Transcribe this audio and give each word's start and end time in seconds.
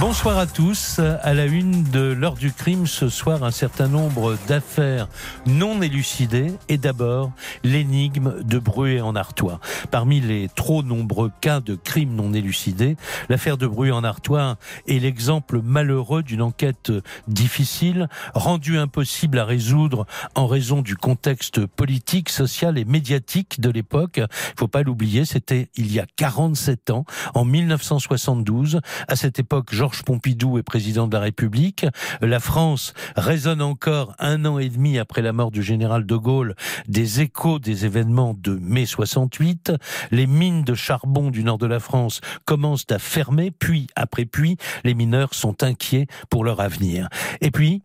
Bonsoir 0.00 0.38
à 0.38 0.46
tous. 0.46 1.00
À 1.00 1.34
la 1.34 1.46
une 1.46 1.82
de 1.82 2.12
l'heure 2.12 2.34
du 2.34 2.52
crime 2.52 2.86
ce 2.86 3.08
soir, 3.08 3.42
un 3.42 3.50
certain 3.50 3.88
nombre 3.88 4.36
d'affaires 4.46 5.08
non 5.44 5.82
élucidées 5.82 6.52
et 6.68 6.78
d'abord 6.78 7.32
l'énigme 7.64 8.44
de 8.44 8.60
Bruet 8.60 9.00
en 9.00 9.16
Artois. 9.16 9.58
Parmi 9.90 10.20
les 10.20 10.48
trop 10.54 10.84
nombreux 10.84 11.32
cas 11.40 11.58
de 11.58 11.74
crimes 11.74 12.14
non 12.14 12.32
élucidés, 12.32 12.96
l'affaire 13.28 13.56
de 13.56 13.66
Bruet 13.66 13.90
en 13.90 14.04
Artois 14.04 14.56
est 14.86 15.00
l'exemple 15.00 15.62
malheureux 15.62 16.22
d'une 16.22 16.42
enquête 16.42 16.92
difficile, 17.26 18.08
rendue 18.34 18.78
impossible 18.78 19.40
à 19.40 19.44
résoudre 19.44 20.06
en 20.36 20.46
raison 20.46 20.80
du 20.80 20.94
contexte 20.94 21.66
politique, 21.66 22.28
social 22.28 22.78
et 22.78 22.84
médiatique 22.84 23.60
de 23.60 23.70
l'époque. 23.70 24.18
Il 24.18 24.58
faut 24.58 24.68
pas 24.68 24.84
l'oublier, 24.84 25.24
c'était 25.24 25.70
il 25.74 25.92
y 25.92 25.98
a 25.98 26.06
47 26.16 26.90
ans, 26.90 27.04
en 27.34 27.44
1972. 27.44 28.80
À 29.08 29.16
cette 29.16 29.40
époque, 29.40 29.72
Georges 29.88 30.02
Pompidou 30.02 30.58
est 30.58 30.62
président 30.62 31.08
de 31.08 31.14
la 31.14 31.22
République. 31.22 31.86
La 32.20 32.40
France 32.40 32.92
résonne 33.16 33.62
encore 33.62 34.14
un 34.18 34.44
an 34.44 34.58
et 34.58 34.68
demi 34.68 34.98
après 34.98 35.22
la 35.22 35.32
mort 35.32 35.50
du 35.50 35.62
général 35.62 36.04
de 36.04 36.14
Gaulle 36.14 36.54
des 36.88 37.22
échos 37.22 37.58
des 37.58 37.86
événements 37.86 38.36
de 38.38 38.58
mai 38.60 38.84
68. 38.84 39.72
Les 40.10 40.26
mines 40.26 40.62
de 40.62 40.74
charbon 40.74 41.30
du 41.30 41.42
nord 41.42 41.56
de 41.56 41.66
la 41.66 41.80
France 41.80 42.20
commencent 42.44 42.84
à 42.90 42.98
fermer, 42.98 43.50
puis 43.50 43.86
après 43.96 44.26
puis, 44.26 44.58
les 44.84 44.92
mineurs 44.92 45.32
sont 45.32 45.62
inquiets 45.62 46.06
pour 46.28 46.44
leur 46.44 46.60
avenir. 46.60 47.08
Et 47.40 47.50
puis, 47.50 47.80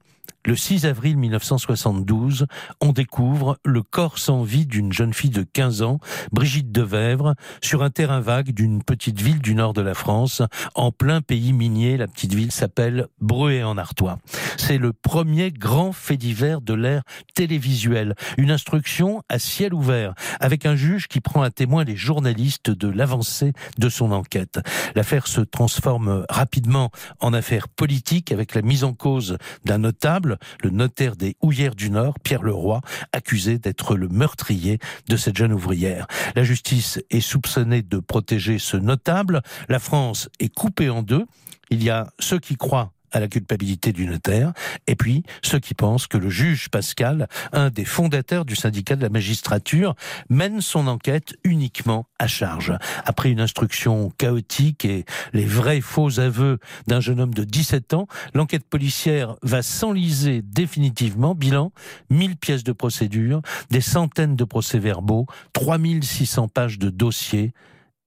le 0.46 0.56
6 0.56 0.86
avril 0.86 1.18
1972, 1.18 2.48
on 2.82 2.92
découvre 2.92 3.58
le 3.64 3.82
corps 3.82 4.18
sans 4.18 4.44
vie 4.44 4.66
d'une 4.66 4.92
jeune 4.92 5.14
fille 5.14 5.30
de 5.30 5.44
15 5.44 5.82
ans, 5.82 6.00
Brigitte 6.32 6.72
Devèvre, 6.72 7.36
sur 7.62 7.84
un 7.84 7.90
terrain 7.90 8.20
vague 8.20 8.52
d'une 8.52 8.84
petite 8.84 9.22
ville 9.22 9.40
du 9.40 9.56
nord 9.56 9.74
de 9.74 9.82
la 9.82 9.94
France, 9.94 10.42
en 10.76 10.92
plein 10.92 11.22
pays 11.22 11.54
minier. 11.54 11.98
La 11.98 12.08
petite 12.08 12.34
ville 12.34 12.52
s'appelle 12.52 13.08
Breuer-en-Artois. 13.22 14.20
C'est 14.58 14.78
le 14.78 14.92
premier 14.92 15.52
grand 15.52 15.94
fait 15.94 16.18
divers 16.18 16.62
de 16.62 16.74
l'ère 16.74 17.04
télévisuelle. 17.36 18.16
Une 18.38 18.52
instruction 18.52 19.24
à 19.30 19.40
ciel 19.40 19.74
ouvert, 19.74 20.14
avec 20.40 20.66
un 20.66 20.76
juge 20.76 21.08
qui 21.08 21.22
prend 21.22 21.42
à 21.42 21.52
témoin 21.52 21.84
les 21.84 21.96
journalistes 21.96 22.70
de 22.70 22.90
l'avancée 22.90 23.54
de 23.78 23.90
son 23.90 24.12
enquête. 24.12 24.60
L'affaire 24.96 25.28
se 25.28 25.42
transforme 25.42 26.26
rapidement 26.30 26.92
en 27.20 27.34
affaire 27.34 27.70
politique 27.70 28.32
avec 28.32 28.56
la 28.56 28.62
mise 28.62 28.84
en 28.84 28.94
cause 28.94 29.38
d'un 29.66 29.78
notable 29.78 30.33
le 30.64 30.70
notaire 30.70 31.16
des 31.16 31.36
Houillères 31.42 31.76
du 31.76 31.90
Nord, 31.90 32.20
Pierre 32.20 32.44
Leroy, 32.44 32.82
accusé 33.12 33.60
d'être 33.60 33.96
le 33.96 34.08
meurtrier 34.08 34.80
de 35.08 35.18
cette 35.18 35.38
jeune 35.38 35.54
ouvrière. 35.54 36.08
La 36.36 36.44
justice 36.44 37.02
est 37.10 37.22
soupçonnée 37.22 37.82
de 37.82 38.00
protéger 38.00 38.60
ce 38.60 38.78
notable. 38.78 39.42
La 39.70 39.80
France 39.80 40.30
est 40.40 40.54
coupée 40.54 40.90
en 40.90 41.04
deux. 41.04 41.26
Il 41.70 41.84
y 41.84 41.90
a 41.90 42.12
ceux 42.20 42.40
qui 42.40 42.56
croient 42.56 42.93
à 43.14 43.20
la 43.20 43.28
culpabilité 43.28 43.94
du 43.94 44.06
notaire, 44.06 44.52
et 44.88 44.96
puis 44.96 45.24
ceux 45.42 45.60
qui 45.60 45.74
pensent 45.74 46.08
que 46.08 46.18
le 46.18 46.30
juge 46.30 46.70
Pascal, 46.70 47.28
un 47.54 47.70
des 47.70 47.86
fondateurs 47.86 48.44
du 48.44 48.56
syndicat 48.56 48.96
de 48.96 49.02
la 49.02 49.10
magistrature, 49.10 49.96
mène 50.30 50.62
son 50.62 50.88
enquête 50.88 51.36
uniquement 51.44 52.06
à 52.20 52.28
charge. 52.28 52.74
Après 53.06 53.30
une 53.30 53.40
instruction 53.40 54.12
chaotique 54.18 54.86
et 54.86 55.06
les 55.34 55.46
vrais 55.46 55.82
faux 55.82 56.20
aveux 56.20 56.60
d'un 56.88 57.00
jeune 57.00 57.20
homme 57.20 57.34
de 57.34 57.44
17 57.44 57.94
ans, 57.94 58.08
l'enquête 58.34 58.66
policière 58.68 59.36
va 59.44 59.62
s'enliser 59.62 60.42
définitivement. 60.42 61.36
Bilan, 61.36 61.72
1000 62.10 62.38
pièces 62.38 62.64
de 62.64 62.72
procédure, 62.72 63.42
des 63.70 63.82
centaines 63.82 64.36
de 64.36 64.44
procès-verbaux, 64.44 65.28
3600 65.54 66.48
pages 66.48 66.80
de 66.80 66.90
dossiers, 66.90 67.54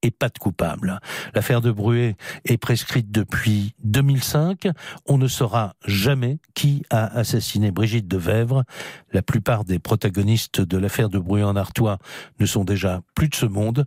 et 0.07 0.11
pas 0.13 0.29
de 0.29 0.39
coupable. 0.39 1.01
L'affaire 1.35 1.61
de 1.61 1.73
Bruet 1.73 2.17
est 2.45 2.57
prescrite 2.57 3.11
depuis 3.11 3.75
2005. 3.83 4.69
On 5.07 5.19
ne 5.19 5.27
saura 5.27 5.75
jamais 5.85 6.39
qui 6.55 6.85
a 6.91 7.07
assassiné 7.07 7.73
Brigitte 7.73 8.07
de 8.07 8.17
Vèvre. 8.17 8.65
La 9.13 9.23
plupart 9.23 9.65
des 9.65 9.79
protagonistes 9.81 10.61
de 10.61 10.79
l'affaire 10.79 11.09
de 11.09 11.19
Bruet 11.19 11.43
en 11.43 11.57
Artois 11.57 11.99
ne 12.39 12.47
sont 12.47 12.65
déjà 12.65 13.03
plus 13.15 13.29
de 13.29 13.35
ce 13.35 13.47
monde, 13.47 13.87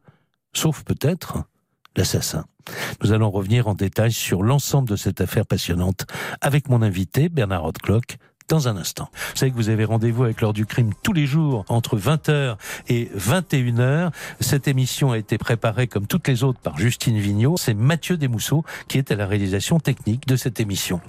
sauf 0.54 0.84
peut-être 0.84 1.44
l'assassin. 1.96 2.46
Nous 3.02 3.14
allons 3.14 3.32
revenir 3.32 3.68
en 3.68 3.74
détail 3.74 4.12
sur 4.12 4.44
l'ensemble 4.44 4.90
de 4.90 4.96
cette 4.98 5.22
affaire 5.22 5.46
passionnante 5.46 6.06
avec 6.42 6.70
mon 6.70 6.82
invité 6.82 7.30
Bernard 7.30 7.64
Rothklock, 7.64 8.18
dans 8.50 8.68
un 8.68 8.76
instant. 8.76 9.10
Vous 9.14 9.38
savez 9.38 9.52
que 9.52 9.56
vous 9.56 9.70
avez 9.70 9.86
rendez-vous 9.86 10.24
avec 10.24 10.42
l'heure 10.42 10.54
du 10.54 10.66
crime 10.66 10.92
tous 11.04 11.14
les 11.14 11.26
jours 11.26 11.64
entre 11.70 11.98
20h 11.98 12.58
et 12.90 13.10
21h. 13.18 14.12
Cette 14.40 14.68
émission 14.68 15.12
a 15.12 15.18
été 15.18 15.38
préparée 15.38 15.88
comme 15.88 16.08
toutes 16.08 16.28
les 16.28 16.44
autres 16.44 16.60
par 16.60 16.78
Justine 16.78 17.18
Vignot. 17.18 17.58
C'est 17.58 17.76
Mathieu 17.76 18.18
Desmousseaux 18.18 18.66
qui 18.88 18.98
est 18.98 19.12
à 19.12 19.16
la 19.16 19.28
réalisation 19.28 19.80
technique 19.80 20.28
de 20.28 20.36
cette 20.36 20.60
émission. 20.60 21.00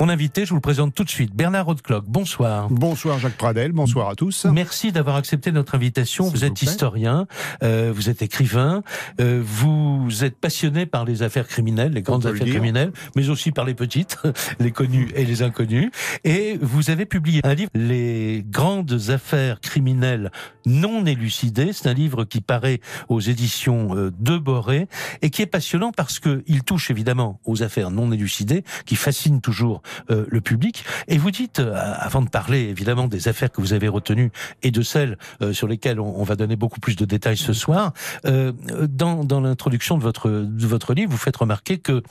Mon 0.00 0.08
invité, 0.08 0.44
je 0.44 0.50
vous 0.50 0.56
le 0.56 0.60
présente 0.60 0.94
tout 0.94 1.04
de 1.04 1.10
suite, 1.10 1.34
Bernard 1.34 1.66
Rodclock. 1.66 2.04
Bonsoir. 2.06 2.68
Bonsoir 2.68 3.18
Jacques 3.20 3.36
Pradel, 3.36 3.72
bonsoir 3.72 4.08
à 4.10 4.14
tous. 4.14 4.44
Merci 4.46 4.90
d'avoir 4.90 5.16
accepté 5.16 5.52
notre 5.52 5.76
invitation. 5.76 6.28
Vous 6.28 6.44
êtes 6.44 6.60
historien, 6.62 7.26
euh, 7.62 7.92
vous 7.94 8.10
êtes 8.10 8.22
écrivain, 8.22 8.82
euh, 9.20 9.40
vous 9.44 10.24
êtes 10.24 10.36
passionné 10.36 10.84
par 10.84 11.04
les 11.04 11.22
affaires 11.22 11.46
criminelles, 11.46 11.92
les 11.92 12.02
grandes 12.02 12.26
affaires 12.26 12.46
criminelles, 12.46 12.92
mais 13.14 13.28
aussi 13.28 13.52
par 13.52 13.64
les 13.64 13.74
petites, 13.74 14.18
les 14.58 14.72
connues 14.72 15.10
et 15.14 15.24
les 15.24 15.42
inconnues. 15.42 15.92
Et 16.24 16.58
vous 16.60 16.87
vous 16.88 16.92
avez 16.92 17.04
publié 17.04 17.42
un 17.44 17.52
livre, 17.52 17.70
Les 17.74 18.42
grandes 18.48 19.10
affaires 19.10 19.60
criminelles 19.60 20.30
non 20.64 21.04
élucidées. 21.04 21.72
C'est 21.72 21.88
un 21.88 21.92
livre 21.94 22.24
qui 22.24 22.40
paraît 22.40 22.80
aux 23.08 23.20
éditions 23.20 23.94
euh, 23.94 24.12
de 24.18 24.38
Boré 24.38 24.88
et 25.20 25.30
qui 25.30 25.42
est 25.42 25.46
passionnant 25.46 25.92
parce 25.92 26.18
que 26.18 26.42
il 26.46 26.62
touche 26.62 26.90
évidemment 26.90 27.40
aux 27.44 27.62
affaires 27.62 27.90
non 27.90 28.10
élucidées 28.12 28.64
qui 28.86 28.96
fascinent 28.96 29.40
toujours 29.40 29.82
euh, 30.10 30.24
le 30.28 30.40
public. 30.40 30.84
Et 31.08 31.18
vous 31.18 31.30
dites, 31.30 31.58
euh, 31.58 31.74
avant 31.74 32.22
de 32.22 32.30
parler 32.30 32.60
évidemment 32.60 33.06
des 33.06 33.28
affaires 33.28 33.50
que 33.50 33.60
vous 33.60 33.74
avez 33.74 33.88
retenues 33.88 34.30
et 34.62 34.70
de 34.70 34.80
celles 34.80 35.18
sur 35.52 35.68
lesquelles 35.68 36.00
on, 36.00 36.22
va 36.22 36.36
donner 36.36 36.56
beaucoup 36.56 36.80
plus 36.80 36.96
de 36.96 37.04
détails 37.04 37.36
ce 37.36 37.52
soir, 37.52 37.92
dans, 38.24 39.24
dans 39.24 39.40
l'introduction 39.40 39.96
de 39.96 40.02
votre, 40.02 40.30
de 40.30 40.66
votre 40.66 40.92
livre, 40.94 41.10
vous 41.10 41.16
faites 41.16 41.36
remarquer 41.36 41.78
que, 41.78 42.02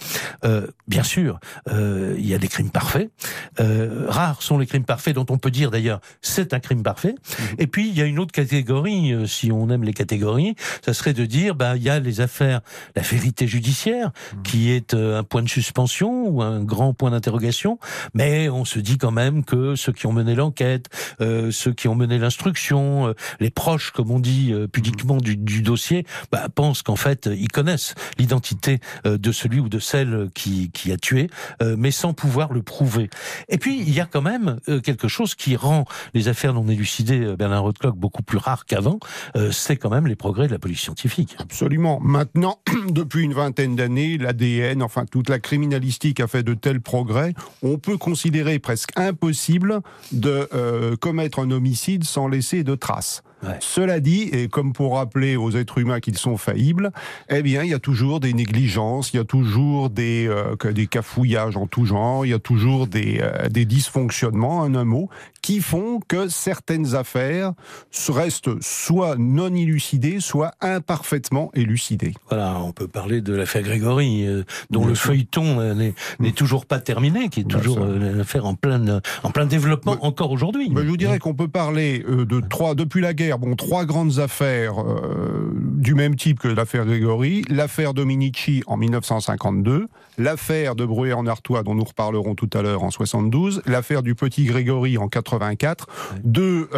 bien 0.87 1.03
sûr, 1.03 1.39
il 1.69 2.25
y 2.25 2.33
a 2.33 2.37
des 2.37 2.47
crimes 2.47 2.71
parfaits. 2.71 3.11
rares 3.59 4.41
sont 4.41 4.57
les 4.57 4.66
crimes 4.67 4.85
parfaits 4.85 5.15
dont 5.15 5.25
on 5.29 5.37
peut 5.37 5.51
dire 5.51 5.71
d'ailleurs 5.71 5.99
c'est 6.21 6.53
un 6.53 6.59
crime 6.59 6.83
parfait. 6.83 7.15
Mhm. 7.15 7.45
Et 7.59 7.67
puis 7.67 7.89
il 7.89 7.97
y 7.97 8.01
a 8.01 8.05
une 8.05 8.19
autre 8.19 8.31
catégorie, 8.31 9.13
euh, 9.13 9.25
si 9.25 9.51
on 9.51 9.69
aime 9.69 9.83
les 9.83 9.93
catégories, 9.93 10.55
ça 10.85 10.93
serait 10.93 11.13
de 11.13 11.25
dire 11.25 11.55
bah 11.55 11.75
il 11.75 11.83
y 11.83 11.89
a 11.89 11.99
les 11.99 12.21
affaires, 12.21 12.61
la 12.95 13.01
vérité 13.01 13.47
judiciaire 13.47 14.11
mhm. 14.35 14.43
qui 14.43 14.71
est 14.71 14.93
euh, 14.93 15.19
un 15.19 15.23
point 15.23 15.41
de 15.41 15.49
suspension 15.49 16.27
ou 16.27 16.41
un 16.41 16.63
grand 16.63 16.93
point 16.93 17.11
d'interrogation, 17.11 17.79
mais 18.13 18.49
on 18.49 18.65
se 18.65 18.79
dit 18.79 18.97
quand 18.97 19.11
même 19.11 19.43
que 19.43 19.75
ceux 19.75 19.91
qui 19.91 20.07
ont 20.07 20.13
mené 20.13 20.35
l'enquête, 20.35 20.87
euh, 21.21 21.51
ceux 21.51 21.73
qui 21.73 21.87
ont 21.87 21.95
mené 21.95 22.17
l'instruction, 22.19 23.13
les 23.39 23.49
proches 23.49 23.91
comme 23.91 24.11
on 24.11 24.19
dit 24.19 24.53
pudiquement 24.71 25.15
mhm. 25.15 25.21
du, 25.21 25.37
du, 25.37 25.61
dossier, 25.61 26.05
bah, 26.31 26.47
pensent 26.53 26.81
qu'en 26.81 26.95
fait 26.95 27.29
ils 27.31 27.47
connaissent 27.47 27.95
l'identité 28.17 28.79
de 29.05 29.31
celui 29.31 29.59
ou 29.59 29.69
de 29.69 29.79
celle 29.79 30.29
qui, 30.33 30.71
qui 30.71 30.91
a 30.91 30.97
tué, 30.97 31.29
mais 31.61 31.91
sans 31.91 32.13
pouvoir 32.13 32.53
le 32.53 32.61
prouver. 32.61 33.09
Et 33.49 33.57
puis 33.57 33.79
il 33.79 33.93
y 33.93 33.99
a 33.99 34.05
quand 34.05 34.21
même 34.21 34.46
euh, 34.69 34.79
quelque 34.81 35.07
chose 35.07 35.35
qui 35.35 35.55
rend 35.55 35.85
les 36.13 36.27
affaires 36.27 36.53
non 36.53 36.67
élucidées, 36.67 37.21
euh, 37.21 37.35
Bernard 37.35 37.63
Rothklock, 37.63 37.95
beaucoup 37.95 38.23
plus 38.23 38.37
rares 38.37 38.65
qu'avant, 38.65 38.99
euh, 39.35 39.51
c'est 39.51 39.77
quand 39.77 39.89
même 39.89 40.07
les 40.07 40.15
progrès 40.15 40.47
de 40.47 40.51
la 40.51 40.59
police 40.59 40.79
scientifique. 40.79 41.35
Absolument. 41.39 41.99
Maintenant, 42.01 42.59
depuis 42.89 43.23
une 43.23 43.33
vingtaine 43.33 43.75
d'années, 43.75 44.17
l'ADN, 44.17 44.81
enfin 44.81 45.05
toute 45.05 45.29
la 45.29 45.39
criminalistique 45.39 46.19
a 46.19 46.27
fait 46.27 46.43
de 46.43 46.53
tels 46.53 46.81
progrès, 46.81 47.33
on 47.61 47.77
peut 47.77 47.97
considérer 47.97 48.59
presque 48.59 48.91
impossible 48.95 49.81
de 50.11 50.95
commettre 50.99 51.39
un 51.39 51.51
homicide 51.51 52.03
sans 52.03 52.27
laisser 52.27 52.63
de 52.63 52.75
traces. 52.75 53.23
Cela 53.59 53.99
dit, 53.99 54.29
et 54.33 54.47
comme 54.47 54.73
pour 54.73 54.95
rappeler 54.95 55.35
aux 55.35 55.51
êtres 55.51 55.77
humains 55.77 55.99
qu'ils 55.99 56.17
sont 56.17 56.37
faillibles, 56.37 56.91
eh 57.29 57.41
bien, 57.41 57.63
il 57.63 57.69
y 57.69 57.73
a 57.73 57.79
toujours 57.79 58.19
des 58.19 58.33
négligences, 58.33 59.13
il 59.13 59.17
y 59.17 59.19
a 59.19 59.25
toujours 59.25 59.89
des, 59.89 60.27
euh, 60.27 60.55
des 60.71 60.87
cafouillages 60.87 61.57
en 61.57 61.67
tout 61.67 61.85
genre, 61.85 62.25
il 62.25 62.29
y 62.29 62.33
a 62.33 62.39
toujours 62.39 62.87
des, 62.87 63.19
euh, 63.21 63.47
des 63.49 63.65
dysfonctionnements, 63.65 64.59
en 64.59 64.73
un 64.75 64.85
mot, 64.85 65.09
qui 65.41 65.61
font 65.61 65.99
que 66.07 66.27
certaines 66.27 66.95
affaires 66.95 67.53
restent 68.09 68.61
soit 68.61 69.15
non 69.17 69.53
élucidées, 69.53 70.19
soit 70.19 70.51
imparfaitement 70.61 71.51
élucidées. 71.53 72.13
Voilà, 72.29 72.59
on 72.59 72.71
peut 72.71 72.87
parler 72.87 73.21
de 73.21 73.33
l'affaire 73.33 73.61
Grégory, 73.61 74.25
euh, 74.25 74.43
dont 74.69 74.85
le 74.85 74.95
feuilleton 74.95 75.59
euh, 75.59 75.73
n'est 75.73 75.93
mm. 76.19 76.31
toujours 76.33 76.65
pas 76.65 76.79
terminé, 76.79 77.29
qui 77.29 77.41
est 77.41 77.49
toujours 77.49 77.79
euh, 77.81 78.13
une 78.13 78.19
affaire 78.21 78.45
en 78.45 78.55
plein, 78.55 79.01
en 79.23 79.31
plein 79.31 79.45
développement 79.45 79.97
encore 80.01 80.31
aujourd'hui. 80.31 80.71
Je 80.75 80.81
vous 80.81 80.97
dirais 80.97 81.19
qu'on 81.19 81.33
peut 81.33 81.47
parler 81.47 82.03
de 82.07 82.39
trois, 82.41 82.75
depuis 82.75 83.01
la 83.01 83.13
guerre, 83.13 83.26
bon, 83.37 83.55
trois 83.55 83.83
grandes 83.83 84.19
affaires 84.19 84.75
du 85.53 85.93
même 85.93 86.15
type 86.15 86.39
que 86.39 86.47
l'affaire 86.47 86.85
Grégory, 86.85 87.43
l'affaire 87.49 87.93
Dominici 87.93 88.63
en 88.67 88.77
1952, 88.77 89.87
l'affaire 90.17 90.75
de 90.75 90.85
Bruet 90.85 91.13
en 91.13 91.27
Artois, 91.27 91.63
dont 91.63 91.75
nous 91.75 91.83
reparlerons 91.83 92.35
tout 92.35 92.49
à 92.53 92.61
l'heure 92.61 92.83
en 92.83 92.91
72, 92.91 93.61
l'affaire 93.65 94.03
du 94.03 94.15
petit 94.15 94.45
Grégory 94.45 94.97
en 94.97 95.09
84, 95.09 95.87
deux 96.23 96.69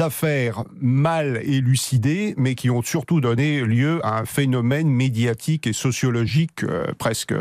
affaires 0.00 0.64
mal 0.80 1.40
élucidées, 1.44 2.34
mais 2.36 2.54
qui 2.54 2.68
ont 2.70 2.82
surtout 2.82 3.20
donné 3.20 3.60
lieu 3.60 4.00
à 4.04 4.18
un 4.18 4.24
phénomène 4.24 4.88
médiatique 4.88 5.66
et 5.66 5.72
sociologique 5.72 6.64
presque 6.98 7.34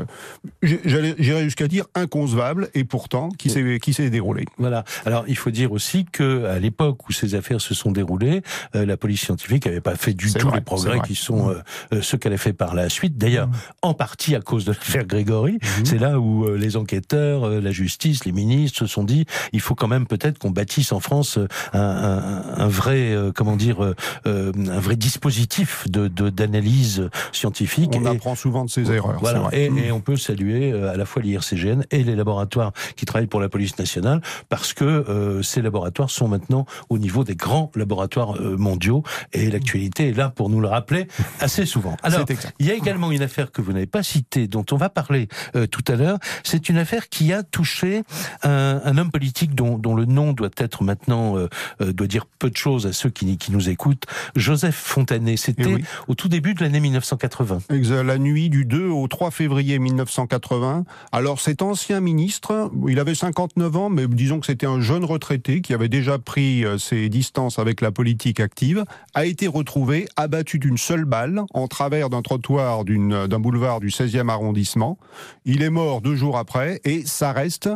j'irais 0.61 1.43
jusqu'à 1.43 1.67
dire 1.67 1.85
inconcevable, 1.95 2.69
et 2.73 2.83
pourtant 2.83 3.29
qui 3.29 3.49
s'est 3.49 3.79
qui 3.81 3.93
s'est 3.93 4.09
déroulé? 4.09 4.45
Voilà. 4.57 4.83
Alors 5.05 5.25
il 5.27 5.37
faut 5.37 5.51
dire 5.51 5.71
aussi 5.71 6.05
que 6.05 6.45
à 6.45 6.59
l'époque 6.59 7.07
où 7.07 7.11
ces 7.11 7.35
affaires 7.35 7.61
se 7.61 7.73
sont 7.73 7.91
déroulées, 7.91 8.41
euh, 8.75 8.86
la 8.86 8.98
police 8.98 9.21
scientifique 9.21 9.65
n'avait 9.65 9.81
pas 9.81 9.95
fait 9.95 10.13
du 10.13 10.31
tout 10.33 10.50
les 10.51 10.62
progrès 10.62 11.00
qui 11.01 11.15
sont 11.15 11.48
mmh. 11.48 11.51
euh, 11.51 11.62
euh, 11.94 12.01
ceux 12.01 12.18
qu'elle 12.18 12.33
a 12.33 12.38
fait 12.38 12.53
par 12.53 12.75
la 12.75 12.89
suite. 12.89 13.18
D'ailleurs, 13.18 13.48
mmh. 13.48 13.53
en 13.81 13.94
partie 13.94 14.36
à 14.36 14.42
cause 14.42 14.65
de 14.65 14.71
l'affaire 14.71 15.06
Grégory, 15.06 15.53
mmh. 15.53 15.86
c'est 15.86 15.98
là 15.98 16.19
où 16.19 16.48
les 16.56 16.77
enquêteurs, 16.77 17.50
la 17.50 17.71
justice, 17.71 18.25
les 18.25 18.31
ministres 18.31 18.80
se 18.80 18.88
sont 18.88 19.03
dit 19.03 19.25
il 19.53 19.62
faut 19.62 19.75
quand 19.75 19.88
même 19.88 20.07
peut-être 20.07 20.39
qu'on 20.39 20.51
bâtisse 20.51 20.92
en 20.92 21.00
France 21.00 21.38
un, 21.74 21.80
un, 21.80 22.44
un 22.57 22.68
vrai 22.68 23.15
comment 23.36 23.56
dire 23.56 23.94
un 24.25 24.80
vrai 24.80 24.95
dispositif 24.95 25.86
de 25.89 26.07
d'analyse 26.07 27.09
scientifique. 27.31 27.92
On 27.95 28.06
apprend 28.06 28.36
souvent 28.36 28.65
de 28.65 28.69
ses 28.69 28.92
erreurs. 28.92 29.19
Voilà. 29.19 29.50
Et, 29.51 29.65
et 29.65 29.92
on 29.92 30.01
peut 30.01 30.18
saluer 30.18 30.71
euh, 30.71 30.94
à 30.94 30.98
la 30.98 31.06
fois 31.06 31.21
l'IRCGN 31.21 31.83
et 31.92 32.03
les 32.03 32.15
laboratoires 32.15 32.71
qui 32.95 33.06
travaillent 33.06 33.27
pour 33.27 33.39
la 33.39 33.50
police 33.50 33.77
nationale, 33.77 34.21
parce 34.50 34.74
que 34.74 34.86
euh, 34.86 35.42
ces 35.42 35.62
laboratoires 35.62 36.09
sont 36.09 36.27
maintenant 36.27 36.65
au 36.89 36.98
niveau 36.98 37.24
des 37.24 37.36
grands 37.36 37.71
laboratoires 37.75 38.36
euh, 38.39 38.40
mondiaux, 38.41 39.03
et 39.33 39.49
l'actualité 39.49 40.09
est 40.09 40.17
là 40.17 40.29
pour 40.29 40.49
nous 40.49 40.59
le 40.59 40.67
rappeler 40.67 41.07
assez 41.39 41.65
souvent. 41.65 41.97
Alors, 42.03 42.25
il 42.59 42.65
y 42.65 42.71
a 42.71 42.73
également 42.73 43.11
une 43.11 43.21
affaire 43.21 43.51
que 43.51 43.61
vous 43.61 43.73
n'avez 43.73 43.85
pas 43.85 44.03
citée, 44.03 44.47
dont 44.47 44.65
on 44.71 44.77
va 44.77 44.89
parler 44.89 45.27
tout 45.71 45.83
à 45.88 45.95
l'heure. 45.95 46.17
C'est 46.43 46.69
une 46.69 46.77
affaire 46.77 47.09
qui 47.09 47.33
a 47.33 47.43
touché 47.43 48.03
un, 48.43 48.81
un 48.83 48.97
homme 48.97 49.11
politique 49.11 49.55
dont, 49.55 49.77
dont, 49.77 49.95
le 49.95 50.05
nom 50.05 50.33
doit 50.33 50.49
être 50.57 50.83
maintenant, 50.83 51.35
doit 51.79 52.07
dire 52.07 52.25
peu 52.25 52.49
de 52.49 52.57
choses 52.57 52.88
à 52.88 52.93
ceux 52.93 53.09
qui, 53.09 53.38
qui 53.38 53.51
nous 53.51 53.69
écoutent, 53.69 54.05
Joseph 54.35 54.75
Fontanet. 54.75 55.38
C'était 55.38 55.63
eh 55.79 55.83
au 56.07 56.15
tout 56.15 56.27
début 56.27 56.53
de 56.53 56.63
l'année 56.63 56.79
1980. 56.79 57.59
La 58.03 58.17
nuit 58.17 58.49
du 58.49 58.65
2 58.65 58.88
au 58.88 59.07
3 59.07 59.31
février 59.31 59.79
1980. 59.79 60.85
Alors 61.11 61.39
cet 61.39 61.61
ancien 61.61 61.99
ministre, 61.99 62.71
il 62.88 62.99
avait 62.99 63.15
59 63.15 63.75
ans, 63.75 63.89
mais 63.89 64.07
disons 64.07 64.39
que 64.39 64.45
c'était 64.45 64.65
un 64.65 64.81
jeune 64.81 65.03
retraité 65.03 65.61
qui 65.61 65.73
avait 65.73 65.89
déjà 65.89 66.17
pris 66.17 66.65
euh, 66.65 66.77
ses 66.77 67.09
distances 67.09 67.59
avec 67.59 67.81
la 67.81 67.91
politique 67.91 68.30
active, 68.39 68.85
a 69.13 69.25
été 69.25 69.47
retrouvé 69.47 70.07
abattu 70.15 70.59
d'une 70.59 70.77
seule 70.77 71.05
balle 71.05 71.43
en 71.53 71.67
travers 71.67 72.09
d'un 72.09 72.21
trottoir 72.21 72.85
d'un 72.85 73.39
boulevard 73.39 73.79
du 73.79 73.89
16e 73.89 74.29
arrondissement. 74.29 74.97
Il 75.45 75.61
est 75.63 75.69
mort 75.69 76.01
deux 76.01 76.15
jours 76.15 76.37
après 76.37 76.79
et 76.83 77.03
ça 77.05 77.31
reste 77.31 77.69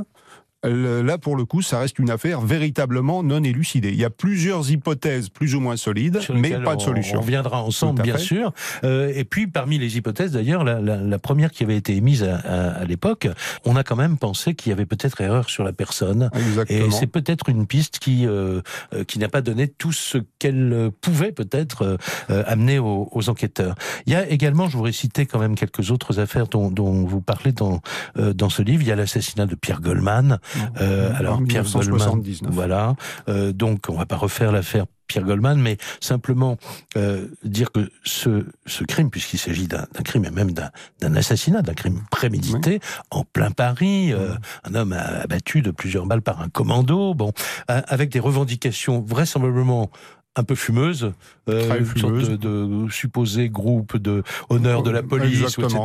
là, 0.65 1.17
pour 1.17 1.35
le 1.35 1.45
coup, 1.45 1.61
ça 1.61 1.79
reste 1.79 1.99
une 1.99 2.09
affaire 2.09 2.41
véritablement 2.41 3.23
non 3.23 3.43
élucidée. 3.43 3.89
Il 3.89 3.99
y 3.99 4.05
a 4.05 4.09
plusieurs 4.09 4.69
hypothèses 4.69 5.29
plus 5.29 5.55
ou 5.55 5.59
moins 5.59 5.77
solides, 5.77 6.19
mais 6.33 6.59
pas 6.61 6.75
de 6.75 6.81
solution. 6.81 7.17
On 7.19 7.21
reviendra 7.21 7.63
ensemble, 7.63 8.01
bien 8.01 8.17
sûr. 8.17 8.53
Euh, 8.83 9.11
et 9.15 9.23
puis, 9.23 9.47
parmi 9.47 9.77
les 9.77 9.97
hypothèses, 9.97 10.31
d'ailleurs, 10.31 10.63
la, 10.63 10.79
la, 10.79 10.97
la, 10.97 11.19
première 11.19 11.51
qui 11.51 11.63
avait 11.63 11.77
été 11.77 11.95
émise 11.95 12.23
à, 12.23 12.37
à, 12.37 12.69
à 12.81 12.85
l'époque, 12.85 13.27
on 13.65 13.75
a 13.75 13.83
quand 13.83 13.95
même 13.95 14.17
pensé 14.17 14.55
qu'il 14.55 14.69
y 14.69 14.73
avait 14.73 14.85
peut-être 14.85 15.19
erreur 15.21 15.49
sur 15.49 15.63
la 15.63 15.73
personne. 15.73 16.29
Exactement. 16.33 16.87
Et 16.87 16.91
c'est 16.91 17.07
peut-être 17.07 17.49
une 17.49 17.67
piste 17.67 17.99
qui, 17.99 18.25
euh, 18.25 18.61
euh 18.93 19.03
qui 19.03 19.19
n'a 19.19 19.29
pas 19.29 19.41
donné 19.41 19.67
tout 19.67 19.91
ce 19.91 20.17
qu'elle 20.39 20.89
pouvait 21.01 21.31
peut-être 21.31 21.97
euh, 22.29 22.43
amener 22.47 22.79
aux, 22.79 23.09
aux, 23.11 23.29
enquêteurs. 23.29 23.75
Il 24.05 24.13
y 24.13 24.15
a 24.15 24.27
également, 24.27 24.67
je 24.67 24.77
voudrais 24.77 24.91
citer 24.91 25.25
quand 25.25 25.39
même 25.39 25.55
quelques 25.55 25.91
autres 25.91 26.19
affaires 26.19 26.47
dont, 26.47 26.69
dont 26.69 27.05
vous 27.05 27.21
parlez 27.21 27.51
dans, 27.51 27.81
dans 28.15 28.49
ce 28.49 28.61
livre. 28.61 28.81
Il 28.81 28.87
y 28.87 28.91
a 28.91 28.95
l'assassinat 28.95 29.45
de 29.45 29.55
Pierre 29.55 29.81
Goldman, 29.81 30.39
euh, 30.79 31.11
alors 31.15 31.41
Pierre 31.43 31.63
Goldman, 31.63 32.23
voilà. 32.49 32.95
Euh, 33.29 33.51
donc 33.51 33.85
on 33.89 33.97
va 33.97 34.05
pas 34.05 34.17
refaire 34.17 34.51
l'affaire 34.51 34.85
Pierre 35.07 35.23
Goldman, 35.23 35.59
mais 35.59 35.77
simplement 35.99 36.57
euh, 36.97 37.27
dire 37.43 37.71
que 37.71 37.89
ce, 38.03 38.45
ce 38.65 38.83
crime, 38.83 39.09
puisqu'il 39.09 39.37
s'agit 39.37 39.67
d'un 39.67 39.85
crime 40.03 40.25
et 40.25 40.31
même 40.31 40.51
d'un 40.51 41.15
assassinat, 41.15 41.61
d'un 41.61 41.73
crime 41.73 42.01
prémédité, 42.09 42.79
en 43.11 43.23
plein 43.23 43.51
Paris, 43.51 44.13
euh, 44.13 44.33
un 44.63 44.75
homme 44.75 44.93
abattu 44.93 45.61
de 45.61 45.71
plusieurs 45.71 46.05
balles 46.05 46.21
par 46.21 46.41
un 46.41 46.49
commando, 46.49 47.13
bon, 47.13 47.31
avec 47.67 48.09
des 48.09 48.19
revendications 48.19 49.01
vraisemblablement 49.01 49.91
un 50.35 50.43
peu 50.43 50.55
fumeuse, 50.55 51.13
euh, 51.49 51.79
une 51.79 51.85
sorte 51.97 52.13
de, 52.13 52.35
de, 52.35 52.89
supposé 52.89 53.49
groupe 53.49 53.97
de 53.97 54.23
honneur 54.49 54.83
de 54.83 54.91
la 54.91 55.03
police, 55.03 55.57
etc. 55.57 55.79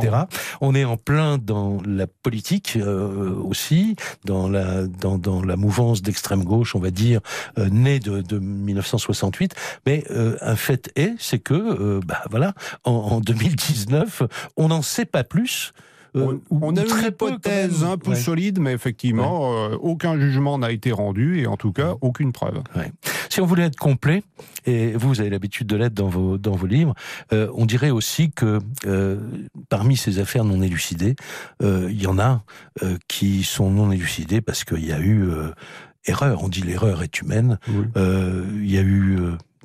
On 0.59 0.75
est 0.75 0.83
en 0.83 0.97
plein 0.97 1.37
dans 1.37 1.81
la 1.85 2.07
politique 2.07 2.77
euh, 2.77 3.33
aussi, 3.35 3.95
dans 4.25 4.49
la 4.49 4.87
dans, 4.87 5.17
dans 5.17 5.41
la 5.43 5.55
mouvance 5.55 6.01
d'extrême 6.01 6.43
gauche, 6.43 6.75
on 6.75 6.79
va 6.79 6.91
dire, 6.91 7.21
euh, 7.57 7.69
née 7.69 7.99
de, 7.99 8.21
de 8.21 8.39
1968. 8.39 9.55
Mais 9.85 10.03
euh, 10.11 10.37
un 10.41 10.55
fait 10.55 10.91
est, 10.95 11.15
c'est 11.19 11.39
que, 11.39 11.53
euh, 11.53 11.99
bah 12.05 12.23
voilà, 12.29 12.53
en, 12.83 12.91
en 12.91 13.19
2019, 13.21 14.23
on 14.57 14.67
n'en 14.69 14.81
sait 14.81 15.05
pas 15.05 15.23
plus 15.23 15.73
euh, 16.15 16.39
on, 16.49 16.75
a 16.75 16.81
une 16.81 17.07
hypothèse 17.07 17.83
un 17.83 17.97
peu 17.97 18.15
solide, 18.15 18.59
mais 18.59 18.73
effectivement, 18.73 19.53
euh, 19.53 19.77
aucun 19.79 20.19
jugement 20.19 20.57
n'a 20.57 20.71
été 20.71 20.91
rendu 20.91 21.39
et 21.39 21.47
en 21.47 21.57
tout 21.57 21.71
cas, 21.71 21.95
aucune 22.01 22.33
preuve. 22.33 22.61
Si 23.29 23.39
on 23.39 23.45
voulait 23.45 23.63
être 23.63 23.77
complet, 23.77 24.23
et 24.65 24.91
vous 24.93 25.21
avez 25.21 25.29
l'habitude 25.29 25.67
de 25.67 25.75
l'être 25.77 25.93
dans 25.93 26.09
vos, 26.09 26.37
dans 26.37 26.55
vos 26.55 26.67
livres, 26.67 26.93
euh, 27.31 27.47
on 27.55 27.65
dirait 27.65 27.91
aussi 27.91 28.31
que 28.31 28.59
parmi 29.69 29.95
ces 29.95 30.19
affaires 30.19 30.43
non 30.43 30.61
élucidées, 30.61 31.15
il 31.61 32.01
y 32.01 32.07
en 32.07 32.19
a 32.19 32.43
qui 33.07 33.43
sont 33.43 33.71
non 33.71 33.91
élucidées 33.91 34.41
parce 34.41 34.63
qu'il 34.63 34.85
y 34.85 34.91
a 34.91 34.99
eu 34.99 35.29
erreur. 36.05 36.43
On 36.43 36.49
dit 36.49 36.61
l'erreur 36.61 37.03
est 37.03 37.21
humaine. 37.21 37.57
Il 37.95 38.69
y 38.69 38.77
a 38.77 38.81
eu 38.81 39.17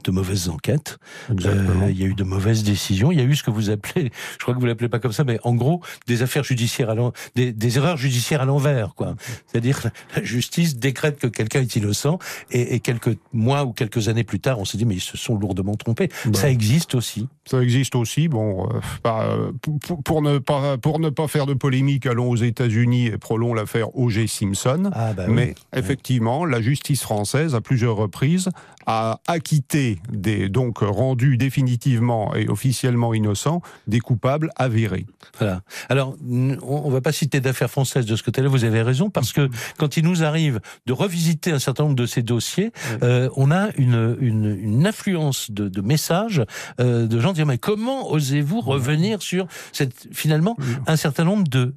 de 0.06 0.12
mauvaises 0.12 0.48
enquêtes, 0.48 0.98
euh, 1.30 1.88
il 1.90 2.00
y 2.00 2.04
a 2.04 2.06
eu 2.06 2.14
de 2.14 2.24
mauvaises 2.24 2.62
décisions, 2.62 3.12
il 3.12 3.18
y 3.18 3.20
a 3.20 3.24
eu 3.24 3.34
ce 3.34 3.42
que 3.42 3.50
vous 3.50 3.70
appelez, 3.70 4.10
je 4.32 4.42
crois 4.42 4.54
que 4.54 4.60
vous 4.60 4.66
l'appelez 4.66 4.88
pas 4.88 4.98
comme 4.98 5.12
ça, 5.12 5.24
mais 5.24 5.38
en 5.42 5.54
gros 5.54 5.82
des 6.06 6.22
affaires 6.22 6.44
judiciaires 6.44 6.90
à 6.90 6.96
des, 7.34 7.52
des 7.52 7.76
erreurs 7.76 7.96
judiciaires 7.96 8.42
à 8.42 8.44
l'envers, 8.44 8.94
quoi. 8.94 9.16
C'est-à-dire 9.46 9.90
la 10.14 10.22
justice 10.22 10.76
décrète 10.76 11.18
que 11.18 11.26
quelqu'un 11.26 11.60
est 11.60 11.76
innocent 11.76 12.18
et, 12.50 12.74
et, 12.74 12.80
quelques 12.80 13.16
mois 13.32 13.64
ou 13.64 13.72
quelques 13.72 14.08
années 14.08 14.24
plus 14.24 14.40
tard, 14.40 14.58
on 14.58 14.64
s'est 14.64 14.78
dit 14.78 14.84
mais 14.84 14.94
ils 14.94 15.00
se 15.00 15.16
sont 15.16 15.36
lourdement 15.36 15.74
trompés. 15.74 16.08
Ça 16.32 16.50
existe 16.50 16.94
aussi. 16.94 17.28
Ça 17.44 17.62
existe 17.62 17.94
aussi. 17.94 18.28
Bon, 18.28 18.68
euh, 18.68 18.80
euh 19.06 19.52
pour, 19.62 20.02
pour, 20.02 20.22
ne 20.22 20.38
pas 20.38 20.78
pour 20.78 21.00
ne 21.00 21.10
pas 21.10 21.28
faire 21.28 21.46
de 21.46 21.54
polémique, 21.54 22.06
allons 22.06 22.30
aux 22.30 22.36
États-Unis 22.36 23.06
et 23.06 23.18
prolongons 23.18 23.54
l'affaire 23.54 23.96
O.J. 23.96 24.28
Simpson. 24.28 24.90
Ah, 24.92 25.12
bah 25.12 25.26
mais 25.28 25.54
effectivement, 25.74 26.44
la 26.44 26.60
justice 26.60 27.02
française 27.02 27.54
à 27.54 27.60
plusieurs 27.60 27.96
reprises 27.96 28.48
a 28.86 29.20
acquitté 29.26 29.98
des 30.10 30.48
donc 30.48 30.78
rendu 30.78 31.36
définitivement 31.36 32.34
et 32.34 32.48
officiellement 32.48 33.14
innocents 33.14 33.62
des 33.86 34.00
coupables 34.00 34.50
avérés. 34.56 35.06
Voilà. 35.38 35.62
Alors, 35.88 36.16
on 36.62 36.90
va 36.90 37.00
pas 37.00 37.12
citer 37.12 37.40
d'affaires 37.40 37.70
françaises 37.70 38.06
de 38.06 38.16
ce 38.16 38.22
côté-là. 38.22 38.48
Vous 38.48 38.64
avez 38.64 38.82
raison 38.82 39.10
parce 39.10 39.32
que 39.32 39.48
quand 39.78 39.96
il 39.96 40.04
nous 40.04 40.22
arrive 40.22 40.60
de 40.86 40.92
revisiter 40.92 41.50
un 41.50 41.58
certain 41.58 41.84
nombre 41.84 41.96
de 41.96 42.06
ces 42.06 42.22
dossiers, 42.22 42.72
euh, 43.02 43.28
on 43.36 43.50
a 43.50 43.68
une, 43.76 44.16
une, 44.20 44.56
une 44.58 44.86
influence 44.86 45.50
de, 45.50 45.68
de 45.68 45.80
messages 45.80 46.42
euh, 46.80 47.06
de 47.06 47.20
gens 47.20 47.32
disant 47.32 47.46
mais 47.46 47.58
comment 47.58 48.10
osez-vous 48.10 48.60
revenir 48.60 49.22
sur 49.22 49.46
cette 49.72 50.08
finalement 50.12 50.56
un 50.86 50.96
certain 50.96 51.24
nombre 51.24 51.48
de, 51.48 51.74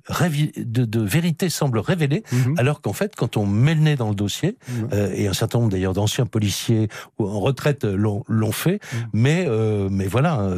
de, 0.58 0.86
de 0.86 1.00
vérités 1.02 1.50
semblent 1.50 1.80
révélées, 1.80 2.24
mhm. 2.32 2.56
alors 2.58 2.82
qu'en 2.82 2.94
fait 2.94 3.16
quand 3.16 3.38
on 3.38 3.46
met 3.46 3.76
le 3.76 3.82
nez 3.82 3.96
dans 3.96 4.10
le 4.10 4.16
dossier 4.16 4.58
euh, 4.94 5.12
et 5.14 5.28
un 5.28 5.34
certain 5.34 5.60
nombre 5.60 5.72
d'ailleurs 5.72 5.94
d'anciens 5.94 6.26
policiers 6.26 6.90
en 7.18 7.40
retraite 7.40 7.86
l'ont 7.86 8.52
fait, 8.52 8.80
mmh. 8.82 8.98
mais 9.14 9.48
mais 9.90 10.08
voilà, 10.08 10.50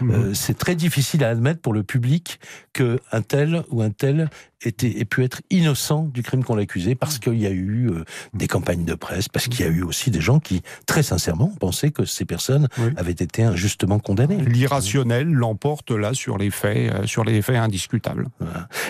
mmh. 0.00 0.34
c'est 0.34 0.56
très 0.56 0.74
difficile 0.74 1.24
à 1.24 1.30
admettre 1.30 1.60
pour 1.60 1.72
le 1.72 1.82
public 1.82 2.40
que 2.72 3.00
un 3.12 3.22
tel 3.22 3.62
ou 3.70 3.82
un 3.82 3.90
tel 3.90 4.30
était, 4.62 5.00
ait 5.00 5.04
pu 5.04 5.24
être 5.24 5.40
innocent 5.50 6.04
du 6.12 6.22
crime 6.22 6.44
qu'on 6.44 6.56
l'accusait 6.56 6.94
parce 6.94 7.16
mmh. 7.16 7.20
qu'il 7.20 7.38
y 7.40 7.46
a 7.46 7.50
eu 7.50 7.90
des 8.34 8.48
campagnes 8.48 8.84
de 8.84 8.94
presse, 8.94 9.28
parce 9.28 9.48
qu'il 9.48 9.64
y 9.64 9.68
a 9.68 9.70
eu 9.70 9.82
aussi 9.82 10.10
des 10.10 10.20
gens 10.20 10.40
qui, 10.40 10.62
très 10.86 11.02
sincèrement, 11.02 11.52
pensaient 11.60 11.90
que 11.90 12.04
ces 12.04 12.24
personnes 12.24 12.68
avaient 12.96 13.12
été 13.12 13.42
injustement 13.42 13.98
condamnées. 13.98 14.38
L'irrationnel 14.38 15.28
l'emporte 15.28 15.90
là 15.90 16.14
sur 16.14 16.38
les 16.38 16.50
faits, 16.50 17.06
sur 17.06 17.24
les 17.24 17.42
faits 17.42 17.56
indiscutables. 17.56 18.26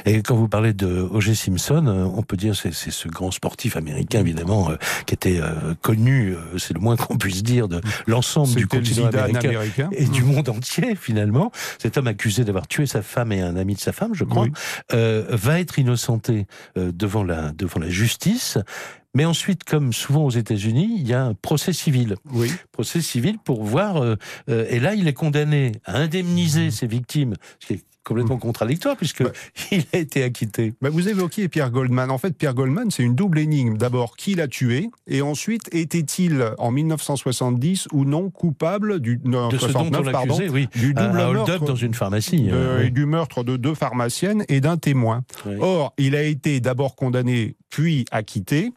Et 0.07 0.23
quand 0.23 0.37
vous 0.37 0.49
parlez 0.49 0.73
de 0.73 1.09
O.J. 1.11 1.37
Simpson, 1.37 1.87
on 2.15 2.23
peut 2.23 2.37
dire 2.37 2.55
c'est 2.57 2.73
ce 2.73 3.09
grand 3.09 3.31
sportif 3.31 3.77
américain 3.77 4.21
évidemment 4.21 4.71
qui 5.07 5.15
était 5.15 5.41
connu, 5.83 6.35
c'est 6.57 6.75
le 6.75 6.81
moins 6.81 6.97
qu'on 6.97 7.17
puisse 7.17 7.43
dire, 7.43 7.69
de 7.69 7.81
l'ensemble 8.07 8.55
du 8.55 8.67
continent 8.67 9.07
américain, 9.07 9.91
et 9.93 10.05
du 10.05 10.23
monde 10.23 10.49
entier 10.49 10.95
finalement. 10.95 11.53
Cet 11.79 11.97
homme 11.97 12.07
accusé 12.07 12.45
d'avoir 12.45 12.67
tué 12.67 12.87
sa 12.87 13.03
femme 13.03 13.33
et 13.33 13.41
un 13.41 13.57
ami 13.57 13.75
de 13.75 13.81
sa 13.81 13.93
femme, 13.93 14.15
je 14.15 14.25
crois, 14.25 14.47
euh, 14.93 15.25
va 15.31 15.58
être 15.61 15.79
innocenté 15.79 16.47
euh, 16.77 16.93
devant 16.93 17.25
la 17.25 17.53
devant 17.53 17.81
la 17.81 17.91
justice. 17.91 18.59
Mais 19.15 19.25
ensuite, 19.25 19.65
comme 19.65 19.93
souvent 19.93 20.25
aux 20.25 20.31
États-Unis, 20.31 20.97
il 20.99 21.09
y 21.09 21.15
a 21.15 21.25
un 21.25 21.35
procès 21.35 21.73
civil. 21.73 22.17
Oui. 22.31 22.53
Procès 22.73 23.01
civil 23.01 23.39
pour 23.39 23.65
voir. 23.65 24.03
Euh, 24.03 24.17
et 24.49 24.81
là, 24.81 24.95
il 24.95 25.09
est 25.09 25.15
condamné 25.15 25.73
à 25.85 25.97
indemniser 25.97 26.69
mmh. 26.69 26.71
ses 26.71 26.87
victimes, 26.87 27.35
ce 27.59 27.67
qui 27.67 27.73
est 27.75 27.85
complètement 28.05 28.39
contradictoire 28.39 28.97
puisque 28.97 29.25
il 29.71 29.85
a 29.93 29.99
été 29.99 30.23
acquitté. 30.23 30.75
Bah 30.81 30.91
vous 30.91 31.09
évoquiez 31.09 31.49
Pierre 31.49 31.71
Goldman. 31.71 32.11
En 32.11 32.19
fait, 32.19 32.37
Pierre 32.37 32.55
Goldman, 32.55 32.91
c'est 32.91 33.03
une 33.03 33.15
double 33.15 33.39
énigme. 33.39 33.77
D'abord, 33.77 34.17
qui 34.17 34.35
l'a 34.35 34.49
tué? 34.49 34.91
Et 35.07 35.23
ensuite, 35.23 35.73
était-il 35.73 36.53
en 36.59 36.71
1970 36.71 37.89
ou 37.93 38.05
non 38.05 38.31
coupable 38.31 39.01
du 39.01 39.19
de 39.19 39.59
ce 39.59 39.73
dont 39.73 39.87
on 39.87 40.11
pardon, 40.11 40.39
oui. 40.51 40.69
du 40.75 40.95
double 40.95 41.21
un 41.21 41.33
meurtre 41.33 41.65
dans 41.65 41.75
une 41.75 41.95
pharmacie, 41.95 42.49
euh, 42.51 42.89
du 42.91 43.07
meurtre 43.07 43.45
de 43.45 43.57
deux 43.57 43.75
pharmaciennes 43.75 44.45
et 44.49 44.61
d'un 44.61 44.77
témoin. 44.77 45.23
Or, 45.61 45.93
il 45.99 46.15
a 46.15 46.23
été 46.23 46.61
d'abord 46.61 46.97
condamné 46.97 47.57
puis 47.71 48.05
acquitté 48.11 48.73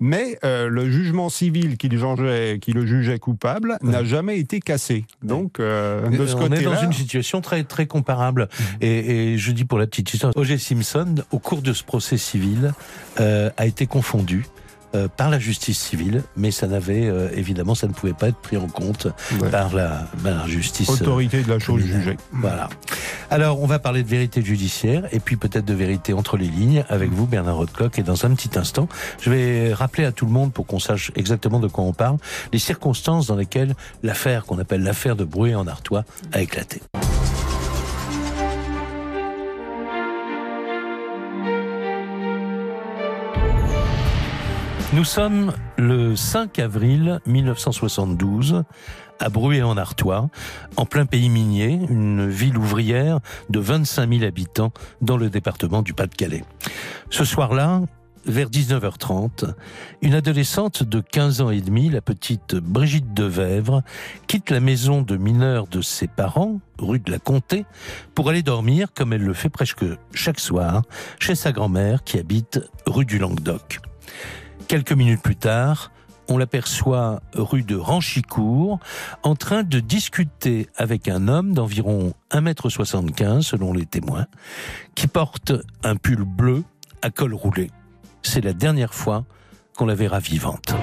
mais 0.00 0.38
euh, 0.44 0.68
le 0.68 0.90
jugement 0.90 1.28
civil 1.28 1.76
qui 1.76 1.88
le 1.88 1.98
jugeait, 1.98 2.58
qui 2.60 2.72
le 2.72 2.86
jugeait 2.86 3.18
coupable 3.18 3.78
n'a 3.82 4.04
jamais 4.04 4.38
été 4.38 4.60
cassé. 4.60 5.04
Donc, 5.22 5.60
euh, 5.60 6.08
de 6.08 6.26
ce 6.26 6.36
on 6.36 6.52
est 6.52 6.62
dans 6.62 6.80
une 6.80 6.92
situation 6.92 7.40
très 7.40 7.64
très 7.64 7.86
comparable. 7.86 8.48
Mmh. 8.48 8.64
Et, 8.80 9.32
et, 9.32 9.38
je 9.38 9.52
dis 9.52 9.64
pour 9.64 9.78
la 9.78 9.86
petite 9.86 10.12
histoire, 10.12 10.32
O.J. 10.36 10.58
Simpson, 10.58 11.16
au 11.30 11.38
cours 11.38 11.62
de 11.62 11.72
ce 11.72 11.82
procès 11.82 12.16
civil, 12.16 12.72
euh, 13.20 13.50
a 13.56 13.66
été 13.66 13.86
confondu 13.86 14.46
euh, 14.94 15.08
par 15.08 15.30
la 15.30 15.38
justice 15.38 15.78
civile, 15.78 16.22
mais 16.36 16.50
ça 16.50 16.66
n'avait 16.66 17.06
euh, 17.06 17.28
évidemment, 17.34 17.74
ça 17.74 17.86
ne 17.86 17.92
pouvait 17.92 18.14
pas 18.14 18.28
être 18.28 18.38
pris 18.38 18.56
en 18.56 18.68
compte 18.68 19.08
par, 19.50 19.74
la, 19.74 20.08
la, 20.24 20.46
justice. 20.46 20.88
Autorité 20.88 21.42
de 21.42 21.48
la 21.48 21.58
chose 21.58 21.82
jugée. 21.82 22.16
Voilà. 22.32 22.68
Alors, 23.30 23.60
on 23.60 23.66
va 23.66 23.78
parler 23.78 24.02
de 24.02 24.08
vérité 24.08 24.42
judiciaire 24.42 25.06
et 25.12 25.20
puis 25.20 25.36
peut-être 25.36 25.64
de 25.64 25.74
vérité 25.74 26.12
entre 26.12 26.36
les 26.36 26.48
lignes 26.48 26.84
avec 26.88 27.10
vous, 27.10 27.26
Bernard 27.26 27.56
Rothkock. 27.56 27.98
Et 27.98 28.02
dans 28.02 28.24
un 28.24 28.34
petit 28.34 28.58
instant, 28.58 28.88
je 29.20 29.30
vais 29.30 29.74
rappeler 29.74 30.04
à 30.04 30.12
tout 30.12 30.26
le 30.26 30.32
monde, 30.32 30.52
pour 30.52 30.66
qu'on 30.66 30.78
sache 30.78 31.12
exactement 31.16 31.60
de 31.60 31.68
quoi 31.68 31.84
on 31.84 31.92
parle, 31.92 32.16
les 32.52 32.58
circonstances 32.58 33.26
dans 33.26 33.36
lesquelles 33.36 33.74
l'affaire 34.02 34.46
qu'on 34.46 34.58
appelle 34.58 34.82
l'affaire 34.82 35.16
de 35.16 35.24
Brouet 35.24 35.54
en 35.54 35.66
Artois 35.66 36.04
a 36.32 36.40
éclaté. 36.40 36.80
Nous 44.94 45.04
sommes 45.04 45.52
le 45.76 46.16
5 46.16 46.58
avril 46.60 47.20
1972 47.26 48.64
à 49.20 49.28
Bruay-en-Artois, 49.28 50.30
en 50.76 50.86
plein 50.86 51.04
pays 51.04 51.28
minier, 51.28 51.78
une 51.90 52.26
ville 52.26 52.56
ouvrière 52.56 53.20
de 53.50 53.58
25 53.58 54.08
000 54.10 54.24
habitants 54.24 54.72
dans 55.02 55.18
le 55.18 55.28
département 55.28 55.82
du 55.82 55.92
Pas-de-Calais. 55.92 56.42
Ce 57.10 57.26
soir-là, 57.26 57.82
vers 58.24 58.48
19h30, 58.48 59.52
une 60.00 60.14
adolescente 60.14 60.82
de 60.82 61.00
15 61.00 61.42
ans 61.42 61.50
et 61.50 61.60
demi, 61.60 61.90
la 61.90 62.00
petite 62.00 62.54
Brigitte 62.54 63.12
Devèvre, 63.12 63.82
quitte 64.26 64.48
la 64.48 64.60
maison 64.60 65.02
de 65.02 65.18
mineurs 65.18 65.66
de 65.66 65.82
ses 65.82 66.08
parents, 66.08 66.60
rue 66.78 66.98
de 66.98 67.10
la 67.10 67.18
Comté, 67.18 67.66
pour 68.14 68.30
aller 68.30 68.42
dormir, 68.42 68.88
comme 68.94 69.12
elle 69.12 69.24
le 69.24 69.34
fait 69.34 69.50
presque 69.50 69.84
chaque 70.14 70.40
soir, 70.40 70.82
chez 71.20 71.34
sa 71.34 71.52
grand-mère 71.52 72.04
qui 72.04 72.18
habite 72.18 72.60
rue 72.86 73.04
du 73.04 73.18
Languedoc. 73.18 73.80
Quelques 74.68 74.92
minutes 74.92 75.22
plus 75.22 75.34
tard, 75.34 75.90
on 76.28 76.36
l'aperçoit 76.36 77.22
rue 77.34 77.62
de 77.62 77.74
Ranchicourt 77.74 78.78
en 79.22 79.34
train 79.34 79.62
de 79.62 79.80
discuter 79.80 80.68
avec 80.76 81.08
un 81.08 81.26
homme 81.26 81.54
d'environ 81.54 82.12
1m75 82.32 83.40
selon 83.40 83.72
les 83.72 83.86
témoins, 83.86 84.26
qui 84.94 85.06
porte 85.06 85.54
un 85.84 85.96
pull 85.96 86.22
bleu 86.22 86.64
à 87.00 87.08
col 87.08 87.32
roulé. 87.32 87.70
C'est 88.20 88.42
la 88.42 88.52
dernière 88.52 88.92
fois 88.92 89.24
qu'on 89.74 89.86
la 89.86 89.94
verra 89.94 90.18
vivante. 90.18 90.74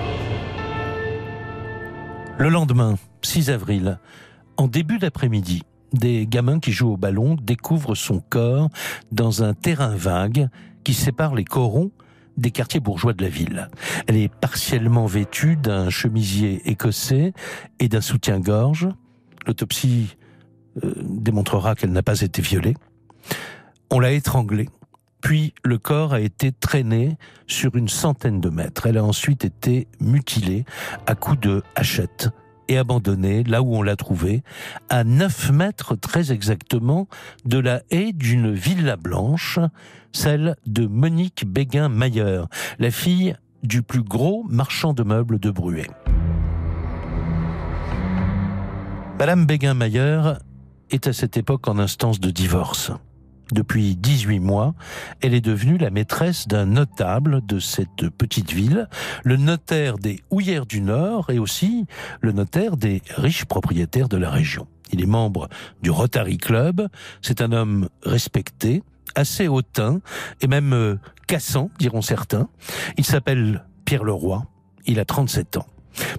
Le 2.39 2.49
lendemain, 2.49 2.95
6 3.21 3.51
avril, 3.51 3.99
en 4.57 4.67
début 4.67 4.97
d'après-midi, 4.97 5.61
des 5.93 6.25
gamins 6.25 6.59
qui 6.59 6.71
jouent 6.71 6.93
au 6.93 6.97
ballon 6.97 7.37
découvrent 7.39 7.93
son 7.93 8.19
corps 8.19 8.69
dans 9.11 9.43
un 9.43 9.53
terrain 9.53 9.95
vague 9.95 10.49
qui 10.83 10.95
sépare 10.95 11.35
les 11.35 11.45
corons 11.45 11.91
des 12.37 12.51
quartiers 12.51 12.79
bourgeois 12.79 13.13
de 13.13 13.23
la 13.23 13.29
ville. 13.29 13.69
Elle 14.07 14.17
est 14.17 14.33
partiellement 14.33 15.05
vêtue 15.05 15.55
d'un 15.55 15.89
chemisier 15.89 16.61
écossais 16.69 17.33
et 17.79 17.87
d'un 17.87 18.01
soutien-gorge. 18.01 18.89
L'autopsie 19.47 20.17
euh, 20.83 20.93
démontrera 21.03 21.75
qu'elle 21.75 21.91
n'a 21.91 22.03
pas 22.03 22.21
été 22.21 22.41
violée. 22.41 22.75
On 23.91 23.99
l'a 23.99 24.11
étranglée. 24.11 24.69
Puis 25.21 25.53
le 25.63 25.77
corps 25.77 26.13
a 26.13 26.19
été 26.19 26.51
traîné 26.51 27.17
sur 27.47 27.75
une 27.75 27.87
centaine 27.87 28.41
de 28.41 28.49
mètres. 28.49 28.85
Elle 28.85 28.97
a 28.97 29.03
ensuite 29.03 29.43
été 29.45 29.87
mutilée 29.99 30.65
à 31.07 31.15
coups 31.15 31.39
de 31.39 31.63
hachette 31.75 32.29
et 32.67 32.77
abandonnée 32.77 33.43
là 33.43 33.61
où 33.61 33.75
on 33.75 33.81
l'a 33.81 33.95
trouvée, 33.95 34.43
à 34.89 35.03
9 35.03 35.51
mètres 35.51 35.95
très 35.95 36.31
exactement 36.31 37.07
de 37.45 37.59
la 37.59 37.81
haie 37.91 38.13
d'une 38.13 38.53
villa 38.53 38.97
blanche, 38.97 39.59
celle 40.11 40.55
de 40.65 40.87
Monique 40.87 41.45
Béguin-Mayer, 41.45 42.43
la 42.79 42.91
fille 42.91 43.35
du 43.63 43.81
plus 43.81 44.03
gros 44.03 44.43
marchand 44.49 44.93
de 44.93 45.03
meubles 45.03 45.39
de 45.39 45.51
Bruet. 45.51 45.89
Madame 49.17 49.45
Béguin-Mayer 49.45 50.33
est 50.91 51.07
à 51.07 51.13
cette 51.13 51.37
époque 51.37 51.67
en 51.67 51.79
instance 51.79 52.19
de 52.19 52.29
divorce. 52.31 52.91
Depuis 53.51 53.95
18 53.95 54.39
mois, 54.39 54.73
elle 55.21 55.33
est 55.33 55.41
devenue 55.41 55.77
la 55.77 55.91
maîtresse 55.91 56.47
d'un 56.47 56.65
notable 56.65 57.45
de 57.45 57.59
cette 57.59 58.09
petite 58.09 58.51
ville, 58.51 58.89
le 59.23 59.37
notaire 59.37 59.97
des 59.97 60.23
Houillères 60.31 60.65
du 60.65 60.81
Nord 60.81 61.29
et 61.29 61.37
aussi 61.37 61.85
le 62.21 62.31
notaire 62.31 62.75
des 62.75 63.01
riches 63.15 63.45
propriétaires 63.45 64.09
de 64.09 64.17
la 64.17 64.31
région. 64.31 64.67
Il 64.91 65.01
est 65.01 65.07
membre 65.07 65.47
du 65.83 65.91
Rotary 65.91 66.37
Club, 66.37 66.87
c'est 67.21 67.41
un 67.41 67.51
homme 67.51 67.89
respecté, 68.03 68.81
assez 69.13 69.47
hautain 69.47 69.99
et 70.41 70.47
même 70.47 70.73
euh, 70.73 70.95
cassant, 71.27 71.69
diront 71.77 72.01
certains. 72.01 72.49
Il 72.97 73.05
s'appelle 73.05 73.65
Pierre 73.85 74.03
Leroy, 74.03 74.43
il 74.87 74.99
a 74.99 75.05
37 75.05 75.57
ans. 75.57 75.67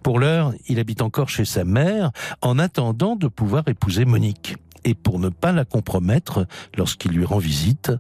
Pour 0.03 0.19
l'heure, 0.19 0.55
il 0.69 0.79
habite 0.79 1.03
encore 1.03 1.29
chez 1.29 1.45
sa 1.45 1.65
mère 1.65 2.11
en 2.41 2.59
attendant 2.59 3.17
de 3.17 3.29
pouvoir 3.29 3.65
épouser 3.67 4.05
Monique 4.05 4.57
et 4.87 4.95
pour 4.95 5.19
ne 5.19 5.29
pas 5.29 5.53
la 5.53 5.65
compromettre 5.65 6.47
lorsqu'il 6.79 7.11
lui 7.11 7.25
rend 7.25 7.39
visite, 7.39 7.93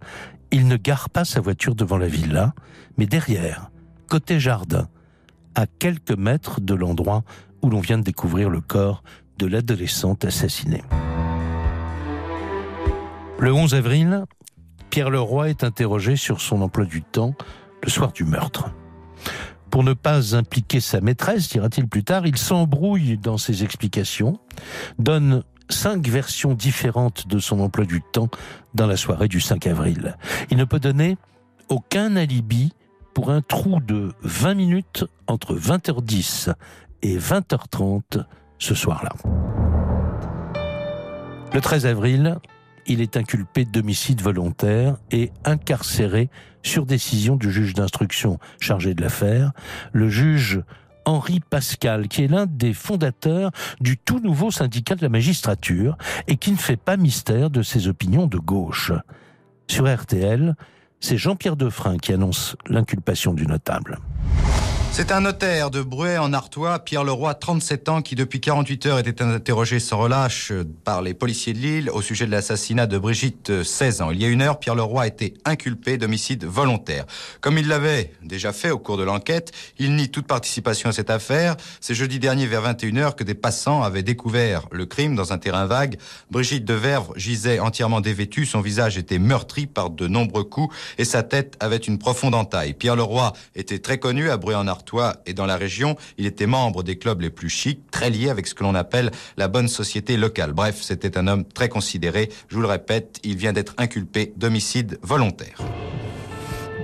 il 0.52 0.68
ne 0.68 0.76
gare 0.76 1.10
pas 1.10 1.24
sa 1.24 1.40
voiture 1.40 1.74
devant 1.74 1.98
la 1.98 2.06
villa, 2.06 2.54
mais 2.96 3.06
derrière, 3.06 3.70
côté 4.08 4.38
jardin, 4.38 4.88
à 5.56 5.66
quelques 5.66 6.16
mètres 6.16 6.60
de 6.60 6.74
l'endroit 6.74 7.24
où 7.60 7.70
l'on 7.70 7.80
vient 7.80 7.98
de 7.98 8.04
découvrir 8.04 8.48
le 8.48 8.60
corps 8.60 9.02
de 9.38 9.46
l'adolescente 9.46 10.24
assassinée. 10.24 10.84
Le 13.40 13.52
11 13.52 13.74
avril, 13.74 14.24
Pierre 14.88 15.10
Leroy 15.10 15.50
est 15.50 15.64
interrogé 15.64 16.14
sur 16.14 16.40
son 16.40 16.62
emploi 16.62 16.84
du 16.86 17.02
temps 17.02 17.34
le 17.82 17.90
soir 17.90 18.12
du 18.12 18.24
meurtre. 18.24 18.70
Pour 19.70 19.82
ne 19.82 19.92
pas 19.92 20.36
impliquer 20.36 20.78
sa 20.78 21.00
maîtresse, 21.00 21.48
dira-t-il 21.48 21.88
plus 21.88 22.04
tard, 22.04 22.26
il 22.28 22.38
s'embrouille 22.38 23.18
dans 23.18 23.38
ses 23.38 23.64
explications, 23.64 24.38
donne 24.98 25.42
cinq 25.68 26.06
versions 26.06 26.54
différentes 26.54 27.26
de 27.28 27.38
son 27.38 27.61
emploi 27.61 27.85
du 27.85 28.02
temps 28.02 28.28
dans 28.75 28.87
la 28.87 28.96
soirée 28.96 29.28
du 29.28 29.40
5 29.40 29.66
avril. 29.66 30.16
Il 30.50 30.56
ne 30.56 30.64
peut 30.64 30.80
donner 30.80 31.16
aucun 31.68 32.16
alibi 32.16 32.73
pour 33.14 33.30
un 33.30 33.40
trou 33.40 33.80
de 33.80 34.12
20 34.23 34.54
minutes 34.54 35.04
entre 35.26 35.54
20h10 35.54 36.52
et 37.02 37.18
20h30 37.18 38.25
ce 38.58 38.75
soir-là. 38.75 39.12
Le 41.52 41.61
13 41.61 41.87
avril, 41.87 42.37
il 42.87 43.00
est 43.00 43.16
inculpé 43.16 43.64
d'homicide 43.64 44.20
volontaire 44.20 44.96
et 45.11 45.32
incarcéré 45.44 46.28
sur 46.62 46.85
décision 46.85 47.37
du 47.37 47.50
juge 47.50 47.75
d'instruction 47.75 48.38
chargé 48.61 48.94
de 48.94 49.02
l'affaire. 49.02 49.52
Le 49.92 50.08
juge 50.08 50.61
Henri 51.06 51.40
Pascal, 51.40 52.08
qui 52.08 52.25
est 52.25 52.28
l'un 52.28 52.46
des 52.46 52.75
fondateurs 52.75 53.50
du 53.80 53.96
tout 53.96 54.18
nouveau 54.18 54.50
syndicat 54.50 54.96
de 54.96 55.02
la 55.02 55.08
magistrature 55.08 55.96
et 56.26 56.36
qui 56.36 56.50
ne 56.50 56.56
fait 56.56 56.76
pas 56.76 56.96
mystère 56.96 57.48
de 57.48 57.62
ses 57.62 57.88
opinions 57.88 58.26
de 58.26 58.38
gauche. 58.38 58.92
Sur 59.68 59.92
RTL, 59.92 60.54
c'est 61.00 61.16
Jean-Pierre 61.16 61.56
Defrin 61.56 61.96
qui 61.96 62.12
annonce 62.12 62.56
l'inculpation 62.68 63.32
du 63.32 63.46
notable. 63.46 63.98
C'est 64.96 65.12
un 65.12 65.20
notaire 65.20 65.70
de 65.70 65.82
Bruay 65.82 66.16
en 66.16 66.32
Artois, 66.32 66.78
Pierre 66.78 67.04
Leroy, 67.04 67.34
37 67.34 67.90
ans, 67.90 68.00
qui 68.00 68.14
depuis 68.14 68.40
48 68.40 68.86
heures 68.86 68.98
était 68.98 69.20
interrogé 69.20 69.78
sans 69.78 69.98
relâche 69.98 70.54
par 70.84 71.02
les 71.02 71.12
policiers 71.12 71.52
de 71.52 71.58
Lille 71.58 71.90
au 71.90 72.00
sujet 72.00 72.24
de 72.24 72.30
l'assassinat 72.30 72.86
de 72.86 72.96
Brigitte, 72.96 73.62
16 73.62 74.00
ans. 74.00 74.10
Il 74.10 74.22
y 74.22 74.24
a 74.24 74.28
une 74.28 74.40
heure, 74.40 74.58
Pierre 74.58 74.74
Leroy 74.74 75.02
a 75.02 75.06
été 75.06 75.34
inculpé 75.44 75.98
d'homicide 75.98 76.46
volontaire. 76.46 77.04
Comme 77.42 77.58
il 77.58 77.68
l'avait 77.68 78.14
déjà 78.22 78.54
fait 78.54 78.70
au 78.70 78.78
cours 78.78 78.96
de 78.96 79.02
l'enquête, 79.02 79.52
il 79.78 79.96
nie 79.96 80.08
toute 80.08 80.26
participation 80.26 80.88
à 80.88 80.92
cette 80.92 81.10
affaire. 81.10 81.56
C'est 81.82 81.94
jeudi 81.94 82.18
dernier 82.18 82.46
vers 82.46 82.62
21h 82.62 83.16
que 83.16 83.24
des 83.24 83.34
passants 83.34 83.82
avaient 83.82 84.02
découvert 84.02 84.62
le 84.72 84.86
crime 84.86 85.14
dans 85.14 85.30
un 85.30 85.36
terrain 85.36 85.66
vague. 85.66 85.98
Brigitte 86.30 86.64
de 86.64 86.72
Verve 86.72 87.12
gisait 87.16 87.58
entièrement 87.58 88.00
dévêtue, 88.00 88.46
son 88.46 88.62
visage 88.62 88.96
était 88.96 89.18
meurtri 89.18 89.66
par 89.66 89.90
de 89.90 90.08
nombreux 90.08 90.44
coups 90.44 90.74
et 90.96 91.04
sa 91.04 91.22
tête 91.22 91.54
avait 91.60 91.76
une 91.76 91.98
profonde 91.98 92.34
entaille. 92.34 92.72
Pierre 92.72 92.96
Leroy 92.96 93.34
était 93.54 93.78
très 93.78 93.98
connu 93.98 94.30
à 94.30 94.38
Bruay 94.38 94.54
en 94.54 94.66
Artois 94.66 94.85
et 95.26 95.34
dans 95.34 95.46
la 95.46 95.56
région. 95.56 95.96
Il 96.18 96.26
était 96.26 96.46
membre 96.46 96.82
des 96.82 96.96
clubs 96.96 97.20
les 97.20 97.30
plus 97.30 97.48
chics, 97.48 97.90
très 97.90 98.10
lié 98.10 98.30
avec 98.30 98.46
ce 98.46 98.54
que 98.54 98.62
l'on 98.62 98.74
appelle 98.74 99.10
la 99.36 99.48
bonne 99.48 99.68
société 99.68 100.16
locale. 100.16 100.52
Bref, 100.52 100.80
c'était 100.80 101.18
un 101.18 101.26
homme 101.26 101.44
très 101.44 101.68
considéré. 101.68 102.30
Je 102.48 102.56
vous 102.56 102.62
le 102.62 102.68
répète, 102.68 103.20
il 103.24 103.36
vient 103.36 103.52
d'être 103.52 103.74
inculpé 103.78 104.32
d'homicide 104.36 104.98
volontaire. 105.02 105.58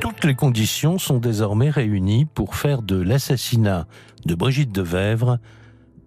Toutes 0.01 0.25
les 0.25 0.35
conditions 0.35 0.99
sont 0.99 1.19
désormais 1.19 1.71
réunies 1.71 2.25
pour 2.25 2.57
faire 2.57 2.83
de 2.83 3.01
l'assassinat 3.01 3.87
de 4.27 4.35
Brigitte 4.35 4.73
de 4.73 4.83
Vèvre 4.83 5.39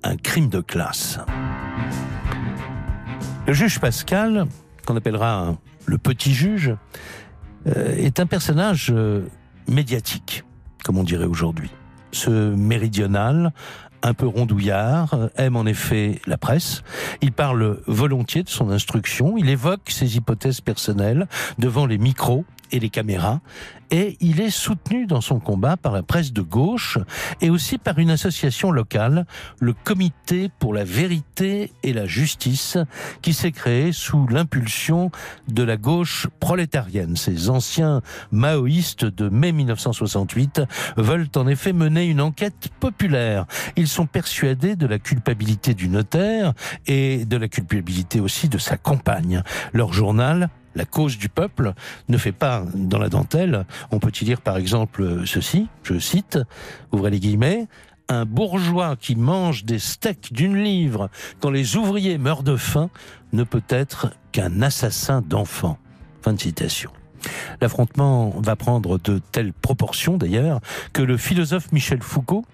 un 0.03 0.17
crime 0.17 0.49
de 0.49 0.59
classe. 0.59 1.19
Le 3.47 3.53
juge 3.53 3.79
Pascal, 3.79 4.47
qu'on 4.85 4.95
appellera 4.95 5.55
le 5.85 5.97
petit 5.97 6.33
juge, 6.33 6.75
euh, 7.67 7.95
est 7.95 8.19
un 8.19 8.25
personnage 8.25 8.91
euh, 8.91 9.27
médiatique, 9.67 10.43
comme 10.83 10.97
on 10.97 11.03
dirait 11.03 11.25
aujourd'hui 11.25 11.71
ce 12.15 12.55
méridional, 12.55 13.51
un 14.01 14.13
peu 14.13 14.27
rondouillard, 14.27 15.17
aime 15.35 15.55
en 15.55 15.65
effet 15.65 16.21
la 16.27 16.37
presse. 16.37 16.83
Il 17.21 17.31
parle 17.31 17.79
volontiers 17.87 18.43
de 18.43 18.49
son 18.49 18.69
instruction, 18.69 19.37
il 19.37 19.49
évoque 19.49 19.89
ses 19.89 20.15
hypothèses 20.15 20.61
personnelles 20.61 21.27
devant 21.59 21.85
les 21.85 21.97
micros 21.97 22.45
et 22.71 22.79
les 22.79 22.89
caméras, 22.89 23.41
et 23.91 24.17
il 24.19 24.41
est 24.41 24.49
soutenu 24.49 25.05
dans 25.05 25.21
son 25.21 25.39
combat 25.39 25.77
par 25.77 25.91
la 25.91 26.03
presse 26.03 26.33
de 26.33 26.41
gauche 26.41 26.97
et 27.41 27.49
aussi 27.49 27.77
par 27.77 27.99
une 27.99 28.09
association 28.09 28.71
locale, 28.71 29.25
le 29.59 29.73
Comité 29.73 30.49
pour 30.59 30.73
la 30.73 30.83
vérité 30.83 31.71
et 31.83 31.93
la 31.93 32.05
justice, 32.05 32.77
qui 33.21 33.33
s'est 33.33 33.51
créé 33.51 33.91
sous 33.91 34.27
l'impulsion 34.27 35.11
de 35.47 35.63
la 35.63 35.77
gauche 35.77 36.27
prolétarienne. 36.39 37.15
Ces 37.15 37.49
anciens 37.49 38.01
maoïstes 38.31 39.05
de 39.05 39.29
mai 39.29 39.51
1968 39.51 40.61
veulent 40.97 41.29
en 41.35 41.47
effet 41.47 41.73
mener 41.73 42.05
une 42.05 42.21
enquête 42.21 42.69
populaire. 42.79 43.45
Ils 43.75 43.87
sont 43.87 44.07
persuadés 44.07 44.75
de 44.75 44.87
la 44.87 44.99
culpabilité 44.99 45.73
du 45.73 45.87
notaire 45.87 46.53
et 46.87 47.25
de 47.25 47.37
la 47.37 47.47
culpabilité 47.47 48.19
aussi 48.19 48.49
de 48.49 48.57
sa 48.57 48.77
compagne. 48.77 49.43
Leur 49.73 49.93
journal 49.93 50.49
la 50.75 50.85
cause 50.85 51.17
du 51.17 51.29
peuple 51.29 51.73
ne 52.09 52.17
fait 52.17 52.31
pas 52.31 52.63
dans 52.73 52.99
la 52.99 53.09
dentelle. 53.09 53.65
On 53.91 53.99
peut 53.99 54.11
y 54.21 54.25
lire 54.25 54.41
par 54.41 54.57
exemple 54.57 55.25
ceci, 55.25 55.67
je 55.83 55.97
cite, 55.99 56.39
ouvrez 56.91 57.09
les 57.09 57.19
guillemets, 57.19 57.67
un 58.07 58.25
bourgeois 58.25 58.95
qui 58.95 59.15
mange 59.15 59.65
des 59.65 59.79
steaks 59.79 60.31
d'une 60.31 60.61
livre 60.63 61.09
quand 61.39 61.49
les 61.49 61.75
ouvriers 61.75 62.17
meurent 62.17 62.43
de 62.43 62.55
faim 62.55 62.89
ne 63.33 63.43
peut 63.43 63.63
être 63.69 64.11
qu'un 64.31 64.61
assassin 64.61 65.21
d'enfants. 65.21 65.79
Fin 66.21 66.33
de 66.33 66.39
citation. 66.39 66.91
L'affrontement 67.61 68.33
va 68.37 68.55
prendre 68.55 68.97
de 68.99 69.19
telles 69.31 69.53
proportions 69.53 70.17
d'ailleurs 70.17 70.59
que 70.93 71.01
le 71.01 71.17
philosophe 71.17 71.71
Michel 71.71 72.01
Foucault, 72.01 72.45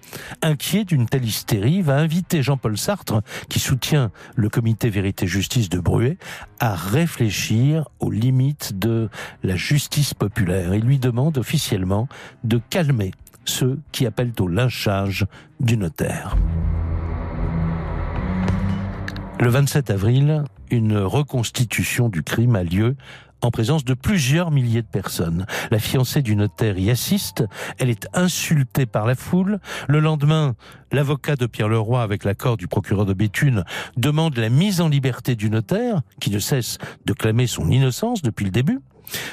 inquiet 0.42 0.84
d'une 0.84 1.06
telle 1.06 1.24
hystérie, 1.24 1.82
va 1.82 1.96
inviter 1.96 2.42
Jean-Paul 2.42 2.76
Sartre, 2.78 3.22
qui 3.48 3.60
soutient 3.60 4.10
le 4.34 4.48
comité 4.48 4.90
Vérité-Justice 4.90 5.68
de 5.68 5.78
Bruet, 5.78 6.18
à 6.60 6.74
réfléchir 6.74 7.88
aux 8.00 8.10
limites 8.10 8.78
de 8.78 9.08
la 9.42 9.56
justice 9.56 10.14
populaire. 10.14 10.74
Il 10.74 10.84
lui 10.84 10.98
demande 10.98 11.38
officiellement 11.38 12.08
de 12.44 12.60
calmer 12.70 13.12
ceux 13.44 13.80
qui 13.90 14.06
appellent 14.06 14.32
au 14.38 14.48
lynchage 14.48 15.26
du 15.60 15.76
notaire. 15.76 16.36
Le 19.40 19.48
27 19.48 19.90
avril, 19.90 20.44
une 20.70 20.98
reconstitution 20.98 22.08
du 22.08 22.22
crime 22.22 22.54
a 22.54 22.62
lieu 22.62 22.94
en 23.42 23.50
présence 23.50 23.84
de 23.84 23.94
plusieurs 23.94 24.50
milliers 24.50 24.82
de 24.82 24.86
personnes. 24.86 25.46
La 25.70 25.78
fiancée 25.78 26.22
du 26.22 26.36
notaire 26.36 26.78
y 26.78 26.90
assiste, 26.90 27.44
elle 27.78 27.90
est 27.90 28.06
insultée 28.14 28.86
par 28.86 29.04
la 29.04 29.14
foule. 29.14 29.58
Le 29.88 29.98
lendemain, 29.98 30.54
l'avocat 30.92 31.36
de 31.36 31.46
Pierre 31.46 31.68
Leroy, 31.68 32.02
avec 32.02 32.24
l'accord 32.24 32.56
du 32.56 32.68
procureur 32.68 33.04
de 33.04 33.12
Béthune, 33.12 33.64
demande 33.96 34.36
la 34.36 34.48
mise 34.48 34.80
en 34.80 34.88
liberté 34.88 35.34
du 35.34 35.50
notaire, 35.50 36.02
qui 36.20 36.30
ne 36.30 36.38
cesse 36.38 36.78
de 37.04 37.12
clamer 37.12 37.46
son 37.46 37.70
innocence 37.70 38.22
depuis 38.22 38.44
le 38.44 38.52
début, 38.52 38.80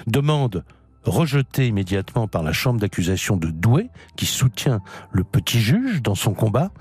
demande 0.08 0.64
rejetée 1.04 1.68
immédiatement 1.68 2.28
par 2.28 2.44
la 2.44 2.52
chambre 2.52 2.80
d'accusation 2.80 3.38
de 3.38 3.48
Douai, 3.48 3.90
qui 4.18 4.26
soutient 4.26 4.82
le 5.12 5.24
petit 5.24 5.60
juge 5.60 6.02
dans 6.02 6.16
son 6.16 6.34
combat. 6.34 6.72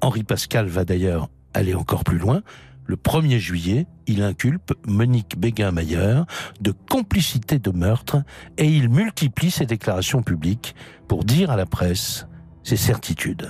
Henri 0.00 0.24
Pascal 0.24 0.66
va 0.66 0.84
d'ailleurs 0.84 1.28
aller 1.54 1.74
encore 1.74 2.04
plus 2.04 2.18
loin 2.18 2.42
le 2.86 2.96
1er 2.96 3.38
juillet, 3.38 3.86
il 4.06 4.22
inculpe 4.22 4.72
Monique 4.86 5.38
Béguin-Mayer 5.38 6.22
de 6.60 6.72
complicité 6.90 7.58
de 7.58 7.70
meurtre 7.70 8.22
et 8.58 8.66
il 8.66 8.88
multiplie 8.88 9.50
ses 9.50 9.66
déclarations 9.66 10.22
publiques 10.22 10.74
pour 11.08 11.24
dire 11.24 11.50
à 11.50 11.56
la 11.56 11.66
presse 11.66 12.26
ses 12.62 12.76
certitudes. 12.76 13.48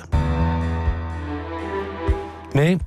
Mais, 2.55 2.79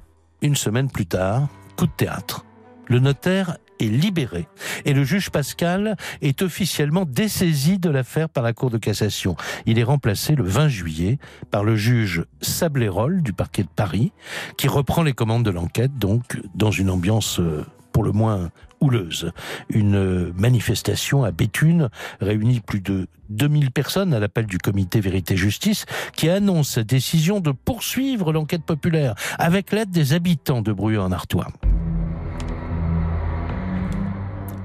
une 0.42 0.56
semaine 0.56 0.90
plus 0.90 1.08
tard, 1.08 1.48
coup 1.76 1.88
de 1.88 1.92
théâtre. 1.92 2.46
Le 2.88 3.00
notaire 3.00 3.58
est 3.80 3.86
libéré. 3.86 4.48
Et 4.86 4.94
le 4.94 5.04
juge 5.04 5.30
Pascal 5.30 5.96
est 6.22 6.42
officiellement 6.42 7.06
dessaisi 7.06 7.78
de 7.78 7.90
l'affaire 7.90 8.30
par 8.30 8.44
la 8.44 8.54
Cour 8.54 8.70
de 8.70 8.78
cassation. 8.78 9.36
Il 9.66 9.80
est 9.80 9.84
remplacé 9.84 10.36
le 10.36 10.44
20 10.44 10.68
juillet 10.68 11.18
par 11.52 11.64
le 11.64 11.76
juge 11.76 12.26
Sablérol 12.42 13.22
du 13.22 13.34
parquet 13.34 13.64
de 13.64 13.70
Paris, 13.76 14.12
qui 14.58 14.68
reprend 14.68 15.04
les 15.04 15.14
commandes 15.14 15.44
de 15.44 15.52
l'enquête, 15.52 15.98
donc 15.98 16.40
dans 16.56 16.72
une 16.72 16.90
ambiance 16.90 17.40
euh, 17.40 17.66
pour 17.92 18.04
le 18.04 18.12
moins 18.12 18.50
houleuse. 18.82 19.32
Une 19.70 20.34
manifestation 20.34 21.24
à 21.24 21.32
Béthune 21.32 21.90
réunit 22.20 22.60
plus 22.60 22.82
de 22.82 23.08
2000 23.30 23.72
personnes 23.72 24.14
à 24.14 24.20
l'appel 24.20 24.46
du 24.46 24.58
comité 24.58 25.00
Vérité-Justice 25.00 25.86
qui 26.16 26.30
annonce 26.30 26.72
sa 26.72 26.84
décision 26.84 27.40
de 27.40 27.52
poursuivre 27.52 28.34
l'enquête 28.34 28.64
populaire 28.64 29.16
avec 29.40 29.72
l'aide 29.72 29.92
des 29.92 30.14
habitants 30.14 30.62
de 30.62 30.74
Bruy 30.74 30.98
en 30.98 31.12
Artois. 31.12 31.48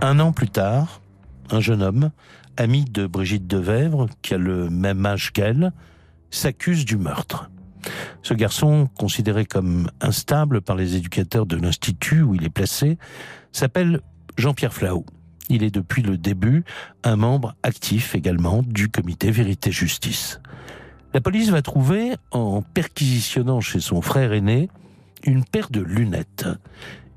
Un 0.03 0.19
an 0.19 0.33
plus 0.33 0.49
tard, 0.49 1.03
un 1.51 1.61
jeune 1.61 1.83
homme, 1.83 2.11
ami 2.57 2.87
de 2.87 3.07
Brigitte 3.07 3.47
Devèvre, 3.47 4.09
qui 4.23 4.33
a 4.33 4.39
le 4.39 4.71
même 4.71 5.05
âge 5.05 5.31
qu'elle, 5.31 5.73
s'accuse 6.31 6.87
du 6.87 6.97
meurtre. 6.97 7.51
Ce 8.23 8.33
garçon, 8.33 8.89
considéré 8.99 9.45
comme 9.45 9.91
instable 10.01 10.63
par 10.63 10.77
les 10.77 10.97
éducateurs 10.97 11.45
de 11.45 11.57
l'institut 11.57 12.23
où 12.23 12.35
il 12.35 12.45
est 12.45 12.51
placé, 12.51 12.97
s'appelle 13.53 14.01
Jean-Pierre 14.39 14.73
Flau. 14.73 15.05
Il 15.51 15.63
est 15.63 15.75
depuis 15.75 16.01
le 16.01 16.17
début 16.17 16.65
un 17.05 17.17
membre 17.17 17.55
actif 17.63 18.15
également 18.15 18.63
du 18.63 18.89
comité 18.89 19.31
Vérité-Justice. 19.31 20.41
La 21.13 21.21
police 21.21 21.51
va 21.51 21.61
trouver, 21.61 22.15
en 22.31 22.63
perquisitionnant 22.63 23.61
chez 23.61 23.81
son 23.81 24.01
frère 24.01 24.33
aîné, 24.33 24.71
une 25.25 25.45
paire 25.45 25.69
de 25.69 25.81
lunettes. 25.81 26.47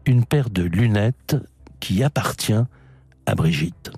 Une 0.06 0.26
paire 0.26 0.50
de 0.50 0.64
lunettes 0.64 1.38
qui 1.84 2.02
appartient 2.02 2.64
à 3.26 3.36
Brigitte. 3.36 3.92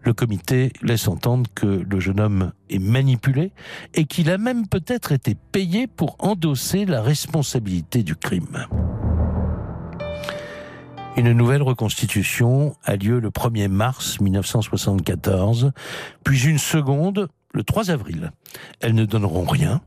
Le 0.00 0.12
comité 0.12 0.72
laisse 0.82 1.06
entendre 1.06 1.48
que 1.54 1.66
le 1.66 2.00
jeune 2.00 2.18
homme 2.18 2.52
est 2.68 2.80
manipulé 2.80 3.52
et 3.94 4.06
qu'il 4.06 4.28
a 4.28 4.38
même 4.38 4.66
peut-être 4.66 5.12
été 5.12 5.36
payé 5.52 5.86
pour 5.86 6.16
endosser 6.18 6.84
la 6.84 7.02
responsabilité 7.02 8.02
du 8.02 8.16
crime. 8.16 8.66
Une 11.16 11.30
nouvelle 11.30 11.62
reconstitution 11.62 12.74
a 12.82 12.96
lieu 12.96 13.20
le 13.20 13.30
1er 13.30 13.68
mars 13.68 14.20
1974, 14.20 15.70
puis 16.24 16.44
une 16.44 16.58
seconde 16.58 17.28
le 17.54 17.62
3 17.62 17.92
avril. 17.92 18.32
Elles 18.80 18.96
ne 18.96 19.04
donneront 19.04 19.44
rien. 19.44 19.80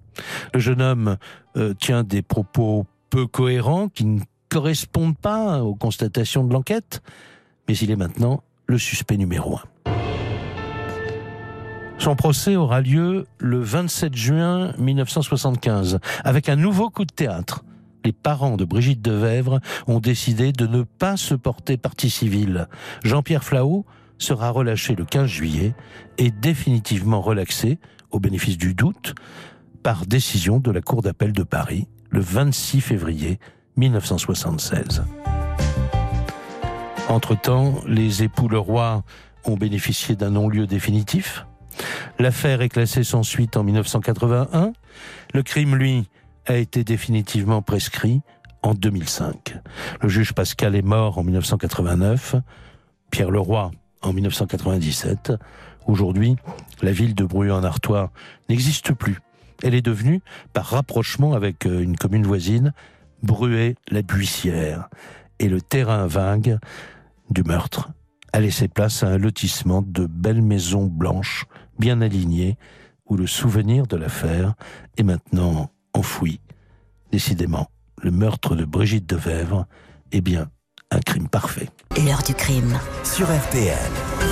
Le 0.53 0.61
jeune 0.61 0.81
homme 0.81 1.17
euh, 1.57 1.73
tient 1.73 2.03
des 2.03 2.21
propos 2.21 2.85
peu 3.09 3.27
cohérents 3.27 3.89
qui 3.89 4.05
ne 4.05 4.21
correspondent 4.49 5.17
pas 5.17 5.63
aux 5.63 5.75
constatations 5.75 6.43
de 6.43 6.51
l'enquête, 6.53 7.01
mais 7.67 7.77
il 7.77 7.91
est 7.91 7.95
maintenant 7.95 8.43
le 8.67 8.77
suspect 8.77 9.17
numéro 9.17 9.57
un. 9.57 9.63
Son 11.99 12.15
procès 12.15 12.55
aura 12.55 12.79
lieu 12.81 13.27
le 13.39 13.59
27 13.59 14.15
juin 14.15 14.73
1975 14.77 15.99
avec 16.23 16.47
un 16.47 16.55
nouveau 16.55 16.89
coup 16.89 17.03
de 17.03 17.13
théâtre. 17.13 17.65
Les 18.05 18.13
parents 18.13 18.55
de 18.55 18.63
Brigitte 18.63 19.01
Devèvre 19.01 19.59
ont 19.85 19.99
décidé 19.99 20.53
de 20.53 20.65
ne 20.65 20.83
pas 20.83 21.17
se 21.17 21.35
porter 21.35 21.75
partie 21.75 22.09
civile. 22.09 22.67
Jean-Pierre 23.03 23.43
Flau 23.43 23.85
sera 24.17 24.49
relâché 24.49 24.95
le 24.95 25.03
15 25.03 25.25
juillet 25.27 25.75
et 26.17 26.31
définitivement 26.31 27.19
relaxé, 27.19 27.79
au 28.11 28.19
bénéfice 28.19 28.57
du 28.57 28.73
doute, 28.73 29.13
par 29.83 30.05
décision 30.05 30.59
de 30.59 30.71
la 30.71 30.81
Cour 30.81 31.01
d'appel 31.01 31.33
de 31.33 31.43
Paris 31.43 31.87
le 32.09 32.21
26 32.21 32.79
février 32.81 33.39
1976. 33.79 35.03
Entre-temps, 37.07 37.75
les 37.87 38.23
époux 38.23 38.49
Leroy 38.49 39.03
ont 39.45 39.55
bénéficié 39.55 40.15
d'un 40.15 40.31
non-lieu 40.31 40.67
définitif. 40.67 41.45
L'affaire 42.19 42.61
est 42.61 42.69
classée 42.69 43.05
sans 43.05 43.23
suite 43.23 43.55
en 43.55 43.63
1981. 43.63 44.73
Le 45.33 45.43
crime, 45.43 45.75
lui, 45.75 46.09
a 46.45 46.57
été 46.57 46.83
définitivement 46.83 47.61
prescrit 47.61 48.21
en 48.63 48.73
2005. 48.73 49.55
Le 50.01 50.09
juge 50.09 50.33
Pascal 50.33 50.75
est 50.75 50.81
mort 50.81 51.17
en 51.17 51.23
1989. 51.23 52.35
Pierre 53.11 53.31
Leroy 53.31 53.71
en 54.01 54.11
1997. 54.11 55.33
Aujourd'hui, 55.87 56.35
la 56.81 56.91
ville 56.91 57.15
de 57.15 57.23
Bruy-en-Artois 57.23 58.11
n'existe 58.49 58.93
plus. 58.93 59.19
Elle 59.63 59.73
est 59.73 59.81
devenue, 59.81 60.21
par 60.53 60.65
rapprochement 60.65 61.33
avec 61.33 61.65
euh, 61.65 61.81
une 61.81 61.97
commune 61.97 62.25
voisine, 62.25 62.73
Bruay-la-Buissière. 63.23 64.89
Et 65.39 65.49
le 65.49 65.61
terrain 65.61 66.07
vague 66.07 66.59
du 67.29 67.43
meurtre 67.43 67.89
a 68.33 68.39
laissé 68.39 68.67
place 68.67 69.03
à 69.03 69.07
un 69.07 69.17
lotissement 69.17 69.81
de 69.81 70.05
belles 70.05 70.41
maisons 70.41 70.85
blanches, 70.85 71.45
bien 71.79 72.01
alignées, 72.01 72.57
où 73.07 73.17
le 73.17 73.27
souvenir 73.27 73.87
de 73.87 73.97
l'affaire 73.97 74.53
est 74.97 75.03
maintenant 75.03 75.71
enfoui. 75.93 76.39
Décidément, 77.11 77.69
le 78.01 78.11
meurtre 78.11 78.55
de 78.55 78.65
Brigitte 78.65 79.09
de 79.09 79.15
Vèvre 79.15 79.65
est 80.11 80.21
bien 80.21 80.49
un 80.91 80.99
crime 80.99 81.27
parfait. 81.27 81.69
L'heure 81.97 82.23
du 82.23 82.33
crime. 82.33 82.79
Sur 83.03 83.27
RTL. 83.27 84.28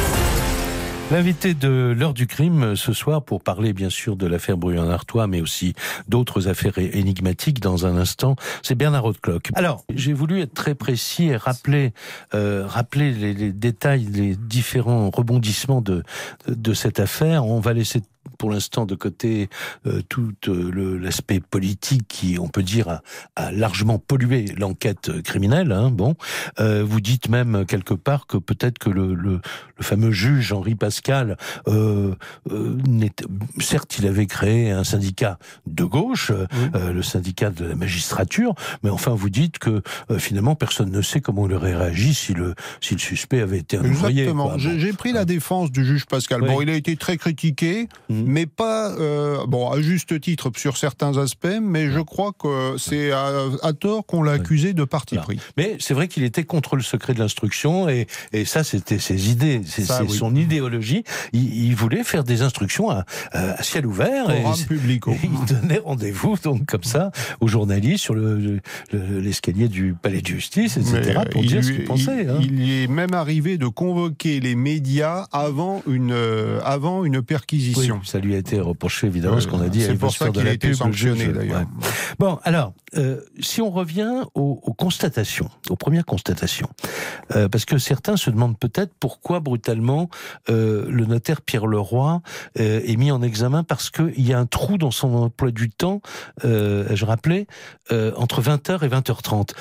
L'invité 1.09 1.53
de 1.53 1.95
l'heure 1.97 2.13
du 2.13 2.27
crime 2.27 2.75
ce 2.75 2.91
soir 2.91 3.23
pour 3.23 3.41
parler 3.41 3.71
bien 3.71 3.89
sûr 3.89 4.17
de 4.17 4.27
l'affaire 4.27 4.57
Bruyant-Artois, 4.57 5.25
mais 5.27 5.39
aussi 5.39 5.73
d'autres 6.09 6.49
affaires 6.49 6.77
énigmatiques 6.77 7.61
dans 7.61 7.85
un 7.85 7.95
instant, 7.95 8.35
c'est 8.61 8.75
Bernard 8.75 9.05
Hautecloque. 9.05 9.51
Alors, 9.55 9.85
j'ai 9.95 10.11
voulu 10.11 10.41
être 10.41 10.53
très 10.53 10.75
précis 10.75 11.27
et 11.27 11.37
rappeler, 11.37 11.93
euh, 12.33 12.65
rappeler 12.67 13.13
les, 13.13 13.33
les, 13.33 13.53
détails, 13.53 14.03
les 14.03 14.35
différents 14.35 15.09
rebondissements 15.09 15.79
de, 15.79 16.03
de 16.49 16.73
cette 16.73 16.99
affaire. 16.99 17.45
On 17.45 17.61
va 17.61 17.71
laisser 17.71 18.01
pour 18.37 18.51
l'instant 18.51 18.85
de 18.85 18.95
côté 18.95 19.49
euh, 19.85 20.01
tout 20.07 20.33
euh, 20.47 20.97
l'aspect 20.99 21.39
politique 21.39 22.07
qui, 22.07 22.37
on 22.39 22.47
peut 22.47 22.63
dire, 22.63 22.89
a, 22.89 23.01
a 23.35 23.51
largement 23.51 23.99
pollué 23.99 24.45
l'enquête 24.57 25.21
criminelle. 25.23 25.71
Hein, 25.71 25.89
bon, 25.91 26.15
euh, 26.59 26.83
vous 26.83 27.01
dites 27.01 27.29
même 27.29 27.65
quelque 27.65 27.93
part 27.93 28.27
que 28.27 28.37
peut-être 28.37 28.79
que 28.79 28.89
le, 28.89 29.13
le, 29.13 29.41
le, 29.77 29.83
fameux 29.83 30.11
juge 30.11 30.51
Henri 30.51 30.75
Pascal, 30.75 31.37
certes, 33.59 33.97
il 33.99 34.07
avait 34.07 34.25
créé 34.25 34.71
un 34.71 34.83
syndicat 34.83 35.37
de 35.65 35.83
gauche, 35.83 36.31
le 36.73 37.01
syndicat 37.01 37.49
de 37.49 37.65
la 37.65 37.75
magistrature, 37.75 38.53
mais 38.83 38.89
enfin, 38.89 39.11
vous 39.11 39.29
dites 39.29 39.59
que 39.59 39.81
finalement, 40.17 40.55
personne 40.55 40.91
ne 40.91 41.01
sait 41.01 41.21
comment 41.21 41.47
il 41.47 41.53
aurait 41.53 41.75
réagi 41.75 42.13
si 42.13 42.33
le 42.33 42.55
si 42.81 42.95
le 42.95 42.99
suspect 42.99 43.41
avait 43.41 43.59
été 43.59 43.77
un 43.77 43.83
Exactement. 43.83 44.57
J'ai 44.57 44.93
pris 44.93 45.11
la 45.11 45.25
défense 45.25 45.71
du 45.71 45.85
juge 45.85 46.05
Pascal. 46.05 46.41
Bon, 46.41 46.61
il 46.61 46.69
a 46.69 46.75
été 46.75 46.95
très 46.95 47.17
critiqué. 47.17 47.87
Mmh 48.09 48.16
mais 48.25 48.45
pas, 48.45 48.91
euh, 48.91 49.45
bon, 49.47 49.69
à 49.69 49.81
juste 49.81 50.19
titre 50.19 50.51
sur 50.55 50.77
certains 50.77 51.17
aspects, 51.17 51.47
mais 51.61 51.91
je 51.91 51.99
crois 51.99 52.31
que 52.37 52.75
c'est 52.77 53.11
à, 53.11 53.31
à, 53.63 53.73
tort 53.73 54.05
qu'on 54.05 54.23
l'a 54.23 54.33
accusé 54.33 54.73
de 54.73 54.83
parti 54.83 55.17
pris. 55.17 55.39
Mais 55.57 55.77
c'est 55.79 55.93
vrai 55.93 56.07
qu'il 56.07 56.23
était 56.23 56.43
contre 56.43 56.75
le 56.75 56.81
secret 56.81 57.13
de 57.13 57.19
l'instruction, 57.19 57.89
et, 57.89 58.07
et 58.33 58.45
ça, 58.45 58.63
c'était 58.63 58.99
ses 58.99 59.29
idées, 59.29 59.61
c'est 59.65 59.85
oui. 60.01 60.09
son 60.09 60.35
idéologie. 60.35 61.03
Il, 61.33 61.53
il, 61.65 61.75
voulait 61.75 62.03
faire 62.03 62.23
des 62.23 62.41
instructions 62.41 62.89
à, 62.89 63.05
à 63.31 63.63
ciel 63.63 63.85
ouvert. 63.85 64.29
et, 64.31 64.43
public. 64.67 65.07
Et 65.07 65.19
il 65.23 65.45
donnait 65.45 65.79
rendez-vous, 65.79 66.35
donc, 66.43 66.65
comme 66.65 66.83
ça, 66.83 67.11
aux 67.39 67.47
journalistes 67.47 68.03
sur 68.03 68.15
l'escalier 68.91 69.63
le, 69.63 69.69
du 69.69 69.93
palais 69.93 70.21
de 70.21 70.27
justice, 70.27 70.77
etc., 70.77 71.19
mais 71.23 71.29
pour 71.29 71.43
dire 71.43 71.63
ce 71.63 71.71
qu'il 71.71 71.85
pensait. 71.85 72.23
Il, 72.23 72.29
hein. 72.29 72.39
il 72.41 72.71
est 72.71 72.87
même 72.87 73.13
arrivé 73.13 73.57
de 73.57 73.67
convoquer 73.67 74.39
les 74.39 74.55
médias 74.55 75.27
avant 75.31 75.81
une, 75.87 76.15
avant 76.63 77.03
une 77.05 77.21
perquisition. 77.21 77.99
Oui, 78.01 78.06
ça 78.07 78.19
lui 78.19 78.35
a 78.35 78.37
été 78.37 78.59
reproché 78.59 79.07
évidemment 79.07 79.39
ce 79.39 79.47
qu'on 79.47 79.61
a 79.61 79.69
dit. 79.69 79.81
C'est 79.83 79.95
pour 79.95 80.11
ça 80.11 80.29
qu'il 80.29 80.47
a 80.47 80.51
été 80.51 80.73
sanctionné 80.73 81.27
d'ailleurs. 81.27 81.59
Ouais. 81.59 81.65
Bon, 82.19 82.39
alors 82.43 82.73
euh, 82.95 83.21
si 83.39 83.61
on 83.61 83.69
revient 83.69 84.23
aux, 84.33 84.61
aux, 84.63 84.73
constatations, 84.73 85.49
aux 85.69 85.75
premières 85.75 86.05
constatations, 86.05 86.69
euh, 87.35 87.49
parce 87.49 87.65
que 87.65 87.77
certains 87.77 88.15
se 88.15 88.29
demandent 88.29 88.57
peut-être 88.57 88.93
pourquoi 88.99 89.39
brutalement 89.39 90.09
euh, 90.49 90.85
le 90.89 91.05
notaire 91.05 91.41
Pierre 91.41 91.67
Leroy 91.67 92.21
euh, 92.59 92.81
est 92.85 92.95
mis 92.95 93.11
en 93.11 93.21
examen 93.21 93.63
parce 93.63 93.89
qu'il 93.89 94.25
y 94.25 94.33
a 94.33 94.39
un 94.39 94.45
trou 94.45 94.77
dans 94.77 94.91
son 94.91 95.13
emploi 95.15 95.51
du 95.51 95.69
temps. 95.69 96.01
Euh, 96.45 96.87
je 96.91 97.05
rappelais 97.05 97.47
entre 97.89 98.41
20h 98.41 98.83
et 98.83 98.89
20h30. 98.89 99.51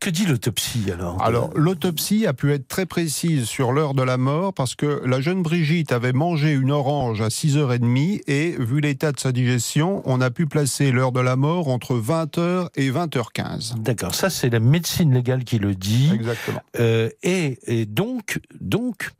que 0.00 0.10
dit 0.10 0.24
l'autopsie 0.24 0.90
alors 0.90 1.22
Alors 1.22 1.50
l'autopsie 1.54 2.26
a 2.26 2.32
pu 2.32 2.52
être 2.52 2.66
très 2.66 2.86
précise 2.86 3.44
sur 3.44 3.72
l'heure 3.72 3.92
de 3.92 4.02
la 4.02 4.16
mort 4.16 4.54
parce 4.54 4.74
que 4.74 5.02
la 5.04 5.20
jeune 5.20 5.42
Brigitte 5.42 5.92
avait 5.92 6.14
mangé 6.14 6.52
une 6.52 6.70
orange 6.70 7.20
à 7.20 7.28
6h30 7.28 8.22
et 8.26 8.56
vu 8.58 8.80
l'état 8.80 9.12
de 9.12 9.20
sa 9.20 9.32
digestion, 9.32 10.02
on 10.06 10.20
a 10.22 10.30
pu 10.30 10.46
placer 10.46 10.92
l'heure 10.92 11.12
de 11.12 11.20
la 11.20 11.36
mort 11.36 11.68
entre 11.68 11.94
20h 11.94 12.41
et 12.76 12.90
20h15. 12.90 13.80
D'accord, 13.80 14.14
ça 14.14 14.30
c'est 14.30 14.50
la 14.50 14.60
médecine 14.60 15.12
légale 15.12 15.44
qui 15.44 15.58
le 15.58 15.74
dit. 15.74 16.10
Exactement. 16.14 16.60
Euh, 16.78 17.08
et, 17.22 17.58
et, 17.66 17.86
donc, 17.86 18.40
donc 18.60 19.10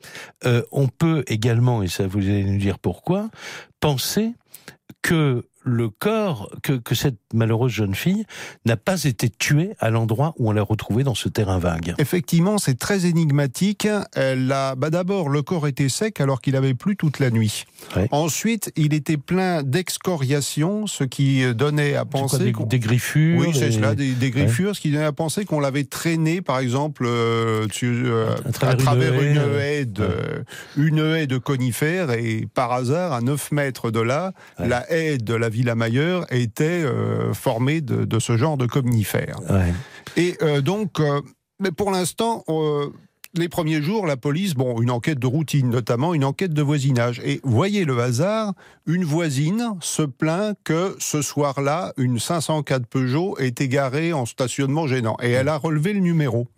euh, 0.45 0.63
on 0.73 0.89
peut 0.89 1.25
également, 1.27 1.83
et 1.83 1.89
ça 1.89 2.07
vous 2.07 2.21
allez 2.21 2.45
nous 2.45 2.59
dire 2.59 2.79
pourquoi, 2.79 3.31
penser 3.81 4.33
que 5.03 5.45
le 5.65 5.89
corps, 5.89 6.51
que, 6.63 6.73
que 6.73 6.95
cette 6.95 7.19
malheureuse 7.33 7.73
jeune 7.73 7.95
fille 7.95 8.25
n'a 8.67 8.77
pas 8.77 9.05
été 9.05 9.29
tuée 9.29 9.75
à 9.79 9.91
l'endroit 9.91 10.35
où 10.39 10.49
on 10.49 10.53
l'a 10.53 10.63
retrouvée 10.63 11.05
dans 11.05 11.15
ce 11.15 11.29
terrain 11.29 11.59
vague. 11.59 11.95
Effectivement, 11.99 12.59
c'est 12.59 12.79
très 12.79 13.07
énigmatique. 13.07 13.87
Elle 14.15 14.51
a, 14.51 14.75
bah 14.75 14.91
d'abord, 14.91 15.29
le 15.29 15.43
corps 15.43 15.67
était 15.67 15.89
sec 15.89 16.21
alors 16.21 16.41
qu'il 16.41 16.57
avait 16.57 16.75
plu 16.75 16.97
toute 16.97 17.19
la 17.19 17.31
nuit. 17.31 17.65
Ouais. 17.97 18.09
Ensuite, 18.11 18.73
il 18.77 18.95
était 18.95 19.17
plein 19.17 19.63
d'excoriations, 19.63 20.87
ce 20.87 21.05
qui 21.05 21.43
donnait 21.55 21.95
à 21.95 22.05
penser 22.05 22.53
quoi, 22.53 22.65
des, 22.65 22.79
des, 22.79 22.79
griffures. 22.79 23.39
Oui, 23.41 23.49
c'est 23.55 23.73
cela, 23.73 23.95
des, 23.95 24.13
des 24.13 24.31
griffures, 24.31 24.69
ouais. 24.69 24.75
ce 24.75 24.81
qui 24.81 24.91
donnait 24.91 25.05
à 25.05 25.13
penser 25.13 25.45
qu'on 25.45 25.61
l'avait 25.61 25.85
traîné, 25.85 26.43
par 26.43 26.59
exemple, 26.59 27.05
euh, 27.07 27.67
euh, 27.83 28.35
à, 28.45 28.53
travers, 28.53 28.75
à 28.75 28.77
travers 28.77 29.21
une, 29.21 29.37
une, 29.37 29.59
haie, 29.61 29.85
de, 29.85 30.03
ouais. 30.03 30.43
une 30.77 30.99
haie 30.99 31.27
de 31.27 31.39
conifères 31.39 32.11
et 32.11 32.49
par 32.53 32.73
hasard, 32.73 33.13
à 33.13 33.21
9 33.21 33.53
mètres 33.53 33.91
de 33.91 34.01
là, 34.01 34.33
la 34.59 34.91
haie 34.93 35.19
de 35.19 35.35
la 35.35 35.49
Villa 35.53 35.75
Mailleur 35.75 36.27
était 36.33 36.65
euh, 36.65 37.33
formée 37.33 37.81
de, 37.81 38.05
de, 38.05 38.19
ce 38.19 38.37
genre 38.37 38.57
de 38.57 38.67
comnifères. 38.67 39.39
Ouais. 39.49 39.73
Et 40.17 40.37
euh, 40.43 40.61
donc, 40.61 40.99
euh, 40.99 41.21
mais 41.61 41.71
pour 41.71 41.91
l'instant, 41.91 42.45
les 43.35 43.49
premiers 43.49 43.81
jours, 43.81 44.07
la 44.07 44.17
police, 44.17 44.55
bon, 44.55 44.81
une 44.83 44.91
enquête 44.91 45.19
de 45.19 45.27
routine, 45.27 45.71
notamment 45.71 46.13
une 46.13 46.25
enquête 46.25 46.53
de 46.53 46.63
voisinage. 46.63 47.21
Et 47.25 47.41
voyez 47.45 47.85
le 47.85 47.99
hasard, 48.01 48.53
une 48.87 49.05
voisine 49.05 49.77
se 49.81 50.03
plaint 50.03 50.57
que 50.65 50.97
ce 50.99 51.23
soir-là, 51.23 51.93
une 51.97 52.19
504 52.19 52.87
Peugeot 52.87 53.37
est 53.39 53.61
égarée 53.61 54.13
en 54.13 54.27
stationnement 54.27 54.87
gênant. 54.87 55.17
Et 55.23 55.31
elle 55.31 55.49
a 55.49 55.57
relevé 55.57 55.93
le 55.93 56.01
numéro. 56.01 56.49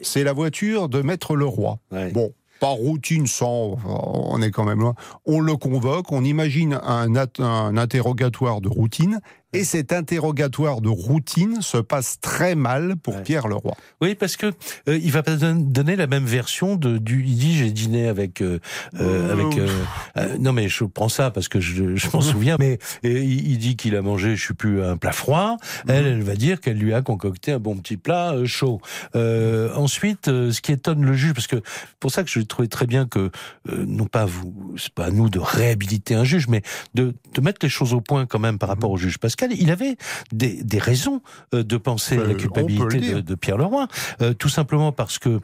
C'est 0.00 0.24
la 0.24 0.32
voiture 0.32 0.88
de 0.88 1.02
Maître 1.02 1.36
Leroy. 1.36 1.78
Ouais. 1.92 2.10
Bon, 2.12 2.32
pas 2.60 2.68
routine 2.68 3.26
sans, 3.26 3.76
on 3.84 4.42
est 4.42 4.50
quand 4.50 4.64
même 4.64 4.80
loin. 4.80 4.94
On 5.26 5.40
le 5.40 5.56
convoque, 5.56 6.12
on 6.12 6.24
imagine 6.24 6.78
un, 6.82 7.14
un 7.38 7.76
interrogatoire 7.76 8.60
de 8.60 8.68
routine, 8.68 9.20
et 9.54 9.64
cet 9.64 9.92
interrogatoire 9.92 10.82
de 10.82 10.90
routine 10.90 11.62
se 11.62 11.78
passe 11.78 12.20
très 12.20 12.54
mal 12.54 12.96
pour 12.96 13.16
ouais. 13.16 13.22
Pierre 13.22 13.48
Leroy. 13.48 13.74
Oui, 14.02 14.14
parce 14.14 14.36
que 14.36 14.46
euh, 14.88 14.98
il 15.02 15.10
va 15.10 15.22
pas 15.22 15.36
donner 15.36 15.96
la 15.96 16.06
même 16.06 16.26
version 16.26 16.76
de 16.76 16.98
du. 16.98 17.24
Il 17.24 17.36
dit 17.36 17.56
j'ai 17.56 17.70
dîné 17.70 18.08
avec 18.08 18.42
euh, 18.42 18.58
euh, 19.00 19.32
avec. 19.32 19.58
Euh, 19.58 20.36
non 20.38 20.52
mais 20.52 20.68
je 20.68 20.84
prends 20.84 21.08
ça 21.08 21.30
parce 21.30 21.48
que 21.48 21.60
je, 21.60 21.96
je 21.96 22.08
m'en 22.12 22.20
souviens. 22.20 22.56
Mais 22.58 22.78
il, 23.02 23.50
il, 23.52 23.58
dit 23.58 23.76
qu'il 23.76 23.96
a 23.96 24.02
mangé, 24.02 24.36
je 24.36 24.44
suis 24.44 24.54
plus 24.54 24.82
un 24.82 24.98
plat 24.98 25.12
froid. 25.12 25.56
Mmh. 25.86 25.90
Elle, 25.90 26.06
elle 26.06 26.22
va 26.22 26.34
dire 26.34 26.60
qu'elle 26.60 26.78
lui 26.78 26.92
a 26.92 27.00
concocté 27.00 27.52
un 27.52 27.58
bon 27.58 27.76
petit 27.76 27.96
plat 27.96 28.34
chaud. 28.44 28.80
Ensuite, 29.14 30.26
ce 30.26 30.60
qui 30.60 30.72
étonne 30.72 31.04
le 31.04 31.14
juge, 31.14 31.32
parce 31.32 31.46
que 31.46 31.62
pour 32.00 32.10
ça 32.10 32.22
que 32.22 32.30
je 32.30 32.40
trouvais 32.40 32.68
très 32.68 32.86
bien 32.86 33.06
que 33.06 33.30
non 33.66 34.06
pas 34.06 34.26
vous, 34.26 34.74
c'est 34.76 34.92
pas 34.92 35.06
à 35.06 35.10
nous 35.10 35.30
de 35.30 35.38
réhabiliter 35.38 36.14
un 36.14 36.24
juge, 36.24 36.48
mais 36.48 36.62
de 36.94 37.14
de 37.34 37.40
mettre 37.40 37.60
les 37.62 37.68
choses 37.68 37.94
au 37.94 38.00
point 38.00 38.26
quand 38.26 38.38
même 38.38 38.58
par 38.58 38.68
rapport 38.68 38.90
au 38.90 38.96
juge, 38.96 39.18
parce 39.18 39.36
Il 39.50 39.70
avait 39.70 39.96
des, 40.32 40.62
des 40.62 40.78
raisons 40.78 41.22
euh, 41.54 41.62
de 41.62 41.76
penser 41.76 42.16
à 42.18 42.24
la 42.24 42.30
Euh, 42.30 42.34
culpabilité 42.34 43.00
de, 43.14 43.20
de 43.20 43.34
Pierre 43.34 43.56
Leroy, 43.58 43.86
euh, 44.22 44.34
tout 44.34 44.48
simplement 44.48 44.92
parce 44.92 45.18
que 45.18 45.40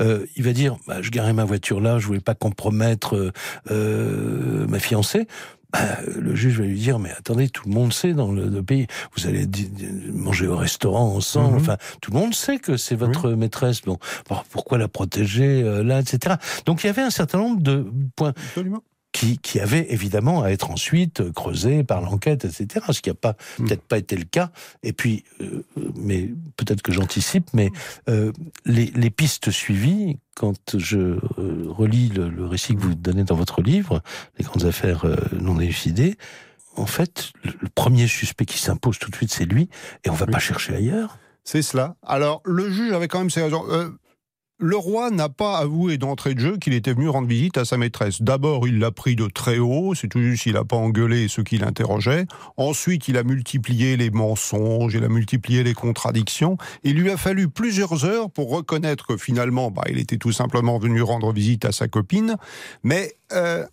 euh, 0.00 0.26
il 0.36 0.42
va 0.44 0.52
dire, 0.52 0.76
bah, 0.86 1.00
je 1.02 1.10
garais 1.10 1.32
ma 1.32 1.44
voiture 1.44 1.80
là, 1.80 1.98
je 1.98 2.06
voulais 2.06 2.20
pas 2.20 2.34
compromettre 2.34 3.32
euh, 3.70 4.66
ma 4.66 4.78
fiancée. 4.78 5.26
Bah, 5.70 5.98
le 6.18 6.34
juge 6.34 6.58
va 6.60 6.64
lui 6.64 6.78
dire, 6.78 6.98
mais 6.98 7.10
attendez, 7.10 7.50
tout 7.50 7.68
le 7.68 7.74
monde 7.74 7.92
sait 7.92 8.14
dans 8.14 8.32
le, 8.32 8.48
le 8.48 8.62
pays, 8.62 8.86
vous 9.14 9.26
allez 9.26 9.46
manger 10.14 10.46
au 10.46 10.56
restaurant 10.56 11.14
ensemble, 11.14 11.56
Mhm. 11.56 11.60
enfin, 11.60 11.76
tout 12.00 12.10
le 12.10 12.18
monde 12.18 12.34
sait 12.34 12.58
que 12.58 12.78
c'est 12.78 12.94
votre 12.96 13.30
maîtresse, 13.32 13.82
bon, 13.82 13.98
alors 14.30 14.44
pourquoi 14.44 14.78
la 14.78 14.88
protéger 14.88 15.62
euh, 15.62 15.82
là, 15.84 16.00
etc. 16.00 16.36
Donc 16.64 16.84
il 16.84 16.86
y 16.86 16.90
avait 16.90 17.02
un 17.02 17.10
certain 17.10 17.36
nombre 17.38 17.60
de 17.62 17.84
points 18.16 18.32
Absolument. 18.48 18.82
Qui, 19.18 19.38
qui 19.38 19.58
avait 19.58 19.86
évidemment 19.92 20.42
à 20.44 20.50
être 20.50 20.70
ensuite 20.70 21.32
creusé 21.32 21.82
par 21.82 22.00
l'enquête, 22.00 22.44
etc. 22.44 22.86
Ce 22.92 23.00
qui 23.00 23.10
n'a 23.10 23.14
pas 23.14 23.34
Mm. 23.58 23.64
peut-être 23.66 23.82
pas 23.82 23.98
été 23.98 24.16
le 24.16 24.24
cas. 24.24 24.50
Et 24.82 24.92
puis, 24.92 25.24
euh, 25.40 25.64
mais 25.96 26.30
peut-être 26.56 26.82
que 26.82 26.92
j'anticipe, 26.92 27.48
mais 27.52 27.70
euh, 28.08 28.32
les, 28.64 28.86
les 28.94 29.10
pistes 29.10 29.50
suivies, 29.50 30.18
quand 30.36 30.76
je 30.76 30.98
euh, 30.98 31.18
relis 31.66 32.10
le, 32.10 32.28
le 32.28 32.46
récit 32.46 32.74
que 32.76 32.80
vous 32.80 32.94
donnez 32.94 33.24
dans 33.24 33.34
votre 33.34 33.60
livre, 33.60 34.02
les 34.38 34.44
grandes 34.44 34.64
affaires 34.64 35.04
non 35.32 35.58
élucidées, 35.58 36.16
en 36.76 36.86
fait, 36.86 37.32
le, 37.42 37.52
le 37.60 37.68
premier 37.68 38.06
suspect 38.06 38.44
qui 38.46 38.58
s'impose 38.58 38.98
tout 39.00 39.10
de 39.10 39.16
suite, 39.16 39.32
c'est 39.32 39.46
lui, 39.46 39.68
et 40.04 40.10
on 40.10 40.14
va 40.14 40.26
Oui. 40.26 40.32
pas 40.32 40.38
chercher 40.38 40.76
ailleurs. 40.76 41.18
C'est 41.42 41.62
cela. 41.62 41.96
Alors, 42.06 42.40
le 42.44 42.70
juge 42.70 42.92
avait 42.92 43.08
quand 43.08 43.18
même 43.18 43.30
ses 43.30 43.42
raisons. 43.42 43.64
Euh, 43.68 43.88
le 44.58 44.76
roi 44.76 45.10
n'a 45.10 45.28
pas 45.28 45.58
avoué 45.58 45.98
d'entrée 45.98 46.34
de 46.34 46.40
jeu 46.40 46.56
qu'il 46.56 46.74
était 46.74 46.92
venu 46.92 47.08
rendre 47.08 47.28
visite 47.28 47.56
à 47.58 47.64
sa 47.64 47.76
maîtresse. 47.76 48.22
D'abord, 48.22 48.66
il 48.66 48.78
l'a 48.80 48.90
pris 48.90 49.14
de 49.14 49.28
très 49.28 49.58
haut, 49.58 49.94
c'est 49.94 50.08
tout 50.08 50.20
juste, 50.20 50.46
il 50.46 50.54
n'a 50.54 50.64
pas 50.64 50.76
engueulé 50.76 51.28
ceux 51.28 51.44
qui 51.44 51.58
l'interrogeaient. 51.58 52.26
Ensuite, 52.56 53.06
il 53.06 53.16
a 53.16 53.22
multiplié 53.22 53.96
les 53.96 54.10
mensonges, 54.10 54.94
il 54.94 55.04
a 55.04 55.08
multiplié 55.08 55.62
les 55.62 55.74
contradictions. 55.74 56.56
Il 56.82 56.96
lui 56.96 57.10
a 57.10 57.16
fallu 57.16 57.48
plusieurs 57.48 58.04
heures 58.04 58.30
pour 58.30 58.50
reconnaître 58.50 59.06
que 59.06 59.16
finalement, 59.16 59.70
bah, 59.70 59.84
il 59.88 59.98
était 59.98 60.18
tout 60.18 60.32
simplement 60.32 60.78
venu 60.78 61.02
rendre 61.02 61.32
visite 61.32 61.64
à 61.64 61.72
sa 61.72 61.86
copine. 61.86 62.36
Mais 62.82 63.12
euh, 63.32 63.64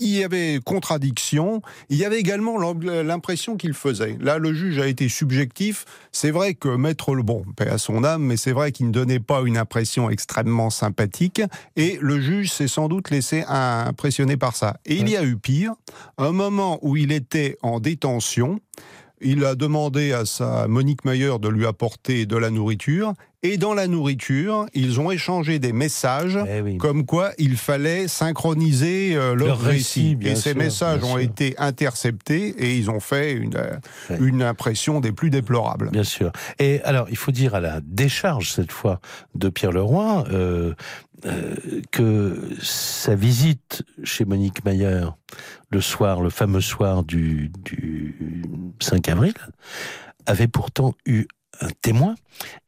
il 0.00 0.16
y 0.16 0.24
avait 0.24 0.60
contradiction, 0.64 1.62
il 1.88 1.96
y 1.96 2.04
avait 2.04 2.18
également 2.18 2.58
l'impression 2.58 3.56
qu'il 3.56 3.74
faisait. 3.74 4.16
Là, 4.20 4.38
le 4.38 4.54
juge 4.54 4.78
a 4.78 4.86
été 4.86 5.08
subjectif. 5.08 5.84
C'est 6.12 6.30
vrai 6.30 6.54
que 6.54 6.68
Maître 6.68 7.14
Le 7.14 7.22
Bon, 7.22 7.44
paix 7.56 7.68
à 7.68 7.78
son 7.78 8.04
âme, 8.04 8.22
mais 8.22 8.36
c'est 8.36 8.52
vrai 8.52 8.72
qu'il 8.72 8.86
ne 8.86 8.92
donnait 8.92 9.20
pas 9.20 9.42
une 9.44 9.56
impression 9.56 10.10
extrêmement 10.10 10.70
sympathique. 10.70 11.42
Et 11.76 11.98
le 12.00 12.20
juge 12.20 12.52
s'est 12.52 12.68
sans 12.68 12.88
doute 12.88 13.10
laissé 13.10 13.44
impressionner 13.48 14.36
par 14.36 14.56
ça. 14.56 14.78
Et 14.86 14.96
il 14.96 15.08
y 15.08 15.16
a 15.16 15.24
eu 15.24 15.36
pire, 15.36 15.74
un 16.16 16.32
moment 16.32 16.78
où 16.82 16.96
il 16.96 17.12
était 17.12 17.58
en 17.62 17.80
détention. 17.80 18.60
Il 19.20 19.44
a 19.44 19.54
demandé 19.54 20.12
à 20.12 20.24
sa 20.24 20.68
Monique 20.68 21.04
Mayer 21.04 21.38
de 21.40 21.48
lui 21.48 21.66
apporter 21.66 22.26
de 22.26 22.36
la 22.36 22.50
nourriture. 22.50 23.14
Et 23.44 23.56
dans 23.56 23.72
la 23.72 23.86
nourriture, 23.86 24.66
ils 24.74 24.98
ont 24.98 25.12
échangé 25.12 25.60
des 25.60 25.72
messages 25.72 26.36
Eh 26.52 26.60
oui. 26.60 26.76
comme 26.76 27.06
quoi 27.06 27.30
il 27.38 27.56
fallait 27.56 28.08
synchroniser 28.08 29.14
euh, 29.14 29.36
leur 29.36 29.46
Leur 29.48 29.60
récit, 29.60 30.18
Et 30.22 30.34
ces 30.34 30.54
messages 30.54 31.04
ont 31.04 31.10
sûr. 31.12 31.18
été 31.20 31.54
interceptés 31.58 32.48
et 32.58 32.76
ils 32.76 32.90
ont 32.90 32.98
fait 32.98 33.32
une, 33.34 33.54
euh, 33.56 33.76
Ouais. 34.10 34.16
une 34.20 34.42
impression 34.42 34.98
des 34.98 35.12
plus 35.12 35.30
déplorables. 35.30 35.90
Bien 35.90 36.02
sûr. 36.02 36.32
Et 36.58 36.80
alors, 36.82 37.06
il 37.10 37.16
faut 37.16 37.30
dire 37.30 37.54
à 37.54 37.60
la 37.60 37.80
décharge, 37.80 38.50
cette 38.50 38.72
fois, 38.72 39.00
de 39.36 39.48
Pierre 39.48 39.70
Leroy, 39.72 40.24
euh, 40.32 40.74
euh, 41.24 41.54
que 41.90 42.48
sa 42.62 43.14
visite 43.14 43.82
chez 44.04 44.24
Monique 44.24 44.64
Mayer, 44.64 45.08
le 45.70 45.80
soir, 45.80 46.20
le 46.20 46.30
fameux 46.30 46.60
soir 46.60 47.02
du, 47.02 47.50
du 47.64 48.44
5 48.80 49.08
avril, 49.08 49.34
avait 50.26 50.48
pourtant 50.48 50.94
eu 51.06 51.26
un 51.60 51.70
témoin, 51.82 52.14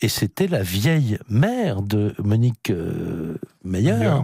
et 0.01 0.09
c'était 0.09 0.49
la 0.49 0.63
vieille 0.63 1.19
mère 1.29 1.83
de 1.83 2.15
Monique 2.19 2.71
euh, 2.71 3.37
Mayer. 3.63 4.19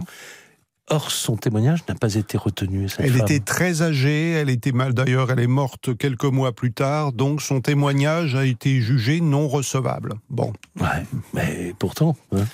Or, 0.89 1.11
son 1.11 1.35
témoignage 1.35 1.79
n'a 1.89 1.95
pas 1.95 2.15
été 2.15 2.37
retenu. 2.37 2.87
cette 2.87 3.01
Elle 3.01 3.11
femme. 3.13 3.21
était 3.23 3.39
très 3.41 3.81
âgée, 3.81 4.31
elle 4.31 4.49
était 4.49 4.71
mal 4.71 4.93
d'ailleurs, 4.93 5.29
elle 5.31 5.39
est 5.41 5.47
morte 5.47 5.97
quelques 5.97 6.23
mois 6.23 6.53
plus 6.53 6.71
tard, 6.71 7.11
donc 7.11 7.41
son 7.41 7.59
témoignage 7.59 8.35
a 8.35 8.45
été 8.45 8.79
jugé 8.79 9.19
non 9.19 9.47
recevable. 9.49 10.13
Bon, 10.29 10.53
Ouais, 10.79 11.03
mais 11.33 11.73
pourtant. 11.77 12.15
hein. 12.33 12.45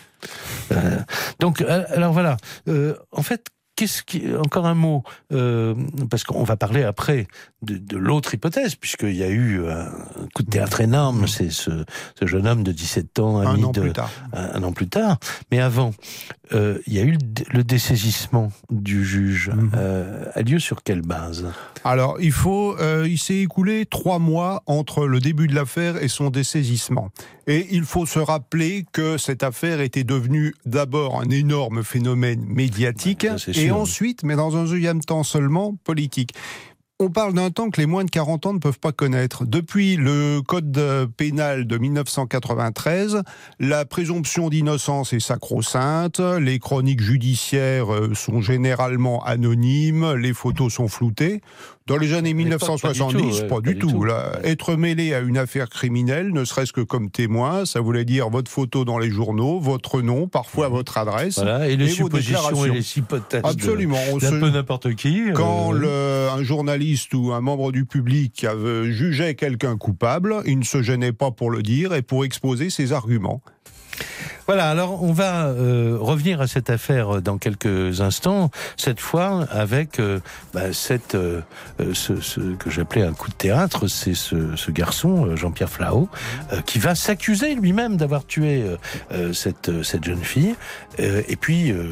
Euh, 0.72 1.00
donc, 1.40 1.62
euh, 1.62 1.84
alors 1.90 2.14
voilà. 2.14 2.38
Euh, 2.68 2.96
en 3.12 3.22
fait, 3.22 3.48
qu'est-ce 3.76 4.02
qui 4.04 4.24
encore 4.36 4.66
un 4.66 4.74
mot 4.76 5.04
euh, 5.32 5.76
parce 6.10 6.24
qu'on 6.24 6.44
va 6.44 6.56
parler 6.56 6.84
après 6.84 7.28
de, 7.64 7.78
de 7.78 7.98
l'autre 7.98 8.34
hypothèse 8.34 8.76
puisqu'il 8.76 9.16
y 9.16 9.24
a 9.24 9.30
eu 9.30 9.66
un 9.68 9.88
coup 10.34 10.44
de 10.44 10.50
théâtre 10.50 10.82
énorme. 10.82 11.28
C'est 11.28 11.52
ce, 11.52 11.86
ce 12.20 12.26
jeune 12.26 12.48
homme 12.48 12.64
de 12.64 12.72
17 12.72 13.20
ans, 13.20 13.40
un 13.40 13.54
ami 13.54 13.66
an 13.66 13.72
de 13.72 13.82
plus 13.82 13.94
tard. 13.94 14.12
un, 14.34 14.56
un 14.56 14.64
an 14.64 14.72
plus 14.72 14.88
tard. 14.88 15.18
Mais 15.52 15.60
avant, 15.60 15.92
euh, 16.54 16.78
il 16.88 16.94
y 16.94 17.00
a 17.00 17.04
eu 17.04 17.18
le, 17.52 17.64
dessaisissement 17.64 18.52
du 18.70 19.06
juge. 19.06 19.50
Mhm. 19.50 19.72
Euh, 19.76 20.26
a 20.34 20.42
lieu 20.42 20.60
sur 20.60 20.84
quelle 20.84 21.02
base? 21.02 21.48
Alors, 21.84 22.18
il 22.20 22.32
faut, 22.32 22.78
euh, 22.80 23.08
il 23.10 23.18
s'est 23.18 23.38
écoulé 23.38 23.86
trois 23.86 24.20
mois 24.20 24.62
entre 24.66 25.08
le 25.08 25.20
début 25.20 25.48
de 25.48 25.56
l'affaire 25.56 26.02
et 26.02 26.08
son 26.08 26.30
dessaisissement. 26.30 27.10
Et 27.48 27.68
il 27.72 27.84
faut 27.84 28.06
se 28.06 28.20
rappeler 28.20 28.86
que 28.92 29.18
cette 29.18 29.44
affaire 29.44 29.82
était 29.82 30.04
devenue 30.04 30.54
d'abord 30.66 31.20
un 31.20 31.30
énorme 31.30 31.84
phénomène 31.84 32.46
médiatique 32.46 33.28
Ouais, 33.30 33.54
et 33.58 33.72
ensuite, 33.72 34.24
mais 34.24 34.36
dans 34.36 34.56
un 34.56 34.66
deuxième 34.66 35.02
temps 35.02 35.24
seulement, 35.24 35.76
politique. 35.84 36.34
On 37.06 37.10
parle 37.10 37.34
d'un 37.34 37.52
temps 37.52 37.70
que 37.70 37.82
les 37.82 37.86
moins 37.86 38.06
de 38.06 38.10
40 38.10 38.46
ans 38.46 38.54
ne 38.54 38.60
peuvent 38.60 38.80
pas 38.80 38.94
connaître. 38.94 39.44
Depuis 39.46 39.98
le 39.98 40.40
code 40.42 40.78
euh, 40.78 41.06
pénal 41.06 41.68
de 41.68 41.78
1993, 41.78 43.24
la 43.60 43.84
présomption 43.84 44.48
d'innocence 44.48 45.12
est 45.12 45.20
sacro-sainte, 45.20 46.22
les 46.22 46.60
chroniques 46.60 47.02
judiciaires 47.02 47.94
euh, 47.94 48.14
sont 48.16 48.40
généralement 48.40 49.22
anonymes, 49.26 50.14
les 50.14 50.32
photos 50.34 50.72
sont 50.72 50.88
floutées. 50.88 51.42
Dans 51.86 51.98
les 51.98 52.14
années 52.14 52.30
pas 52.32 52.38
du 52.38 52.44
1970, 52.46 53.12
tout, 53.12 53.42
ouais, 53.42 53.48
pas 53.50 53.60
du 53.60 53.78
tout. 53.78 54.06
Là. 54.06 54.40
Être 54.46 54.76
mêlé 54.78 55.14
à 55.14 55.20
une 55.20 55.38
affaire 55.38 55.68
criminelle, 55.68 56.32
ne 56.32 56.46
serait-ce 56.46 56.72
que 56.72 56.80
comme 56.80 57.10
témoin, 57.12 57.66
ça 57.66 57.82
voulait 57.82 58.06
dire 58.06 58.30
votre 58.30 58.50
photo 58.50 58.86
dans 58.86 58.98
les 58.98 59.10
journaux, 59.10 59.60
votre 59.60 60.02
nom, 60.02 60.30
parfois 60.30 60.70
votre 60.70 60.98
adresse. 60.98 61.36
Voilà, 61.40 61.68
et 61.68 61.76
les 61.76 61.84
Et 61.84 61.88
vos 61.90 61.94
suppositions 62.06 62.64
et 62.66 62.70
les 62.70 62.98
hypothèses 62.98 63.42
de- 63.42 63.48
Absolument. 63.50 63.98
On 64.14 64.18
d'un 64.18 64.30
se- 64.30 64.36
peu 64.40 64.50
n'importe 64.50 64.96
qui. 64.96 65.24
quand 65.34 65.74
euh, 65.74 65.78
le- 65.78 66.30
un 66.40 66.42
journaliste 66.44 66.93
ou 67.14 67.32
un 67.34 67.42
membre 67.42 67.72
du 67.72 67.86
public 67.86 68.44
avait- 68.44 68.92
jugeait 68.92 69.36
quelqu'un 69.36 69.78
coupable, 69.78 70.36
il 70.46 70.60
ne 70.60 70.64
se 70.64 70.82
gênait 70.82 71.14
pas 71.14 71.32
pour 71.32 71.52
le 71.52 71.62
dire 71.62 71.94
et 71.94 72.02
pour 72.02 72.26
exposer 72.26 72.70
ses 72.70 72.92
arguments. 72.92 73.42
Voilà, 74.46 74.70
alors 74.70 75.04
on 75.04 75.14
va 75.14 75.46
euh, 75.46 75.98
revenir 76.00 76.42
à 76.42 76.48
cette 76.48 76.70
affaire 76.70 77.22
dans 77.22 77.38
quelques 77.38 78.02
instants, 78.02 78.52
cette 78.76 79.00
fois 79.00 79.48
avec 79.50 80.00
euh, 80.00 80.20
bah, 80.54 80.74
cette, 80.74 81.16
euh, 81.16 81.42
euh, 81.80 81.94
ce, 81.94 82.20
ce 82.20 82.42
que 82.56 82.70
j'appelais 82.70 83.04
un 83.04 83.14
coup 83.14 83.30
de 83.30 83.36
théâtre, 83.36 83.88
c'est 83.88 84.14
ce, 84.16 84.56
ce 84.58 84.72
garçon, 84.72 85.28
euh, 85.28 85.36
Jean-Pierre 85.38 85.70
Flao, 85.70 86.10
euh, 86.52 86.62
qui 86.62 86.78
va 86.80 86.94
s'accuser 86.94 87.56
lui-même 87.56 87.96
d'avoir 87.96 88.26
tué 88.26 88.64
euh, 88.64 88.78
euh, 89.14 89.34
cette, 89.34 89.70
euh, 89.70 89.84
cette 89.84 90.04
jeune 90.04 90.24
fille, 90.24 90.56
Euh, 91.00 91.24
et 91.28 91.36
puis 91.38 91.72
euh, 91.72 91.90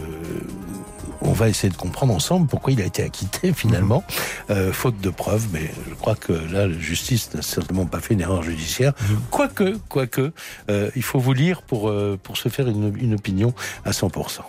on 1.21 1.31
va 1.33 1.49
essayer 1.49 1.71
de 1.71 1.77
comprendre 1.77 2.13
ensemble 2.13 2.47
pourquoi 2.47 2.71
il 2.71 2.81
a 2.81 2.85
été 2.85 3.01
acquitté 3.03 3.51
finalement, 3.55 4.03
euh, 4.51 4.71
faute 4.71 4.99
de 5.01 5.09
preuves, 5.09 5.47
mais 5.51 5.71
je 5.89 5.95
crois 5.95 6.15
que 6.15 6.33
là, 6.33 6.67
la 6.67 6.77
justice 6.77 7.33
n'a 7.33 7.41
certainement 7.41 7.87
pas 7.87 7.99
fait 7.99 8.13
une 8.13 8.21
erreur 8.21 8.43
judiciaire, 8.43 8.93
quoique, 9.31 9.77
quoique, 9.89 10.31
euh, 10.69 10.91
il 10.95 11.03
faut 11.03 11.19
vous 11.19 11.33
lire 11.33 11.61
pour, 11.63 11.89
euh, 11.89 12.19
pour 12.21 12.37
se 12.41 12.49
faire 12.49 12.67
une, 12.67 12.93
une 12.99 13.13
opinion 13.13 13.53
à 13.85 13.91
100%. 13.91 14.41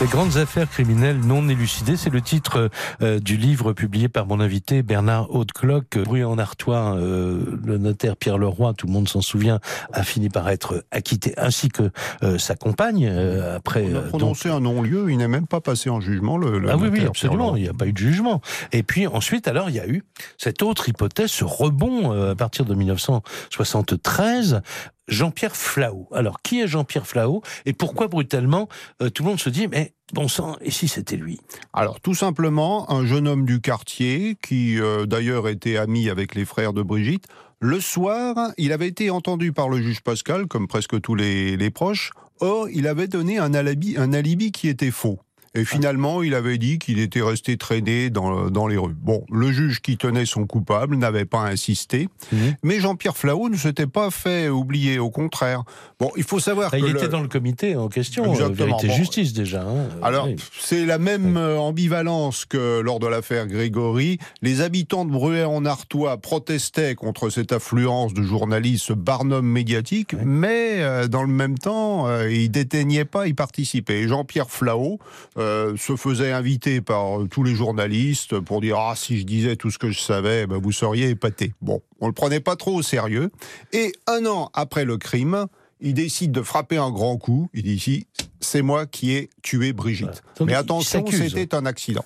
Les 0.00 0.08
grandes 0.08 0.36
affaires 0.38 0.68
criminelles 0.68 1.20
non 1.20 1.48
élucidées, 1.48 1.96
c'est 1.96 2.10
le 2.10 2.20
titre 2.20 2.68
euh, 3.00 3.20
du 3.20 3.36
livre 3.36 3.72
publié 3.72 4.08
par 4.08 4.26
mon 4.26 4.40
invité 4.40 4.82
Bernard 4.82 5.32
Hautecloque. 5.32 5.98
Bruit 5.98 6.24
en 6.24 6.36
Artois, 6.36 6.96
euh, 6.96 7.56
le 7.64 7.78
notaire 7.78 8.16
Pierre 8.16 8.36
Leroy, 8.36 8.74
tout 8.74 8.88
le 8.88 8.92
monde 8.92 9.08
s'en 9.08 9.20
souvient, 9.20 9.60
a 9.92 10.02
fini 10.02 10.30
par 10.30 10.48
être 10.50 10.84
acquitté, 10.90 11.32
ainsi 11.36 11.68
que 11.68 11.90
euh, 12.24 12.38
sa 12.38 12.56
compagne, 12.56 13.06
euh, 13.08 13.56
après... 13.56 13.84
On 13.84 13.86
a 13.86 13.88
euh, 13.90 14.00
donc, 14.00 14.08
prononcé 14.08 14.48
un 14.48 14.58
non-lieu, 14.58 15.12
il 15.12 15.18
n'est 15.18 15.28
même 15.28 15.46
pas 15.46 15.60
passé 15.60 15.90
en 15.90 16.00
jugement. 16.00 16.38
Le, 16.38 16.58
le 16.58 16.70
ah 16.70 16.76
oui, 16.76 16.88
oui, 16.90 17.06
absolument. 17.06 17.54
Il 17.54 17.62
n'y 17.62 17.68
a 17.68 17.72
pas 17.72 17.86
eu 17.86 17.92
de 17.92 17.98
jugement. 17.98 18.40
Et 18.72 18.82
puis 18.82 19.06
ensuite, 19.06 19.46
alors, 19.46 19.70
il 19.70 19.76
y 19.76 19.80
a 19.80 19.86
eu 19.86 20.02
cette 20.38 20.62
autre 20.62 20.88
hypothèse, 20.88 21.30
ce 21.30 21.44
rebond 21.44 22.12
euh, 22.12 22.32
à 22.32 22.34
partir 22.34 22.64
de 22.64 22.74
1973. 22.74 24.60
Jean-Pierre 25.08 25.56
Flao. 25.56 26.08
Alors, 26.12 26.40
qui 26.42 26.60
est 26.60 26.68
Jean-Pierre 26.68 27.06
Flao 27.06 27.42
Et 27.66 27.72
pourquoi 27.72 28.08
brutalement 28.08 28.68
euh, 29.02 29.10
tout 29.10 29.22
le 29.22 29.30
monde 29.30 29.40
se 29.40 29.50
dit, 29.50 29.68
mais 29.68 29.94
bon 30.12 30.28
sang, 30.28 30.56
et 30.60 30.70
si 30.70 30.88
c'était 30.88 31.16
lui? 31.16 31.40
Alors 31.72 32.00
tout 32.00 32.14
simplement, 32.14 32.90
un 32.90 33.06
jeune 33.06 33.28
homme 33.28 33.44
du 33.44 33.60
quartier, 33.60 34.36
qui 34.42 34.80
euh, 34.80 35.06
d'ailleurs 35.06 35.48
était 35.48 35.76
ami 35.76 36.08
avec 36.08 36.34
les 36.34 36.44
frères 36.44 36.72
de 36.72 36.82
Brigitte, 36.82 37.26
le 37.60 37.80
soir, 37.80 38.52
il 38.58 38.72
avait 38.72 38.88
été 38.88 39.10
entendu 39.10 39.52
par 39.52 39.68
le 39.68 39.80
juge 39.80 40.02
Pascal, 40.02 40.46
comme 40.46 40.68
presque 40.68 41.00
tous 41.00 41.14
les, 41.14 41.56
les 41.56 41.70
proches, 41.70 42.12
or 42.40 42.68
il 42.68 42.86
avait 42.86 43.08
donné 43.08 43.38
un 43.38 43.54
alibi, 43.54 43.96
un 43.96 44.12
alibi 44.12 44.52
qui 44.52 44.68
était 44.68 44.90
faux. 44.90 45.18
Et 45.54 45.64
finalement, 45.64 46.22
il 46.22 46.34
avait 46.34 46.58
dit 46.58 46.78
qu'il 46.78 46.98
était 46.98 47.22
resté 47.22 47.56
traîné 47.56 48.10
dans, 48.10 48.50
dans 48.50 48.66
les 48.66 48.76
rues. 48.76 48.94
Bon, 49.00 49.24
le 49.30 49.52
juge 49.52 49.80
qui 49.80 49.96
tenait 49.96 50.26
son 50.26 50.46
coupable 50.46 50.96
n'avait 50.96 51.24
pas 51.24 51.40
insisté, 51.42 52.08
Mhm. 52.32 52.54
mais 52.62 52.80
Jean-Pierre 52.80 53.16
Flahault 53.16 53.48
ne 53.48 53.56
s'était 53.56 53.86
pas 53.86 54.10
fait 54.10 54.48
oublier, 54.48 54.98
au 54.98 55.10
contraire. 55.10 55.62
Bon, 56.00 56.10
il 56.16 56.24
faut 56.24 56.40
savoir 56.40 56.70
Ah, 56.72 56.76
que... 56.80 56.84
il 56.84 56.92
le- 56.92 56.98
était 56.98 57.08
dans 57.08 57.20
le 57.20 57.28
comité 57.28 57.76
en 57.76 57.88
question, 57.88 58.24
euh, 58.24 58.30
Exactement. 58.32 58.54
vérité 58.76 58.88
Bon. 58.88 58.94
justice 58.94 59.32
déjà. 59.32 59.62
hein. 59.62 59.88
Alors, 60.02 60.26
Oui. 60.26 60.36
c'est 60.58 60.84
la 60.86 60.98
même 60.98 61.36
euh, 61.36 61.56
ambivalence 61.58 62.44
que 62.46 62.80
lors 62.80 62.98
de 62.98 63.06
l'affaire 63.06 63.46
Grégory. 63.46 64.18
Les 64.42 64.60
habitants 64.60 65.04
de 65.04 65.10
Bruay-en-Artois 65.12 66.16
protestaient 66.18 66.94
contre 66.94 67.30
cette 67.30 67.52
affluence 67.52 68.12
de 68.14 68.22
journalistes, 68.22 68.86
ce 68.86 68.92
barnum 68.92 69.46
médiatique, 69.46 70.14
mais 70.24 70.82
euh, 70.82 71.06
dans 71.06 71.22
le 71.22 71.28
même 71.32 71.58
temps, 71.58 72.08
euh, 72.08 72.30
ils 72.30 72.50
déteignaient 72.50 73.04
pas, 73.04 73.26
ils 73.28 73.34
participaient. 73.34 74.00
Et 74.00 74.08
Jean-Pierre 74.08 74.50
Flahault 74.50 74.98
euh, 75.38 75.43
se 75.76 75.96
faisait 75.96 76.32
inviter 76.32 76.80
par 76.80 77.20
euh, 77.20 77.28
tous 77.28 77.42
les 77.42 77.54
journalistes 77.54 78.38
pour 78.40 78.60
dire 78.60 78.78
Ah, 78.78 78.94
si 78.96 79.18
je 79.18 79.24
disais 79.24 79.56
tout 79.56 79.70
ce 79.70 79.78
que 79.78 79.90
je 79.90 80.00
savais, 80.00 80.46
ben, 80.46 80.58
vous 80.58 80.72
seriez 80.72 81.10
épaté. 81.10 81.52
Bon, 81.60 81.82
on 82.00 82.06
le 82.06 82.12
prenait 82.12 82.40
pas 82.40 82.56
trop 82.56 82.74
au 82.74 82.82
sérieux. 82.82 83.30
Et 83.72 83.92
un 84.06 84.26
an 84.26 84.50
après 84.54 84.84
le 84.84 84.98
crime, 84.98 85.46
il 85.80 85.94
décide 85.94 86.32
de 86.32 86.42
frapper 86.42 86.76
un 86.76 86.90
grand 86.90 87.16
coup. 87.16 87.48
Il 87.54 87.64
dit 87.64 87.74
ici, 87.74 88.06
c'est 88.40 88.62
moi 88.62 88.86
qui 88.86 89.12
ai 89.12 89.30
tué 89.42 89.72
Brigitte. 89.72 90.22
Voilà. 90.38 90.52
Mais 90.52 90.54
attention, 90.54 91.04
c'était 91.06 91.54
un 91.54 91.66
accident. 91.66 92.04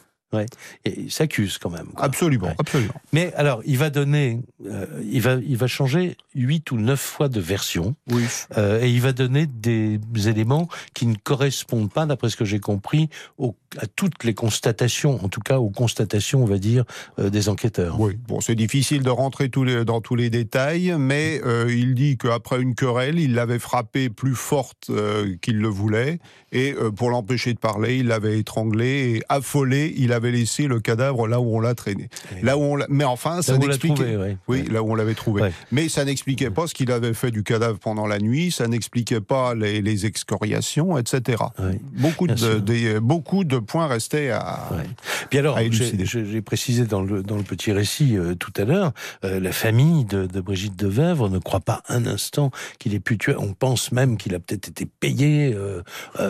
Et 0.85 1.01
il 1.01 1.11
s'accuse 1.11 1.57
quand 1.59 1.71
même. 1.71 1.87
quoi. 1.87 2.05
Absolument, 2.05 2.49
Ouais. 2.49 2.55
absolument. 2.59 2.95
Mais 3.13 3.33
alors, 3.35 3.63
il 3.65 3.79
va 3.79 3.89
donner, 3.91 4.41
euh, 4.67 4.85
il 5.11 5.23
va, 5.23 5.35
il 5.35 5.57
va 5.57 5.67
changer 5.67 6.17
huit 6.35 6.71
ou 6.71 6.77
neuf 6.77 7.01
fois 7.01 7.29
de 7.29 7.41
version, 7.41 7.95
Oui. 8.11 8.25
euh, 8.59 8.83
et 8.83 8.91
il 8.91 9.01
va 9.01 9.13
donner 9.13 9.47
des 9.47 9.99
éléments 10.29 10.69
qui 10.93 11.07
ne 11.07 11.15
correspondent 11.17 11.91
pas, 11.91 12.05
d'après 12.05 12.29
ce 12.29 12.37
que 12.37 12.45
j'ai 12.45 12.61
compris, 12.61 13.09
au- 13.39 13.57
à 13.77 13.87
toutes 13.87 14.25
les 14.25 14.33
constatations, 14.35 15.23
en 15.25 15.29
tout 15.29 15.41
cas 15.41 15.59
aux 15.59 15.69
constatations, 15.71 16.43
on 16.43 16.47
va 16.47 16.59
dire, 16.59 16.85
euh, 17.19 17.29
des 17.31 17.49
enquêteurs. 17.49 18.01
Oui, 18.01 18.17
bon, 18.27 18.41
c'est 18.41 18.55
difficile 18.55 19.03
de 19.03 19.11
rentrer 19.11 19.51
tous 19.51 19.65
les- 19.65 19.85
dans 19.85 20.01
tous 20.01 20.15
les 20.17 20.31
détails, 20.31 20.95
mais 20.99 21.41
euh, 21.45 21.67
il 21.71 21.95
dit 21.95 22.17
qu'après 22.17 22.61
une 22.63 22.75
querelle, 22.75 23.19
il 23.19 23.35
l'avait 23.35 23.59
frappée 23.59 24.09
plus 24.09 24.35
forte 24.35 24.87
euh, 24.91 25.37
qu'il 25.43 25.59
le 25.59 25.69
voulait, 25.69 26.19
et 26.51 26.75
pour 26.97 27.11
l'empêcher 27.11 27.53
de 27.53 27.59
parler, 27.59 27.99
il 27.99 28.07
l'avait 28.07 28.39
étranglé, 28.39 29.17
et 29.17 29.23
affolé, 29.29 29.93
il 29.99 30.13
avait 30.15 30.31
laissé 30.33 30.67
le 30.67 30.81
cadavre 30.81 31.29
là 31.29 31.41
où 31.41 31.55
on 31.57 31.61
l'a 31.61 31.75
traîné. 31.75 32.09
Là 32.43 32.57
où 32.57 32.63
on 32.63 32.79
mais 32.89 33.05
enfin, 33.05 33.43
ça 33.43 33.59
n'expliquait 33.59 34.17
ouais. 34.17 34.37
Oui, 34.49 34.65
là 34.71 34.83
où 34.83 34.91
on 34.91 34.95
l'avait 34.95 35.15
trouvé. 35.15 35.43
Ouais. 35.43 35.53
Mais 35.73 35.91
ça 35.91 36.05
n'expliquait 36.07 36.51
pas 36.51 36.67
ce 36.67 36.73
qu'il 36.75 36.91
avait 36.91 37.13
fait 37.13 37.31
du 37.31 37.43
cadavre 37.43 37.79
pendant 37.79 38.07
la 38.07 38.19
nuit, 38.19 38.51
ça 38.51 38.67
n'expliquait 38.67 39.21
pas 39.21 39.55
les, 39.55 39.83
les 39.83 40.07
excoriations, 40.07 40.97
etc. 40.97 41.43
Ouais. 41.59 41.79
Beaucoup 41.99 42.27
de, 42.27 42.59
des- 42.61 42.99
beaucoup 43.01 43.45
de 43.45 43.58
points 43.61 43.87
restaient 43.87 44.31
à. 44.31 44.69
Ouais. 44.73 44.85
Puis 45.31 45.39
alors, 45.39 45.59
j'ai 45.71 46.43
précisé 46.43 46.85
dans 46.87 47.03
le, 47.03 47.23
dans 47.23 47.37
le 47.37 47.43
petit 47.43 47.73
récit 47.73 48.17
euh, 48.17 48.35
tout 48.35 48.53
à 48.57 48.65
l'heure, 48.65 48.93
euh, 49.25 49.41
la 49.41 49.53
famille 49.53 50.05
de, 50.05 50.27
de 50.27 50.41
Brigitte 50.41 50.77
de 50.77 50.87
Vèvre 50.89 51.29
ne 51.29 51.39
croit 51.39 51.61
pas 51.61 51.83
un 51.89 52.07
instant 52.07 52.51
qu'il 52.79 52.95
ait 52.95 53.01
pu 53.01 53.19
tuer. 53.19 53.35
On 53.39 53.53
pense 53.53 53.93
même 53.93 54.17
qu'il 54.17 54.35
a 54.35 54.39
peut-être 54.39 54.69
été 54.69 54.87
payé. 54.87 55.55
euh, 55.55 55.83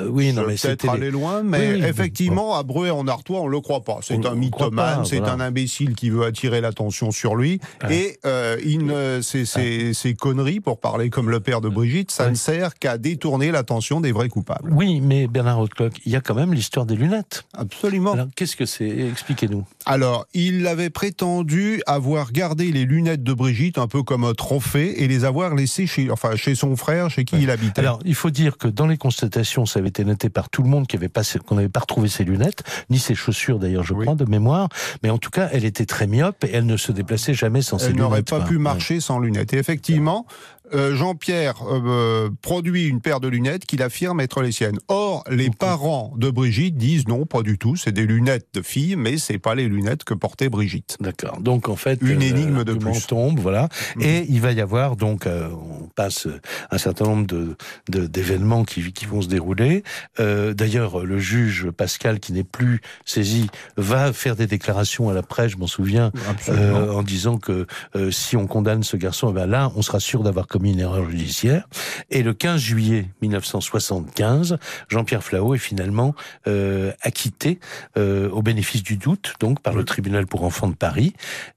oui, 0.09 0.33
non, 0.33 0.45
mais 0.47 0.55
peut-être 0.55 0.89
aller 0.89 1.11
loin, 1.11 1.43
mais 1.43 1.59
Oui, 1.75 1.81
oui, 1.81 1.87
effectivement, 1.87 2.57
à 2.57 2.63
Breuer 2.63 2.91
en 2.91 3.07
Artois, 3.09 3.41
on 3.41 3.49
le 3.49 3.61
croit 3.61 3.83
pas. 3.85 3.99
C'est 4.03 4.25
un 4.27 4.35
mythomane, 4.35 5.05
c'est 5.05 5.19
voilà. 5.19 5.35
un 5.35 5.41
imbécile 5.41 5.95
qui 5.95 6.11
veut 6.11 6.25
attirer 6.25 6.61
l'attention 6.61 7.11
sur 7.11 7.35
lui. 7.37 7.61
Et 7.91 8.19
il 8.65 8.85
ne- 8.87 9.21
ces, 9.23 9.45
ces- 9.45 9.95
ces 9.95 10.15
conneries, 10.15 10.61
pour 10.61 10.81
parler 10.81 11.11
comme 11.11 11.31
le 11.31 11.41
père 11.41 11.61
de 11.61 11.69
Brigitte, 11.69 12.11
ça 12.11 12.29
ne 12.31 12.35
sert 12.35 12.75
qu'à 12.75 12.99
détourner 12.99 13.51
l'attention 13.51 14.01
des 14.01 14.13
vrais 14.13 14.29
coupables. 14.29 14.71
Oui, 14.73 15.01
mais 15.01 15.27
Bernard 15.27 15.61
Hautecloc, 15.61 15.95
il 16.05 16.13
y 16.13 16.17
a 16.17 16.21
quand 16.21 16.35
même 16.35 16.53
l'histoire 16.55 16.87
des 16.87 16.97
lunettes. 16.97 17.18
Absolument. 17.55 18.13
Alors, 18.13 18.27
qu'est-ce 18.37 18.57
que 18.57 18.67
c'est? 18.67 18.89
Expliquez-nous. 18.89 19.65
Alors, 19.87 20.27
il 20.35 20.67
avait 20.67 20.91
prétendu 20.91 21.83
avoir 21.87 22.33
gardé 22.33 22.71
les 22.73 22.85
lunettes 22.85 23.23
de 23.23 23.33
Brigitte 23.33 23.79
un 23.79 23.87
peu 23.89 24.03
comme 24.03 24.25
un 24.25 24.35
trophée 24.35 25.03
et 25.03 25.09
les 25.09 25.25
avoir 25.25 25.55
laissées 25.55 25.87
chez, 25.87 26.11
enfin, 26.11 26.37
chez 26.37 26.55
son 26.55 26.77
frère, 26.77 27.11
chez 27.11 27.25
qui 27.25 27.37
il 27.43 27.51
habitait. 27.51 27.81
Alors, 27.81 28.01
il 28.05 28.15
faut 28.15 28.31
dire 28.31 28.59
que 28.59 28.69
dans 28.69 28.87
les 28.87 28.97
constatations, 28.99 29.67
ça 29.67 29.81
avait 29.81 29.89
été 29.89 30.05
noté 30.05 30.29
par 30.31 30.49
tout 30.51 30.63
le 30.63 30.69
monde 30.69 30.87
qu'on 30.89 31.55
n'avait 31.55 31.69
pas 31.69 31.81
retrouvé 31.81 32.09
ses 32.09 32.25
lunettes, 32.25 32.63
ni 32.91 32.99
ses 32.99 33.15
chaussures 33.15 33.59
d'ailleurs, 33.59 33.85
je 33.85 33.95
Oui. 33.95 34.05
crois, 34.05 34.15
de 34.17 34.25
mémoire. 34.25 34.69
Mais 35.03 35.11
en 35.11 35.19
tout 35.19 35.31
cas, 35.31 35.49
elle 35.53 35.65
était 35.65 35.87
très 35.87 36.07
myope 36.07 36.45
et 36.45 36.51
elle 36.53 36.67
ne 36.67 36.77
se 36.77 36.93
déplaçait 36.93 37.35
jamais 37.35 37.63
sans 37.63 37.79
ses 37.79 37.87
Elle 37.87 37.91
lunettes. 37.93 38.03
n'aurait 38.03 38.23
pas 38.23 38.37
quoi. 38.39 38.45
pu 38.47 38.57
Ouais. 38.57 38.63
marcher 38.63 39.01
sans 39.01 39.19
lunettes. 39.19 39.53
Et 39.55 39.59
effectivement, 39.59 40.27
euh, 40.75 40.95
Jean-Pierre 40.97 41.57
euh, 41.71 42.31
produit 42.43 42.87
une 42.87 43.01
paire 43.01 43.21
de 43.21 43.29
lunettes 43.29 43.65
qu'il 43.67 43.83
affirme 43.83 44.21
être 44.21 44.41
les 44.43 44.53
siennes. 44.53 44.79
Or, 44.89 45.25
les 45.31 45.51
parents 45.51 46.13
de 46.17 46.31
Brigitte 46.31 46.77
disent 46.77 47.07
non, 47.09 47.27
pas 47.27 47.43
du 47.43 47.59
tout. 47.59 47.77
C'est 47.77 47.93
des 47.93 48.07
lunettes 48.07 48.49
de 48.55 48.63
fille, 48.63 48.97
mais 48.97 49.19
c'est 49.19 49.39
pas 49.39 49.55
les 49.55 49.69
lunettes 49.69 50.05
que 50.05 50.15
portait 50.15 50.49
Brigitte. 50.49 50.97
D'accord. 51.01 51.41
Donc 51.41 51.69
en 51.69 51.77
fait, 51.77 51.99
Une 52.03 52.23
énigme 52.23 52.65
de 52.65 52.75
plus. 52.75 53.07
tombe, 53.07 53.39
voilà. 53.39 53.69
Mhm. 53.97 54.03
Et 54.03 54.27
il 54.29 54.41
va 54.41 54.53
y 54.53 54.61
avoir 54.61 54.97
donc, 54.97 55.27
euh, 55.27 55.49
on 55.51 55.87
passe 55.95 56.29
un 56.71 56.79
certain 56.79 57.05
nombre 57.05 57.27
de 57.27 57.57
de- 57.89 58.07
d'événements 58.07 58.65
qui 58.65 58.93
qui 58.93 59.07
vont 59.07 59.23
se 59.23 59.29
dérouler. 59.29 59.83
Euh, 60.21 60.55
D'ailleurs, 60.55 61.05
le 61.05 61.19
juge 61.19 61.71
Pascal, 61.71 62.21
qui 62.21 62.33
n'est 62.33 62.45
plus 62.45 62.81
saisi, 63.05 63.49
va 63.77 64.13
faire 64.13 64.35
des 64.37 64.47
déclarations 64.47 65.09
à 65.09 65.15
la 65.15 65.23
presse. 65.23 65.53
Je 65.53 65.57
m'en 65.57 65.67
souviens. 65.67 66.11
euh, 66.49 66.91
en 66.93 67.03
disant 67.03 67.39
que 67.39 67.67
euh, 67.97 68.11
si 68.11 68.37
on 68.37 68.47
condamne 68.47 68.83
ce 68.83 68.97
garçon, 68.97 69.29
eh 69.31 69.33
ben 69.35 69.47
là, 69.47 69.71
on 69.77 69.83
sera 69.83 70.01
sûr 70.01 70.23
d'avoir 70.23 70.47
commis 70.47 70.58
une 70.65 70.81
erreur 70.81 71.09
judiciaire. 71.11 71.69
Et 72.11 72.23
le 72.23 72.35
15 72.35 72.61
juillet 72.61 73.11
1975, 73.23 74.59
Jean-Pierre 74.89 75.23
Flahault 75.23 75.55
est 75.55 75.59
finalement 75.59 76.15
euh, 76.47 76.93
acquitté 77.03 77.59
euh, 77.97 78.29
au 78.31 78.43
bénéfice 78.43 78.83
du 78.83 78.97
doute, 78.97 79.35
donc 79.41 79.61
par 79.61 79.75
le 79.75 79.85
tribunal 79.85 80.27
pour 80.27 80.45
enfants 80.45 80.69
de 80.69 80.75
Paris. 80.75 81.15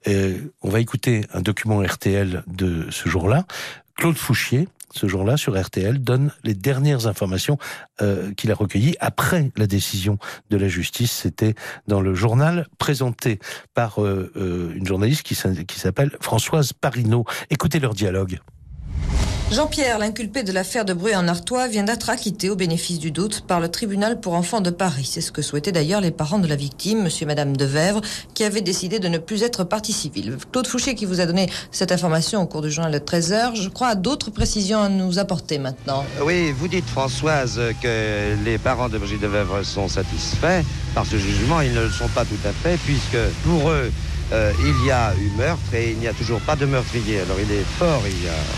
Euh, 0.08 0.38
on 0.62 0.70
va 0.70 0.80
écouter 0.80 1.26
un 1.34 1.42
document 1.42 1.82
RTL 1.82 2.44
de 2.48 2.88
ce 2.90 3.10
jour-là. 3.10 3.46
Claude 3.96 4.18
Fouchier, 4.18 4.68
ce 4.94 5.08
jour-là, 5.08 5.38
sur 5.38 5.60
RTL, 5.60 6.00
donne 6.00 6.32
les 6.44 6.54
dernières 6.54 7.08
informations 7.08 7.58
euh, 8.02 8.34
qu'il 8.34 8.52
a 8.52 8.56
recueillies 8.56 8.96
après 9.00 9.52
la 9.56 9.68
décision 9.68 10.18
de 10.50 10.58
la 10.58 10.68
justice. 10.68 11.12
C'était 11.12 11.56
dans 11.88 12.02
le 12.02 12.14
journal 12.14 12.68
présenté 12.78 13.40
par 13.74 14.04
euh, 14.04 14.32
euh, 14.36 14.74
une 14.76 14.86
journaliste 14.86 15.24
qui 15.24 15.36
s'appelle 15.36 16.12
Françoise 16.20 16.74
Parino. 16.74 17.26
Écoutez 17.50 17.80
leur 17.80 17.94
dialogue. 17.94 18.40
Jean-Pierre, 19.52 20.00
l'inculpé 20.00 20.44
de 20.44 20.54
l'affaire 20.54 20.86
de 20.86 20.94
Bruy 20.94 21.14
en 21.14 21.28
Artois, 21.28 21.68
vient 21.68 21.84
d'être 21.84 22.10
acquitté 22.10 22.50
au 22.50 22.56
bénéfice 22.56 23.00
du 23.00 23.12
doute 23.12 23.42
par 23.46 23.60
le 23.60 23.68
tribunal 23.68 24.22
pour 24.22 24.34
enfants 24.34 24.62
de 24.62 24.70
Paris. 24.70 25.10
C'est 25.12 25.20
ce 25.20 25.34
que 25.34 25.42
souhaitaient 25.42 25.74
d'ailleurs 25.74 26.00
les 26.00 26.12
parents 26.12 26.40
de 26.40 26.48
la 26.48 26.56
victime, 26.56 27.04
monsieur 27.04 27.24
et 27.24 27.28
madame 27.28 27.58
Devèvre, 27.58 28.00
qui 28.34 28.46
avaient 28.46 28.62
décidé 28.62 29.00
de 29.00 29.10
ne 29.10 29.18
plus 29.18 29.44
être 29.44 29.66
partie 29.66 29.92
civile. 29.92 30.38
Claude 30.54 30.68
Fouché, 30.68 30.96
qui 30.96 31.04
vous 31.04 31.20
a 31.20 31.26
donné 31.26 31.50
cette 31.70 31.92
information 31.92 32.42
au 32.42 32.46
cours 32.46 32.62
du 32.62 32.72
journal 32.72 32.94
de 32.94 33.00
13h, 33.00 33.62
je 33.62 33.68
crois, 33.68 33.90
a 33.90 33.96
d'autres 33.96 34.32
précisions 34.32 34.82
à 34.82 34.88
nous 34.88 35.20
apporter 35.20 35.58
maintenant. 35.58 36.06
Oui, 36.24 36.54
vous 36.54 36.70
dites, 36.70 36.88
Françoise, 36.88 37.60
que 37.84 38.34
les 38.46 38.58
parents 38.58 38.88
de 38.88 38.98
Brigitte 38.98 39.22
de 39.22 39.28
Vèvre 39.28 39.64
sont 39.64 39.90
satisfaits 39.90 40.64
par 40.96 41.06
ce 41.06 41.18
jugement. 41.18 41.60
Ils 41.60 41.74
ne 41.74 41.82
le 41.82 41.90
sont 41.90 42.08
pas 42.16 42.24
tout 42.24 42.40
à 42.46 42.54
fait, 42.54 42.78
puisque 42.86 43.18
pour 43.44 43.70
eux, 43.70 43.92
euh, 44.34 44.54
il 44.60 44.86
y 44.86 44.92
a 44.92 45.14
eu 45.20 45.30
meurtre 45.38 45.74
et 45.74 45.92
il 45.92 45.98
n'y 45.98 46.08
a 46.08 46.14
toujours 46.14 46.42
pas 46.42 46.56
de 46.56 46.66
meurtrier. 46.66 47.20
Alors 47.22 47.38
il 47.40 47.52
est 47.52 47.66
fort, 47.78 48.02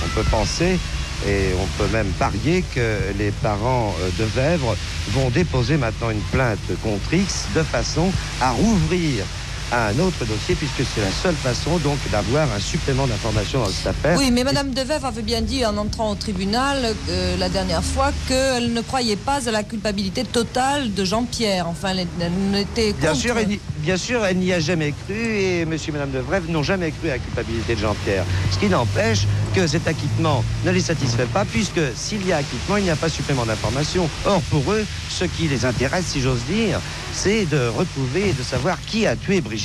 on 0.05 0.09
peut 0.09 0.27
penser 0.29 0.79
et 1.27 1.49
on 1.62 1.67
peut 1.77 1.89
même 1.91 2.09
parier 2.19 2.63
que 2.73 2.99
les 3.17 3.31
parents 3.31 3.93
euh, 4.01 4.09
de 4.19 4.25
Vèvre 4.25 4.75
vont 5.12 5.29
déposer 5.29 5.77
maintenant 5.77 6.09
une 6.09 6.21
plainte 6.31 6.59
contre 6.81 7.13
X 7.13 7.45
de 7.55 7.63
façon 7.63 8.12
à 8.41 8.51
rouvrir 8.51 9.25
un 9.73 9.99
autre 9.99 10.25
dossier, 10.25 10.55
puisque 10.55 10.83
c'est 10.93 11.01
la 11.01 11.12
seule 11.12 11.36
façon 11.36 11.77
donc 11.77 11.97
d'avoir 12.12 12.51
un 12.51 12.59
supplément 12.59 13.07
d'informations 13.07 13.59
dans 13.59 13.69
cette 13.69 13.88
affaire. 13.88 14.17
Oui, 14.17 14.31
mais 14.31 14.43
madame 14.43 14.71
Devèvre 14.73 15.05
avait 15.05 15.21
bien 15.21 15.41
dit 15.41 15.65
en 15.65 15.77
entrant 15.77 16.12
au 16.12 16.15
tribunal 16.15 16.95
euh, 17.09 17.38
la 17.38 17.49
dernière 17.49 17.83
fois 17.83 18.12
qu'elle 18.27 18.73
ne 18.73 18.81
croyait 18.81 19.15
pas 19.15 19.47
à 19.47 19.51
la 19.51 19.63
culpabilité 19.63 20.23
totale 20.23 20.93
de 20.93 21.05
Jean-Pierre. 21.05 21.67
Enfin, 21.67 21.89
elle, 21.89 22.07
elle 22.19 22.31
n'était 22.51 22.93
Bien 22.93 23.15
sûr, 23.15 23.38
elle, 23.38 23.59
bien 23.79 23.97
sûr, 23.97 24.23
elle 24.25 24.38
n'y 24.38 24.53
a 24.53 24.59
jamais 24.59 24.93
cru 25.05 25.15
et 25.15 25.65
monsieur 25.65 25.89
et 25.89 25.93
madame 25.93 26.12
de 26.12 26.19
Vrève 26.19 26.49
n'ont 26.49 26.63
jamais 26.63 26.91
cru 26.91 27.09
à 27.09 27.13
la 27.13 27.19
culpabilité 27.19 27.75
de 27.75 27.79
Jean-Pierre. 27.79 28.25
Ce 28.51 28.59
qui 28.59 28.67
n'empêche 28.67 29.27
que 29.55 29.65
cet 29.67 29.88
acquittement 29.88 30.43
ne 30.65 30.71
les 30.71 30.81
satisfait 30.81 31.27
pas 31.33 31.45
puisque 31.45 31.81
s'il 31.95 32.25
y 32.27 32.31
a 32.31 32.38
acquittement, 32.38 32.77
il 32.77 32.83
n'y 32.83 32.89
a 32.89 32.95
pas 32.95 33.09
supplément 33.09 33.45
d'information. 33.45 34.09
Or, 34.25 34.41
pour 34.49 34.71
eux, 34.71 34.86
ce 35.09 35.25
qui 35.25 35.47
les 35.47 35.65
intéresse, 35.65 36.05
si 36.07 36.21
j'ose 36.21 36.43
dire, 36.49 36.79
c'est 37.13 37.45
de 37.45 37.67
retrouver 37.67 38.29
et 38.29 38.33
de 38.33 38.43
savoir 38.43 38.77
qui 38.86 39.05
a 39.05 39.15
tué 39.15 39.41
Brigitte. 39.41 39.62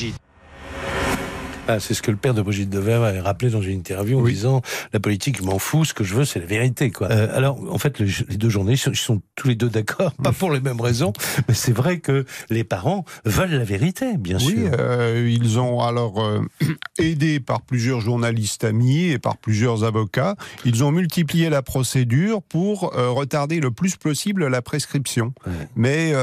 Ah, 1.71 1.81
c'est 1.81 1.93
ce 1.93 2.01
que 2.01 2.11
le 2.11 2.17
père 2.17 2.33
de 2.33 2.41
Brigitte 2.41 2.71
Devers 2.71 3.03
avait 3.03 3.21
rappelé 3.21 3.51
dans 3.51 3.61
une 3.61 3.77
interview 3.77 4.19
en 4.19 4.25
disant 4.25 4.63
la 4.95 5.01
politique, 5.01 5.43
m'en 5.43 5.59
fous, 5.59 5.85
ce 5.85 5.93
que 5.93 6.03
je 6.03 6.15
veux, 6.15 6.25
c'est 6.25 6.41
la 6.41 6.47
vérité. 6.47 6.91
Quoi. 6.91 7.11
Euh, 7.11 7.37
alors, 7.37 7.61
en 7.71 7.77
fait, 7.77 7.99
les 7.99 8.11
deux 8.39 8.49
journalistes 8.49 8.89
ils 8.91 8.97
sont 8.97 9.21
tous 9.37 9.49
les 9.49 9.55
deux 9.55 9.69
d'accord, 9.69 10.15
pas 10.15 10.33
pour 10.33 10.51
les 10.51 10.61
mêmes 10.61 10.81
raisons, 10.81 11.13
mais 11.47 11.53
c'est 11.53 11.73
vrai 11.73 11.99
que 11.99 12.25
les 12.49 12.65
parents 12.65 13.05
veulent 13.27 13.51
la 13.51 13.65
vérité, 13.65 14.17
bien 14.17 14.39
sûr. 14.39 14.57
Oui, 14.57 14.71
euh, 14.79 15.29
ils 15.31 15.59
ont 15.59 15.83
alors 15.83 16.25
euh, 16.25 16.41
aidé 16.99 17.39
par 17.39 17.61
plusieurs 17.61 18.01
journalistes 18.01 18.65
amis 18.65 19.11
et 19.11 19.19
par 19.19 19.37
plusieurs 19.37 19.85
avocats, 19.85 20.37
ils 20.65 20.83
ont 20.85 20.91
multiplié 20.91 21.51
la 21.51 21.61
procédure 21.61 22.41
pour 22.41 22.93
retarder 22.95 23.61
le 23.61 23.71
plus 23.71 23.97
possible 23.97 24.47
la 24.47 24.63
prescription. 24.63 25.35
Mais 25.77 26.15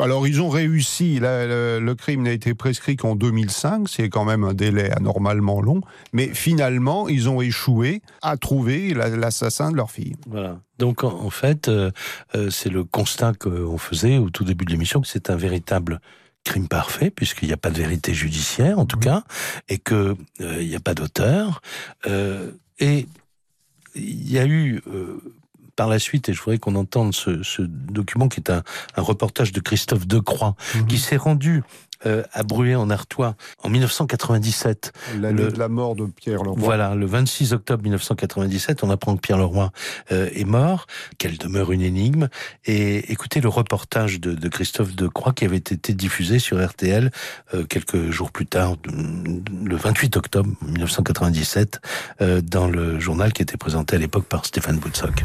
alors 0.00 0.26
ils 0.26 0.40
ont 0.40 0.48
réussi. 0.48 1.18
le, 1.20 1.92
crime 1.94 2.22
n'a 2.22 2.32
été 2.32 2.54
prescrit 2.54 2.96
qu'en 2.96 3.14
2005, 3.14 3.88
c'est 3.88 4.08
quand 4.08 4.24
même 4.24 4.44
un 4.44 4.54
délai 4.54 4.90
anormalement 4.92 5.60
long. 5.60 5.80
Mais 6.12 6.28
finalement, 6.28 7.08
ils 7.08 7.28
ont 7.28 7.40
échoué 7.40 8.02
à 8.22 8.36
trouver 8.36 8.94
l'assassin 8.94 9.70
de 9.70 9.76
leur 9.76 9.90
fille. 9.90 10.16
Voilà. 10.26 10.60
Donc 10.78 11.04
en, 11.04 11.30
fait, 11.30 11.68
euh, 11.68 11.90
c'est 12.50 12.70
le 12.70 12.84
constat 12.84 13.34
qu'on 13.34 13.78
faisait 13.78 14.18
au 14.18 14.30
tout 14.30 14.44
début 14.44 14.64
de 14.64 14.70
l'émission 14.70 15.00
que 15.00 15.08
c'est 15.08 15.30
un 15.30 15.36
véritable 15.36 16.00
crime 16.44 16.66
parfait, 16.66 17.10
puisqu'il 17.10 17.46
n'y 17.46 17.54
a 17.54 17.58
pas 17.58 17.70
de 17.70 17.78
vérité 17.78 18.14
judiciaire, 18.14 18.78
en 18.80 18.86
tout 18.86 18.98
cas, 18.98 19.22
et 19.68 19.78
qu'il 19.78 20.16
n'y 20.40 20.74
a 20.74 20.80
pas 20.80 20.94
d'auteur. 20.94 21.62
et 22.78 23.06
il 23.94 24.32
y 24.32 24.38
a 24.38 24.46
eu 24.46 24.82
par 25.76 25.88
la 25.88 25.98
suite, 25.98 26.28
et 26.28 26.32
je 26.32 26.40
voudrais 26.40 26.58
qu'on 26.58 26.74
entende 26.74 27.14
ce, 27.14 27.62
document 27.62 28.28
qui 28.28 28.40
est 28.40 28.50
un, 28.50 28.62
reportage 28.96 29.52
de 29.52 29.60
Christophe 29.60 30.06
Decroix, 30.06 30.54
mhm. 30.74 30.86
qui 30.86 30.98
s'est 30.98 31.16
rendu 31.16 31.62
euh, 32.06 32.22
à 32.32 32.42
Bruay 32.42 32.74
en 32.74 32.90
Artois 32.90 33.36
en 33.62 33.68
1997. 33.68 34.92
L'année 35.20 35.48
de 35.48 35.58
la 35.58 35.68
mort 35.68 35.94
de 35.94 36.06
Pierre 36.06 36.42
Leroy. 36.42 36.56
Voilà, 36.58 36.94
le 36.94 37.06
26 37.06 37.52
octobre 37.52 37.82
1997, 37.82 38.82
on 38.82 38.90
apprend 38.90 39.16
que 39.16 39.20
Pierre 39.20 39.38
Leroy 39.38 39.70
euh, 40.10 40.28
est 40.34 40.44
mort, 40.44 40.86
qu'elle 41.18 41.38
demeure 41.38 41.72
une 41.72 41.82
énigme. 41.82 42.28
Et 42.64 43.12
écoutez 43.12 43.40
le 43.40 43.48
reportage 43.48 44.20
de, 44.20 44.34
de 44.34 44.48
Christophe 44.48 44.94
Decroix 44.94 45.32
qui 45.32 45.44
avait 45.44 45.56
été 45.56 45.92
diffusé 45.94 46.38
sur 46.38 46.64
RTL 46.64 47.10
euh, 47.54 47.64
quelques 47.64 48.10
jours 48.10 48.32
plus 48.32 48.46
tard, 48.46 48.76
le 48.86 49.76
28 49.76 50.16
octobre 50.16 50.50
1997, 50.62 51.80
dans 52.42 52.68
le 52.68 52.98
journal 53.00 53.32
qui 53.32 53.42
était 53.42 53.56
présenté 53.56 53.96
à 53.96 53.98
l'époque 53.98 54.24
par 54.24 54.44
Stéphane 54.44 54.78
Boutsock. 54.78 55.24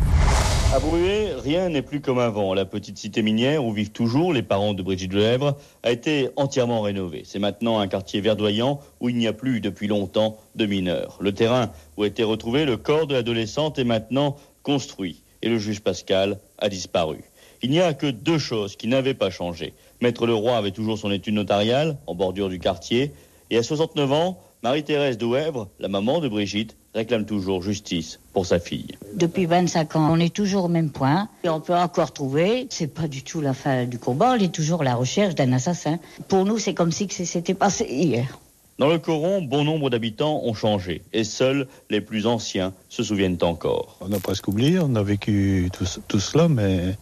À 0.73 0.79
Bruay, 0.79 1.33
rien 1.41 1.69
n'est 1.69 1.81
plus 1.81 2.01
comme 2.01 2.19
avant. 2.19 2.53
La 2.53 2.65
petite 2.65 2.97
cité 2.97 3.21
minière 3.21 3.63
où 3.63 3.71
vivent 3.71 3.91
toujours 3.91 4.33
les 4.33 4.43
parents 4.43 4.73
de 4.73 4.83
Brigitte 4.83 5.13
Lèvres 5.13 5.55
a 5.81 5.91
été 5.91 6.29
entièrement 6.35 6.66
rénovée. 6.75 7.23
C'est 7.25 7.39
maintenant 7.39 7.79
un 7.79 7.87
quartier 7.87 8.21
verdoyant 8.21 8.79
où 8.99 9.09
il 9.09 9.15
n'y 9.15 9.27
a 9.27 9.33
plus 9.33 9.61
depuis 9.61 9.87
longtemps 9.87 10.37
de 10.55 10.65
mineurs. 10.65 11.17
Le 11.21 11.33
terrain 11.33 11.71
où 11.95 12.03
a 12.03 12.07
été 12.07 12.23
retrouvé 12.23 12.65
le 12.65 12.77
corps 12.77 13.07
de 13.07 13.15
l'adolescente 13.15 13.79
est 13.79 13.83
maintenant 13.83 14.35
construit 14.63 15.23
et 15.41 15.49
le 15.49 15.57
juge 15.57 15.81
Pascal 15.81 16.39
a 16.57 16.69
disparu. 16.69 17.23
Il 17.61 17.71
n'y 17.71 17.81
a 17.81 17.93
que 17.93 18.07
deux 18.07 18.37
choses 18.37 18.75
qui 18.75 18.87
n'avaient 18.87 19.13
pas 19.13 19.29
changé. 19.29 19.73
Maître 20.01 20.27
Leroy 20.27 20.55
avait 20.55 20.71
toujours 20.71 20.97
son 20.97 21.11
étude 21.11 21.33
notariale 21.33 21.97
en 22.05 22.13
bordure 22.13 22.49
du 22.49 22.59
quartier 22.59 23.11
et 23.49 23.57
à 23.57 23.63
69 23.63 24.11
ans, 24.11 24.39
Marie-Thérèse 24.63 25.17
Douèvre, 25.17 25.69
la 25.79 25.87
maman 25.87 26.19
de 26.19 26.27
Brigitte, 26.27 26.75
réclame 26.97 27.25
toujours 27.25 27.61
justice 27.61 28.19
pour 28.33 28.45
sa 28.45 28.59
fille. 28.59 28.97
Depuis 29.13 29.45
25 29.45 29.95
ans, 29.95 30.09
on 30.11 30.19
est 30.19 30.33
toujours 30.33 30.65
au 30.65 30.67
même 30.67 30.89
point. 30.89 31.29
Et 31.43 31.49
on 31.49 31.61
peut 31.61 31.75
encore 31.75 32.11
trouver, 32.11 32.67
c'est 32.71 32.87
pas 32.87 33.07
du 33.07 33.23
tout 33.23 33.39
la 33.39 33.53
fin 33.53 33.85
du 33.85 33.99
combat, 33.99 34.35
on 34.37 34.43
est 34.43 34.53
toujours 34.53 34.81
à 34.81 34.83
la 34.83 34.95
recherche 34.95 35.35
d'un 35.35 35.53
assassin. 35.53 35.99
Pour 36.27 36.45
nous, 36.45 36.57
c'est 36.57 36.73
comme 36.73 36.91
si 36.91 37.07
c'était 37.09 37.53
passé 37.53 37.85
hier. 37.89 38.39
Dans 38.79 38.89
le 38.89 38.99
Coron, 38.99 39.41
bon 39.41 39.63
nombre 39.63 39.89
d'habitants 39.89 40.41
ont 40.43 40.53
changé 40.53 41.01
et 41.13 41.23
seuls 41.23 41.67
les 41.89 42.01
plus 42.01 42.27
anciens 42.27 42.73
se 42.89 43.03
souviennent 43.03 43.37
encore. 43.41 43.97
On 44.01 44.11
a 44.11 44.19
presque 44.19 44.47
oublié, 44.47 44.79
on 44.79 44.95
a 44.95 45.01
vécu 45.01 45.69
tout, 46.07 46.19
cela, 46.19 46.47
mais 46.47 46.95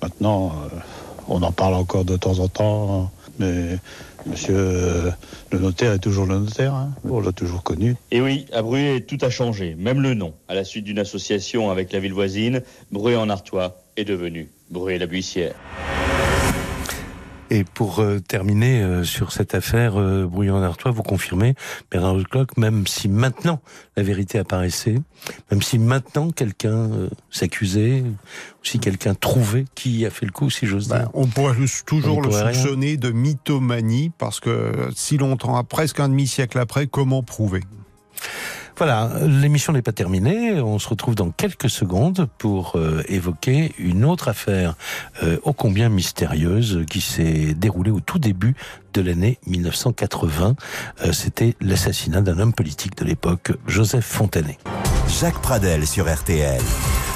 maintenant, 0.00 0.50
euh, 0.50 0.76
on 1.28 1.42
en 1.42 1.52
parle 1.52 1.74
encore 1.74 2.04
de 2.04 2.16
temps 2.16 2.38
en 2.40 2.48
temps. 2.48 3.10
Mais 3.38 3.78
Monsieur 4.26 5.12
le 5.50 5.58
notaire 5.58 5.92
est 5.92 5.98
toujours 5.98 6.26
le 6.26 6.38
notaire, 6.38 6.74
hein. 6.74 6.90
on 7.08 7.20
l'a 7.20 7.32
toujours 7.32 7.62
connu. 7.62 7.96
Et 8.10 8.20
oui, 8.20 8.46
à 8.52 8.62
Bruy, 8.62 9.04
tout 9.04 9.18
a 9.22 9.30
changé, 9.30 9.74
même 9.76 10.00
le 10.00 10.14
nom. 10.14 10.34
À 10.48 10.54
la 10.54 10.64
suite 10.64 10.84
d'une 10.84 10.98
association 10.98 11.70
avec 11.70 11.92
la 11.92 12.00
ville 12.00 12.12
voisine, 12.12 12.62
Bruy 12.90 13.16
en 13.16 13.28
Artois 13.28 13.82
est 13.96 14.04
devenu 14.04 14.48
Bruy 14.70 14.98
la 14.98 15.06
Buissière. 15.06 15.54
Et 17.54 17.64
pour 17.64 17.98
euh, 17.98 18.18
terminer 18.18 18.80
euh, 18.80 19.04
sur 19.04 19.30
cette 19.30 19.54
affaire 19.54 20.00
euh, 20.00 20.24
Brouillon-Artois, 20.24 20.90
vous 20.90 21.02
confirmez, 21.02 21.54
Bernard 21.90 22.14
Leclerc, 22.14 22.46
même 22.56 22.86
si 22.86 23.10
maintenant 23.10 23.60
la 23.94 24.02
vérité 24.02 24.38
apparaissait, 24.38 24.98
même 25.50 25.60
si 25.60 25.78
maintenant 25.78 26.30
quelqu'un 26.30 26.88
s'accusait, 27.30 28.00
ou 28.00 28.64
si 28.64 28.78
quelqu'un 28.78 29.12
trouvait 29.14 29.66
qui 29.74 30.06
a 30.06 30.10
fait 30.10 30.24
le 30.24 30.32
coup, 30.32 30.48
si 30.48 30.64
j'ose 30.64 30.88
ben, 30.88 31.00
dire. 31.00 31.10
on 31.12 31.26
pourrait 31.26 31.56
toujours 31.84 32.22
le 32.22 32.30
soupçonner 32.30 32.96
de 32.96 33.10
mythomanie, 33.10 34.10
parce 34.16 34.40
que 34.40 34.72
si 34.96 35.18
longtemps, 35.18 35.62
presque 35.62 36.00
un 36.00 36.08
demi-siècle 36.08 36.58
après, 36.58 36.86
comment 36.86 37.22
prouver? 37.22 37.60
Voilà, 38.84 39.12
l'émission 39.28 39.72
n'est 39.72 39.80
pas 39.80 39.92
terminée. 39.92 40.60
On 40.60 40.80
se 40.80 40.88
retrouve 40.88 41.14
dans 41.14 41.30
quelques 41.30 41.70
secondes 41.70 42.26
pour 42.38 42.72
euh, 42.74 43.04
évoquer 43.06 43.72
une 43.78 44.04
autre 44.04 44.26
affaire 44.26 44.74
euh, 45.22 45.38
ô 45.44 45.52
combien 45.52 45.88
mystérieuse 45.88 46.84
qui 46.90 47.00
s'est 47.00 47.54
déroulée 47.54 47.92
au 47.92 48.00
tout 48.00 48.18
début 48.18 48.56
de 48.92 49.00
l'année 49.00 49.38
1980. 49.46 50.56
Euh, 51.04 51.12
c'était 51.12 51.54
l'assassinat 51.60 52.22
d'un 52.22 52.40
homme 52.40 52.52
politique 52.52 52.98
de 52.98 53.04
l'époque, 53.04 53.52
Joseph 53.68 54.04
Fontanet. 54.04 54.58
Jacques 55.06 55.40
Pradel 55.40 55.86
sur 55.86 56.12
RTL. 56.12 56.60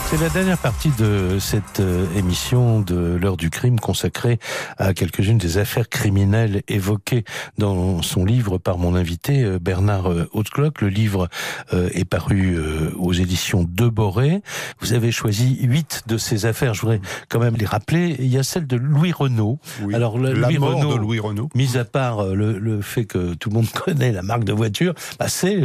C'est 0.09 0.21
la 0.21 0.29
dernière 0.29 0.59
partie 0.59 0.93
de 0.97 1.39
cette 1.41 1.81
euh, 1.81 2.07
émission 2.17 2.81
de 2.81 3.19
l'heure 3.21 3.37
du 3.37 3.51
crime 3.51 3.81
consacrée 3.81 4.39
à 4.79 4.95
quelques-unes 4.95 5.37
des 5.37 5.59
affaires 5.59 5.89
criminelles 5.89 6.63
évoquées 6.69 7.25
dans 7.59 8.03
son 8.03 8.25
livre 8.25 8.57
par 8.59 8.79
mon 8.79 8.95
invité 8.95 9.43
euh, 9.43 9.59
Bernard 9.59 10.09
euh, 10.09 10.31
Hautecloc. 10.33 10.81
Le 10.81 10.89
livre 10.91 11.29
est 11.73 12.05
paru 12.05 12.57
aux 12.97 13.13
éditions 13.13 13.67
de 13.69 13.89
Boré. 13.89 14.43
Vous 14.81 14.93
avez 14.93 15.11
choisi 15.11 15.59
huit 15.63 16.05
de 16.07 16.19
ces 16.19 16.47
affaires. 16.47 16.75
Je 16.75 16.83
voudrais 16.83 17.01
quand 17.29 17.41
même 17.41 17.57
les 17.57 17.67
rappeler. 17.67 18.15
Il 18.21 18.29
y 18.29 18.39
a 18.39 18.45
celle 18.45 18.69
de 18.69 18.77
Louis 18.77 19.13
Renault. 19.13 19.59
Alors 19.93 20.19
Louis 20.19 20.57
Renault, 20.57 20.95
de 20.95 20.99
Louis 20.99 21.19
Renault. 21.19 21.49
Mis 21.55 21.77
à 21.77 21.85
part 21.85 22.25
le, 22.27 22.81
fait 22.81 23.07
que 23.07 23.35
tout 23.35 23.51
le 23.51 23.57
monde 23.57 23.69
connaît 23.75 24.13
la 24.13 24.23
marque 24.23 24.45
de 24.45 24.53
voiture, 24.53 24.95
bah 25.19 25.27
c'est 25.29 25.59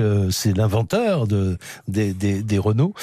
l'inventeur 0.55 1.27
de 1.27 1.57
des, 1.87 2.13
des, 2.13 2.41
des 2.41 2.57
Renault. 2.57 2.93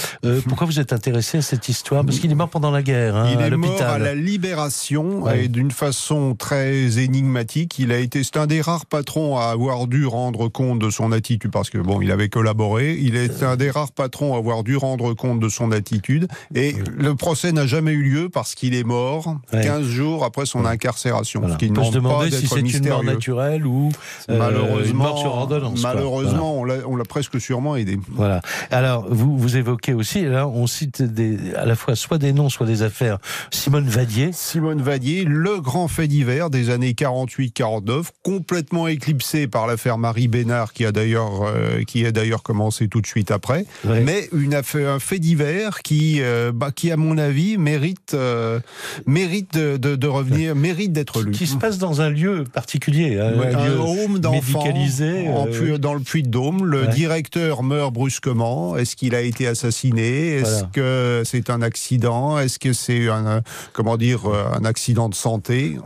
pourquoi 0.49 0.66
vous 0.66 0.80
êtes 0.80 0.93
intéressé 0.93 1.28
cette 1.43 1.68
histoire 1.68 2.05
Parce 2.05 2.18
qu'il 2.18 2.31
est 2.31 2.35
mort 2.35 2.49
pendant 2.49 2.70
la 2.70 2.83
guerre, 2.83 3.16
hein, 3.16 3.29
il 3.33 3.41
est 3.41 3.57
mort 3.57 3.83
à 3.83 3.99
la 3.99 4.14
Libération 4.14 5.29
et 5.31 5.49
d'une 5.49 5.70
façon 5.70 6.35
très 6.35 6.99
énigmatique. 6.99 7.79
Il 7.79 7.93
a 7.93 7.99
été, 7.99 8.24
c'est 8.24 8.37
un 8.37 8.47
des 8.47 8.61
rares 8.61 8.87
patrons 8.87 9.39
à 9.39 9.47
avoir 9.47 9.87
dû 9.87 10.07
rendre 10.07 10.49
compte 10.49 10.79
de 10.79 10.91
son 10.91 11.12
attitude 11.12 11.51
parce 11.51 11.70
que 11.70 11.79
bon, 11.79 12.01
il 12.01 12.11
avait 12.11 12.29
collaboré. 12.29 12.97
Il 13.01 13.16
est 13.16 13.43
un 13.43 13.57
des 13.57 13.70
rares 13.70 13.93
patrons 13.93 14.35
à 14.35 14.39
avoir 14.39 14.64
dû 14.64 14.76
rendre 14.76 15.14
compte 15.14 15.41
de 15.41 15.49
son 15.49 15.72
attitude 15.72 16.29
et 16.55 16.74
le 16.97 17.14
procès 17.14 17.53
n'a 17.53 17.66
jamais 17.66 17.93
eu 17.93 18.03
lieu 18.03 18.29
parce 18.29 18.55
qu'il 18.55 18.74
est 18.74 18.85
mort 18.85 19.37
15 19.53 19.87
jours 19.87 20.24
après 20.24 20.47
son 20.47 20.64
incarcération. 20.64 21.43
Ce 21.49 21.57
qui 21.57 21.70
On 21.70 21.74
peut 21.74 21.85
se 21.85 21.93
demander 21.93 22.31
si 22.31 22.47
c'est 22.47 22.61
une 22.61 22.89
mort 22.89 23.05
naturelle 23.05 23.66
ou 23.66 23.91
euh, 24.31 24.39
malheureusement, 24.39 24.91
une 24.91 24.97
mort 24.97 25.18
sur 25.18 25.35
ordonnance. 25.35 25.83
Malheureusement, 25.83 26.59
on 26.59 26.64
l'a 26.64 27.05
presque 27.05 27.41
sûrement 27.41 27.76
aidé. 27.76 27.99
Voilà. 28.12 28.41
Alors, 28.70 29.07
vous, 29.09 29.37
vous 29.37 29.57
évoquez 29.57 29.95
aussi, 29.95 30.24
là, 30.24 30.49
on 30.49 30.66
cite 30.66 31.03
des 31.19 31.55
à 31.55 31.66
la 31.66 31.75
fois 31.75 31.97
soit 31.97 32.19
des 32.19 32.33
noms, 32.33 32.49
soit 32.49 32.66
des 32.66 32.83
affaires. 32.83 33.19
Simone 33.51 33.89
Vadier. 33.89 34.31
Simone 34.33 34.81
Vadier, 34.81 35.25
le 35.25 35.61
grand 35.61 35.89
fait 35.89 36.09
divers 36.09 36.51
des 36.51 36.71
années 36.71 36.93
48-49, 36.93 38.07
complètement 38.23 38.89
éclipsé 38.89 39.47
par 39.47 39.66
l'affaire 39.66 39.99
Marie 39.99 40.29
Bénard, 40.29 40.73
qui 40.73 40.85
a 40.85 40.93
d'ailleurs 40.93 41.43
euh, 41.43 41.83
qui 41.85 42.07
a 42.07 42.12
d'ailleurs 42.12 42.43
commencé 42.43 42.89
tout 42.89 43.01
de 43.01 43.07
suite 43.07 43.31
après. 43.31 43.66
Mais 43.85 44.29
une 44.33 44.55
affaire, 44.55 44.91
un 44.91 44.99
fait 44.99 45.19
divers 45.19 45.83
qui, 45.83 46.19
euh, 46.21 46.53
bah, 46.55 46.71
qui 46.75 46.91
à 46.91 46.97
mon 46.97 47.19
avis 47.19 47.59
mérite 47.59 48.14
euh, 48.14 48.61
mérite 49.07 49.57
de, 49.57 49.77
de, 49.77 50.07
revenir, 50.07 50.55
mérite 50.55 50.93
d'être 50.93 51.23
lu. 51.23 51.33
Qui 51.33 51.47
se 51.47 51.57
passe 51.57 51.79
dans 51.79 52.01
un 52.01 52.11
lieu 52.11 52.45
particulier, 52.45 53.19
hein, 53.19 53.33
un, 53.39 53.66
lieu 53.66 53.79
home 53.79 54.19
d'enfants, 54.19 54.64
dans 55.79 55.95
le 55.95 56.01
Puy 56.01 56.23
de 56.23 56.29
Dôme. 56.29 56.64
Le 56.64 56.87
directeur 56.89 57.62
meurt 57.62 57.93
brusquement. 57.93 58.77
Est-ce 58.77 58.97
qu'il 58.97 59.14
a 59.14 59.21
été 59.21 59.47
assassiné? 59.47 60.37
Est-ce 60.37 60.64
que 60.73 60.81
que 61.09 61.23
c'est 61.25 61.51
un 61.51 61.63
accident? 61.63 62.39
Est-ce 62.39 62.59
que 62.59 62.73
c'est 62.73 63.09
un, 63.09 63.27
euh, 63.27 63.41
comment 63.73 63.97
dire, 63.97 64.27
euh, 64.27 64.45
un 64.53 64.65
accident 64.65 65.09
de 65.09 65.15
santé? 65.15 65.77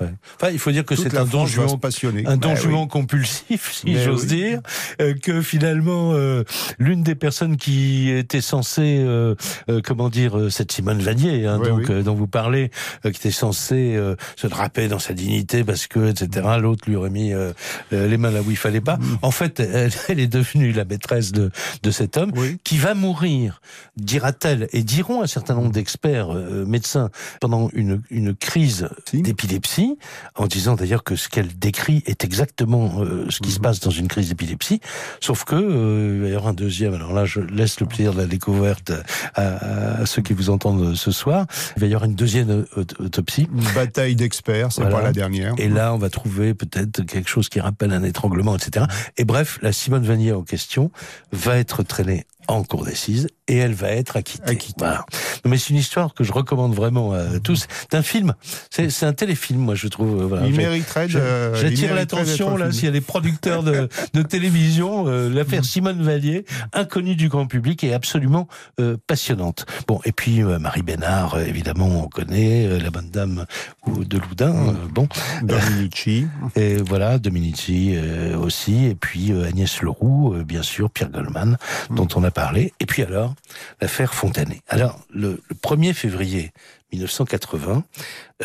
Enfin, 0.40 0.50
il 0.52 0.58
faut 0.58 0.70
dire 0.72 0.84
que 0.84 0.96
c'est 0.96 1.16
un 1.16 1.24
don 1.24 1.46
se 1.46 1.76
passionner. 1.76 2.24
un 2.26 2.36
don 2.36 2.50
Bah 2.50 2.54
jument 2.60 2.82
oui. 2.82 2.88
compulsif, 2.88 3.72
si 3.72 3.96
j'ose 4.02 4.22
oui. 4.22 4.26
dire, 4.28 4.60
euh, 5.00 5.14
que 5.14 5.42
finalement 5.42 6.12
euh, 6.14 6.44
l'une 6.78 7.02
des 7.02 7.14
personnes 7.14 7.56
qui 7.56 8.10
était 8.10 8.40
censée, 8.40 8.98
euh, 9.04 9.34
euh, 9.68 9.80
comment 9.84 10.08
dire, 10.08 10.38
euh, 10.38 10.50
cette 10.50 10.72
Simone 10.72 11.00
Vanier, 11.00 11.46
hein, 11.46 11.58
Oui, 11.60 11.68
donc 11.68 11.78
oui. 11.80 11.84
euh, 11.90 12.02
dont 12.02 12.14
vous 12.14 12.26
parlez, 12.26 12.70
euh, 13.04 13.10
qui 13.10 13.18
était 13.18 13.30
censée 13.30 13.94
euh, 13.96 14.16
se 14.36 14.46
draper 14.46 14.88
dans 14.88 14.98
sa 14.98 15.12
dignité 15.14 15.64
parce 15.64 15.86
que, 15.86 16.10
etc. 16.10 16.46
L'autre 16.60 16.88
lui 16.88 16.96
aurait 16.96 17.10
mis 17.10 17.32
euh, 17.32 17.52
euh, 17.92 18.08
les 18.08 18.16
mains 18.16 18.30
là 18.30 18.40
où 18.42 18.50
il 18.50 18.56
fallait 18.56 18.80
pas. 18.80 18.96
Mm. 18.96 19.18
En 19.22 19.30
fait, 19.30 19.60
elle, 19.60 19.92
elle 20.08 20.20
est 20.20 20.26
devenue 20.26 20.72
la 20.72 20.84
maîtresse 20.84 21.32
de, 21.32 21.50
de 21.82 21.90
cet 21.90 22.16
homme 22.16 22.32
qui 22.64 22.78
va 22.78 22.94
mourir, 22.94 23.60
dira-t-elle, 23.96 24.68
et 24.72 24.82
diront 24.82 25.11
un 25.20 25.26
certain 25.26 25.54
nombre 25.54 25.72
d'experts 25.72 26.30
euh, 26.34 26.64
médecins 26.64 27.10
pendant 27.40 27.68
une, 27.74 28.00
une 28.10 28.34
crise 28.34 28.88
Si. 29.10 29.20
d'épilepsie, 29.20 29.98
en 30.36 30.46
disant 30.46 30.76
d'ailleurs 30.76 31.04
que 31.04 31.16
ce 31.16 31.28
qu'elle 31.28 31.48
décrit 31.58 32.02
est 32.06 32.24
exactement 32.24 33.02
euh, 33.02 33.26
ce 33.28 33.40
qui 33.40 33.50
se 33.50 33.60
passe 33.60 33.80
dans 33.80 33.90
une 33.90 34.08
crise 34.08 34.28
d'épilepsie, 34.30 34.80
sauf 35.20 35.44
que 35.44 35.56
euh, 35.56 36.14
il 36.16 36.22
va 36.22 36.28
y 36.28 36.30
avoir 36.34 36.46
un 36.48 36.54
deuxième. 36.54 36.94
Alors 36.94 37.12
là, 37.12 37.24
je 37.26 37.40
laisse 37.40 37.80
le 37.80 37.86
plaisir 37.86 38.14
de 38.14 38.18
la 38.18 38.26
découverte 38.26 38.92
à, 39.34 40.00
à 40.02 40.06
ceux 40.06 40.22
qui 40.22 40.32
vous 40.32 40.48
entendent 40.48 40.94
ce 40.94 41.10
soir. 41.10 41.46
Il 41.76 41.80
va 41.80 41.86
y 41.88 41.94
avoir 41.94 42.08
une 42.08 42.14
deuxième 42.14 42.50
euh, 42.50 42.64
aut- 42.76 43.02
autopsie. 43.04 43.48
Une 43.52 43.74
bataille 43.74 44.14
d'experts, 44.16 44.70
c'est 44.72 44.82
Voilà. 44.82 44.96
pas 44.98 45.02
la 45.02 45.12
dernière. 45.12 45.54
Et 45.58 45.68
là, 45.68 45.92
on 45.92 45.98
va 45.98 46.08
trouver 46.08 46.54
peut-être 46.54 47.02
quelque 47.02 47.28
chose 47.28 47.48
qui 47.48 47.58
rappelle 47.60 47.92
un 47.92 48.04
étranglement, 48.04 48.54
etc. 48.56 48.86
Et 49.16 49.24
bref, 49.24 49.58
la 49.62 49.72
Simone 49.72 50.04
Vanier 50.04 50.32
en 50.32 50.42
question 50.42 50.90
va 51.32 51.56
être 51.58 51.82
traînée 51.82 52.24
en 52.48 52.62
cour 52.64 52.84
d'assises 52.84 53.28
et 53.48 53.56
elle 53.56 53.74
va 53.74 53.88
être 53.90 54.16
acquittée. 54.16 54.50
Acquittée. 54.50 54.74
Voilà. 54.78 55.04
Non, 55.44 55.50
mais 55.50 55.58
c'est 55.58 55.70
une 55.70 55.76
histoire 55.76 56.14
que 56.14 56.24
je 56.24 56.32
recommande 56.32 56.74
vraiment 56.74 57.12
à 57.12 57.38
tous. 57.40 57.66
C'est 57.90 57.96
un 57.96 58.02
film, 58.02 58.34
c'est 58.70 59.02
un 59.04 59.12
téléfilm, 59.12 59.60
moi 59.60 59.74
je 59.74 59.88
trouve. 59.88 60.22
euh, 60.22 60.26
Voilà. 60.26 60.46
Il 60.46 60.54
mériterait 60.56 61.08
J'attire 61.08 61.94
l'attention 61.94 62.56
là 62.56 62.72
s'il 62.72 62.84
y 62.84 62.88
a 62.88 62.92
des 62.92 63.00
producteurs 63.00 63.62
de, 63.62 63.88
de 64.14 64.22
télévision. 64.22 65.04
euh. 65.08 65.28
L'affaire 65.28 65.64
Simone 65.64 66.02
Vallier, 66.02 66.44
inconnue 66.72 67.14
du 67.16 67.28
grand 67.28 67.46
public, 67.46 67.84
est 67.84 67.92
absolument 67.92 68.48
euh, 68.80 68.96
passionnante. 69.06 69.66
Bon, 69.86 70.00
et 70.04 70.12
puis 70.12 70.42
euh, 70.42 70.58
Marie 70.58 70.82
Bénard, 70.82 71.38
évidemment, 71.40 72.02
on 72.04 72.08
connaît 72.08 72.78
la 72.78 72.90
bonne 72.90 73.10
dame 73.10 73.46
ou 73.86 74.04
de 74.04 74.18
Loudun. 74.18 74.54
Euh, 74.54 74.72
bon, 74.90 75.08
Dominici. 75.42 76.26
et 76.56 76.76
voilà, 76.76 77.18
Dominici 77.18 77.96
aussi, 78.40 78.86
et 78.86 78.94
puis 78.94 79.32
Agnès 79.32 79.80
Leroux, 79.82 80.34
bien 80.44 80.62
sûr, 80.62 80.90
Pierre 80.90 81.10
Goldman, 81.10 81.56
dont 81.90 82.08
on 82.14 82.24
a 82.24 82.30
parlé. 82.32 82.72
Et 82.80 82.86
puis 82.86 83.02
alors, 83.02 83.34
l'affaire 83.80 84.14
Fontanet. 84.14 84.62
Alors, 84.68 85.00
le, 85.10 85.40
le 85.48 85.54
1er 85.56 85.92
février 85.94 86.52
1980, 86.92 87.84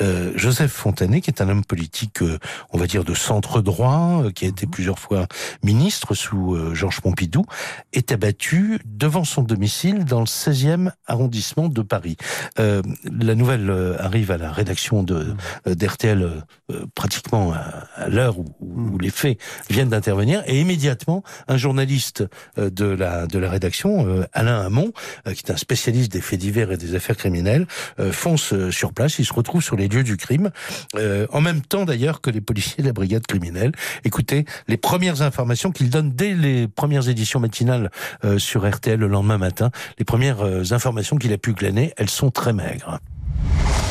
euh, 0.02 0.32
Joseph 0.36 0.72
Fontanet, 0.72 1.22
qui 1.22 1.30
est 1.32 1.42
un 1.42 1.50
homme 1.50 1.66
politique, 1.66 2.22
euh, 2.22 2.38
on 2.72 2.78
va 2.78 2.88
dire, 2.88 3.04
de 3.04 3.14
centre 3.14 3.62
droit, 3.62 4.22
euh, 4.26 4.32
qui 4.32 4.46
a 4.46 4.48
été 4.48 4.68
plusieurs 4.68 5.00
fois 5.00 5.28
ministre 5.64 6.14
sous 6.14 6.56
euh, 6.56 6.74
Georges 6.76 7.02
Pompidou, 7.02 7.46
est 7.94 8.12
abattu 8.12 8.80
devant 8.86 9.24
son 9.24 9.42
domicile 9.44 10.06
dans 10.06 10.20
le 10.20 10.26
16e 10.26 10.92
arrondissement 11.08 11.68
de 11.68 11.82
Paris. 11.82 12.16
Euh, 12.60 12.82
la 13.04 13.36
nouvelle 13.36 13.70
euh, 13.70 13.98
arrive 14.00 14.32
à 14.32 14.38
la 14.38 14.52
rédaction 14.52 15.04
de 15.04 15.34
euh, 15.68 15.76
d'RTL 15.76 16.44
pratiquement 16.96 17.54
à, 17.54 17.60
à 17.96 18.10
l'heure 18.10 18.40
où, 18.40 18.46
où- 18.60 18.88
où 18.94 18.98
les 19.00 19.10
faits 19.10 19.40
viennent 19.70 19.90
d'intervenir. 19.90 20.44
Et 20.46 20.62
immédiatement 20.62 21.24
un 21.48 21.58
journaliste 21.58 22.24
euh, 22.58 22.70
de 22.70 22.86
la 22.86 23.26
de 23.28 23.40
la 23.40 23.50
rédaction 23.50 24.08
euh, 24.08 24.26
Alain 24.34 24.62
Hamon 24.66 24.92
euh, 25.28 25.34
qui 25.34 25.44
est 25.46 25.52
un 25.52 25.58
spécialiste 25.58 26.12
des 26.12 26.22
faits 26.22 26.40
divers 26.40 26.72
et 26.72 26.78
des 26.78 26.96
affaires 26.96 27.18
criminelles 27.18 27.66
euh, 28.00 28.12
fonce 28.12 28.37
euh, 28.54 28.72
sur 28.72 28.94
place. 28.94 29.20
Il 29.20 29.26
se 29.26 29.34
retrouve 29.34 29.62
sur 29.62 29.76
les 29.76 29.88
lieux 29.88 30.04
du 30.04 30.18
crime. 30.18 30.52
Euh, 30.96 31.28
en 31.32 31.42
même 31.42 31.62
temps 31.62 31.86
d'ailleurs 31.86 32.22
que 32.22 32.30
les 32.30 32.42
policiers 32.42 32.82
de 32.82 32.88
la 32.88 32.94
brigade 32.94 33.26
criminelle. 33.26 33.72
Écoutez 34.04 34.46
les 34.68 34.78
premières 34.78 35.22
informations 35.22 35.72
qu'il 35.72 35.90
donne 35.90 36.12
dès 36.12 36.34
les 36.34 36.68
premières 36.68 37.10
éditions 37.10 37.40
matinales 37.40 37.92
euh, 38.24 38.40
sur 38.40 38.70
RTL 38.70 39.00
le 39.00 39.08
lendemain 39.08 39.38
matin 39.38 39.72
les 40.00 40.06
premières 40.06 40.42
euh, 40.42 40.64
informations 40.72 41.18
qu'il 41.18 41.34
a 41.34 41.38
pu 41.38 41.54
glaner 41.54 41.94
elles 41.98 42.10
sont 42.10 42.32
très 42.32 42.54
maigres 42.54 43.00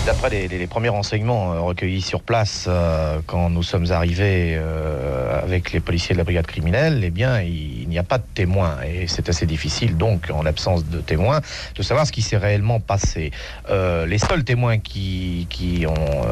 D'après 0.07 0.31
les, 0.31 0.67
premiers 0.69 0.89
renseignements 0.89 1.53
euh, 1.53 1.61
recueillis 1.61 2.01
sur 2.01 2.23
place 2.23 2.67
euh, 2.69 3.19
quand 3.27 3.51
nous 3.51 3.65
sommes 3.65 3.91
arrivés 3.91 4.55
euh, 4.57 5.43
avec 5.43 5.73
les 5.73 5.81
policiers 5.81 6.13
de 6.13 6.19
la 6.19 6.23
brigade 6.23 6.47
criminelle, 6.47 7.01
eh 7.03 7.11
bien, 7.11 7.41
il, 7.41 7.89
n'y 7.89 7.99
a 7.99 8.05
pas 8.05 8.19
de 8.19 8.25
témoins 8.35 8.77
et 8.87 9.09
c'est 9.09 9.29
assez 9.29 9.47
difficile 9.47 9.97
donc, 9.97 10.31
en 10.33 10.45
l'absence 10.45 10.85
de 10.85 11.01
témoins, 11.01 11.41
de 11.75 11.83
savoir 11.83 12.07
ce 12.07 12.13
qui 12.13 12.23
s'est 12.23 12.37
réellement 12.37 12.79
passé. 12.79 13.33
Les 13.69 14.19
seuls 14.19 14.45
témoins 14.45 14.79
qui, 14.79 15.47
ont 15.89 16.27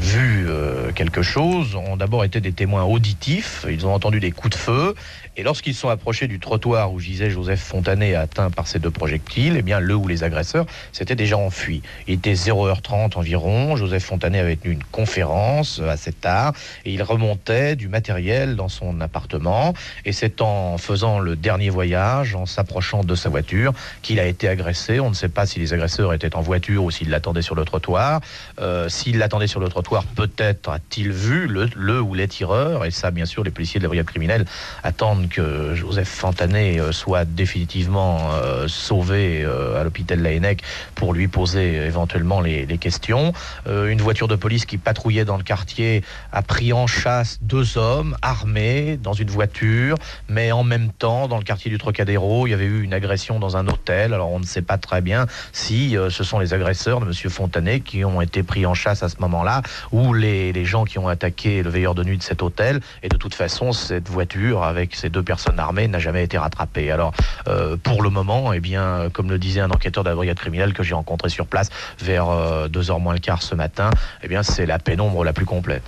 vu 0.00 0.48
quelque 0.94 1.22
chose 1.22 1.74
ont 1.74 1.96
d'abord 1.96 2.24
été 2.24 2.40
des 2.40 2.52
témoins 2.52 2.84
auditifs. 2.84 3.66
Ils 3.68 3.86
ont 3.86 3.92
entendu 3.92 4.20
des 4.20 4.30
coups 4.30 4.56
de 4.56 4.60
feu 4.60 4.94
et 5.36 5.42
lorsqu'ils 5.42 5.74
sont 5.74 5.88
approchés 5.88 6.28
du 6.28 6.38
trottoir 6.38 6.92
où 6.92 7.00
gisait 7.00 7.30
Joseph 7.30 7.60
Fontanet 7.60 8.14
atteint 8.14 8.50
par 8.50 8.68
ces 8.68 8.78
deux 8.78 8.90
projectiles, 8.90 9.56
eh 9.58 9.62
bien, 9.62 9.80
le 9.80 9.94
ou 9.94 10.06
les 10.06 10.22
agresseurs 10.22 10.66
s'étaient 10.92 11.16
déjà 11.16 11.36
enfuis. 11.36 11.82
Il 12.06 12.14
était 12.14 12.34
0h30 12.34 13.18
environ. 13.18 13.74
Joseph 13.74 14.04
Fontanet 14.04 14.38
avait 14.38 14.56
tenu 14.56 14.74
une 14.74 14.84
conférence 14.84 15.80
euh, 15.80 15.88
assez 15.88 16.12
tard 16.12 16.52
et 16.84 16.92
il 16.92 17.02
remontait 17.02 17.74
du 17.74 17.88
matériel 17.88 18.54
dans 18.54 18.68
son 18.68 19.00
appartement. 19.00 19.74
Et 20.04 20.12
c'est 20.12 20.40
en 20.40 20.78
faisant 20.78 21.18
le 21.18 21.34
dernier 21.34 21.70
voyage, 21.70 22.36
en 22.36 22.46
s'approchant 22.46 23.02
de 23.02 23.14
sa 23.16 23.28
voiture, 23.28 23.72
qu'il 24.02 24.20
a 24.20 24.26
été 24.26 24.48
agressé. 24.48 25.00
On 25.00 25.10
ne 25.10 25.14
sait 25.14 25.28
pas 25.28 25.46
si 25.46 25.58
les 25.58 25.72
agresseurs 25.72 26.12
étaient 26.12 26.36
en 26.36 26.42
voiture 26.42 26.84
ou 26.84 26.90
s'ils 26.92 27.10
l'attendaient 27.10 27.42
sur 27.42 27.56
le 27.56 27.64
trottoir. 27.64 28.20
Euh, 28.60 28.88
s'ils 28.88 29.18
l'attendaient 29.18 29.48
sur 29.48 29.60
le 29.60 29.68
trottoir, 29.68 30.04
peut-être 30.04 30.68
a-t-il 30.68 31.10
vu 31.10 31.48
le, 31.48 31.68
le 31.74 32.00
ou 32.00 32.14
les 32.14 32.28
tireurs. 32.28 32.84
Et 32.84 32.92
ça, 32.92 33.10
bien 33.10 33.26
sûr, 33.26 33.42
les 33.42 33.50
policiers 33.50 33.80
de 33.80 33.84
la 33.84 33.88
brigade 33.88 34.06
criminelle 34.06 34.44
attendent 34.84 35.23
que 35.28 35.74
Joseph 35.74 36.08
Fontanet 36.08 36.80
euh, 36.80 36.92
soit 36.92 37.24
définitivement 37.24 38.32
euh, 38.32 38.66
sauvé 38.68 39.42
euh, 39.42 39.80
à 39.80 39.84
l'hôpital 39.84 40.20
Laennec 40.20 40.62
pour 40.94 41.12
lui 41.12 41.28
poser 41.28 41.76
éventuellement 41.76 42.40
les, 42.40 42.64
questions. 42.78 43.32
Une 43.66 44.00
voiture 44.00 44.26
de 44.26 44.34
police 44.34 44.66
qui 44.66 44.78
patrouillait 44.78 45.24
dans 45.24 45.36
le 45.36 45.44
quartier 45.44 46.02
a 46.32 46.42
pris 46.42 46.72
en 46.72 46.88
chasse 46.88 47.38
deux 47.40 47.78
hommes 47.78 48.16
armés 48.20 48.98
dans 49.00 49.12
une 49.12 49.30
voiture, 49.30 49.96
mais 50.28 50.50
en 50.50 50.64
même 50.64 50.90
temps, 50.90 51.28
dans 51.28 51.38
le 51.38 51.44
quartier 51.44 51.70
du 51.70 51.78
Trocadéro, 51.78 52.48
il 52.48 52.50
y 52.50 52.52
avait 52.54 52.64
eu 52.64 52.82
une 52.82 52.92
agression 52.92 53.38
dans 53.38 53.56
un 53.56 53.68
hôtel. 53.68 54.12
Alors 54.12 54.32
on 54.32 54.40
ne 54.40 54.44
sait 54.44 54.60
pas 54.60 54.76
très 54.76 55.02
bien 55.02 55.26
si 55.52 55.96
ce 56.10 56.24
sont 56.24 56.40
les 56.40 56.52
agresseurs 56.52 57.00
de 57.00 57.06
M. 57.06 57.12
Fontanet 57.30 57.80
qui 57.80 58.04
ont 58.04 58.20
été 58.20 58.42
pris 58.42 58.66
en 58.66 58.74
chasse 58.74 59.04
à 59.04 59.08
ce 59.08 59.16
moment-là, 59.20 59.62
ou 59.92 60.12
les, 60.12 60.52
les 60.52 60.64
gens 60.64 60.84
qui 60.84 60.98
ont 60.98 61.08
attaqué 61.08 61.62
le 61.62 61.70
veilleur 61.70 61.94
de 61.94 62.02
nuit 62.02 62.18
de 62.18 62.24
cet 62.24 62.42
hôtel. 62.42 62.80
Et 63.04 63.08
de 63.08 63.16
toute 63.16 63.34
façon, 63.34 63.72
cette 63.72 64.08
voiture 64.08 64.64
avec 64.64 64.96
ces 64.96 65.10
deux 65.14 65.22
personnes 65.22 65.58
armées 65.58 65.88
n'a 65.88 65.98
jamais 65.98 66.24
été 66.24 66.36
rattrapée. 66.36 66.90
Alors 66.90 67.12
euh, 67.48 67.76
pour 67.82 68.02
le 68.02 68.10
moment, 68.10 68.52
eh 68.52 68.60
bien, 68.60 69.08
comme 69.12 69.30
le 69.30 69.38
disait 69.38 69.60
un 69.60 69.70
enquêteur 69.70 70.04
de 70.04 70.10
la 70.10 70.14
brigade 70.14 70.38
criminelle 70.38 70.74
que 70.74 70.82
j'ai 70.82 70.94
rencontré 70.94 71.28
sur 71.30 71.46
place 71.46 71.70
vers 72.00 72.26
2h 72.68 73.00
moins 73.00 73.14
le 73.14 73.20
quart 73.20 73.42
ce 73.42 73.54
matin, 73.54 73.90
eh 74.22 74.28
bien, 74.28 74.42
c'est 74.42 74.66
la 74.66 74.78
pénombre 74.78 75.24
la 75.24 75.32
plus 75.32 75.46
complète. 75.46 75.84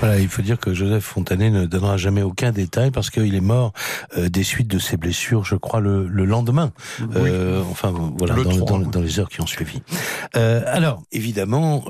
Voilà, 0.00 0.18
il 0.18 0.28
faut 0.28 0.40
dire 0.40 0.58
que 0.58 0.72
Joseph 0.72 1.04
Fontanet 1.04 1.50
ne 1.50 1.66
donnera 1.66 1.98
jamais 1.98 2.22
aucun 2.22 2.52
détail 2.52 2.90
parce 2.90 3.10
qu'il 3.10 3.34
est 3.34 3.42
mort 3.42 3.74
euh, 4.16 4.30
des 4.30 4.44
suites 4.44 4.66
de 4.68 4.78
ses 4.78 4.96
blessures, 4.96 5.44
je 5.44 5.56
crois, 5.56 5.80
le, 5.80 6.08
le 6.08 6.24
lendemain. 6.24 6.72
Euh, 7.16 7.62
enfin, 7.70 7.92
voilà, 8.16 8.34
Le 8.34 8.44
dans, 8.44 8.50
3, 8.56 8.66
dans- 8.66 8.78
oui. 8.84 8.90
dans 8.90 9.00
les 9.02 9.20
heures 9.20 9.28
qui 9.28 9.42
ont 9.42 9.46
suivi. 9.46 9.82
Euh, 10.36 10.62
alors, 10.68 11.02
évidemment, 11.12 11.84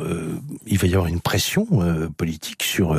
il 0.66 0.76
va 0.76 0.88
y 0.88 0.94
avoir 0.94 1.06
une 1.06 1.20
pression 1.20 1.68
politique 2.16 2.64
sur, 2.64 2.96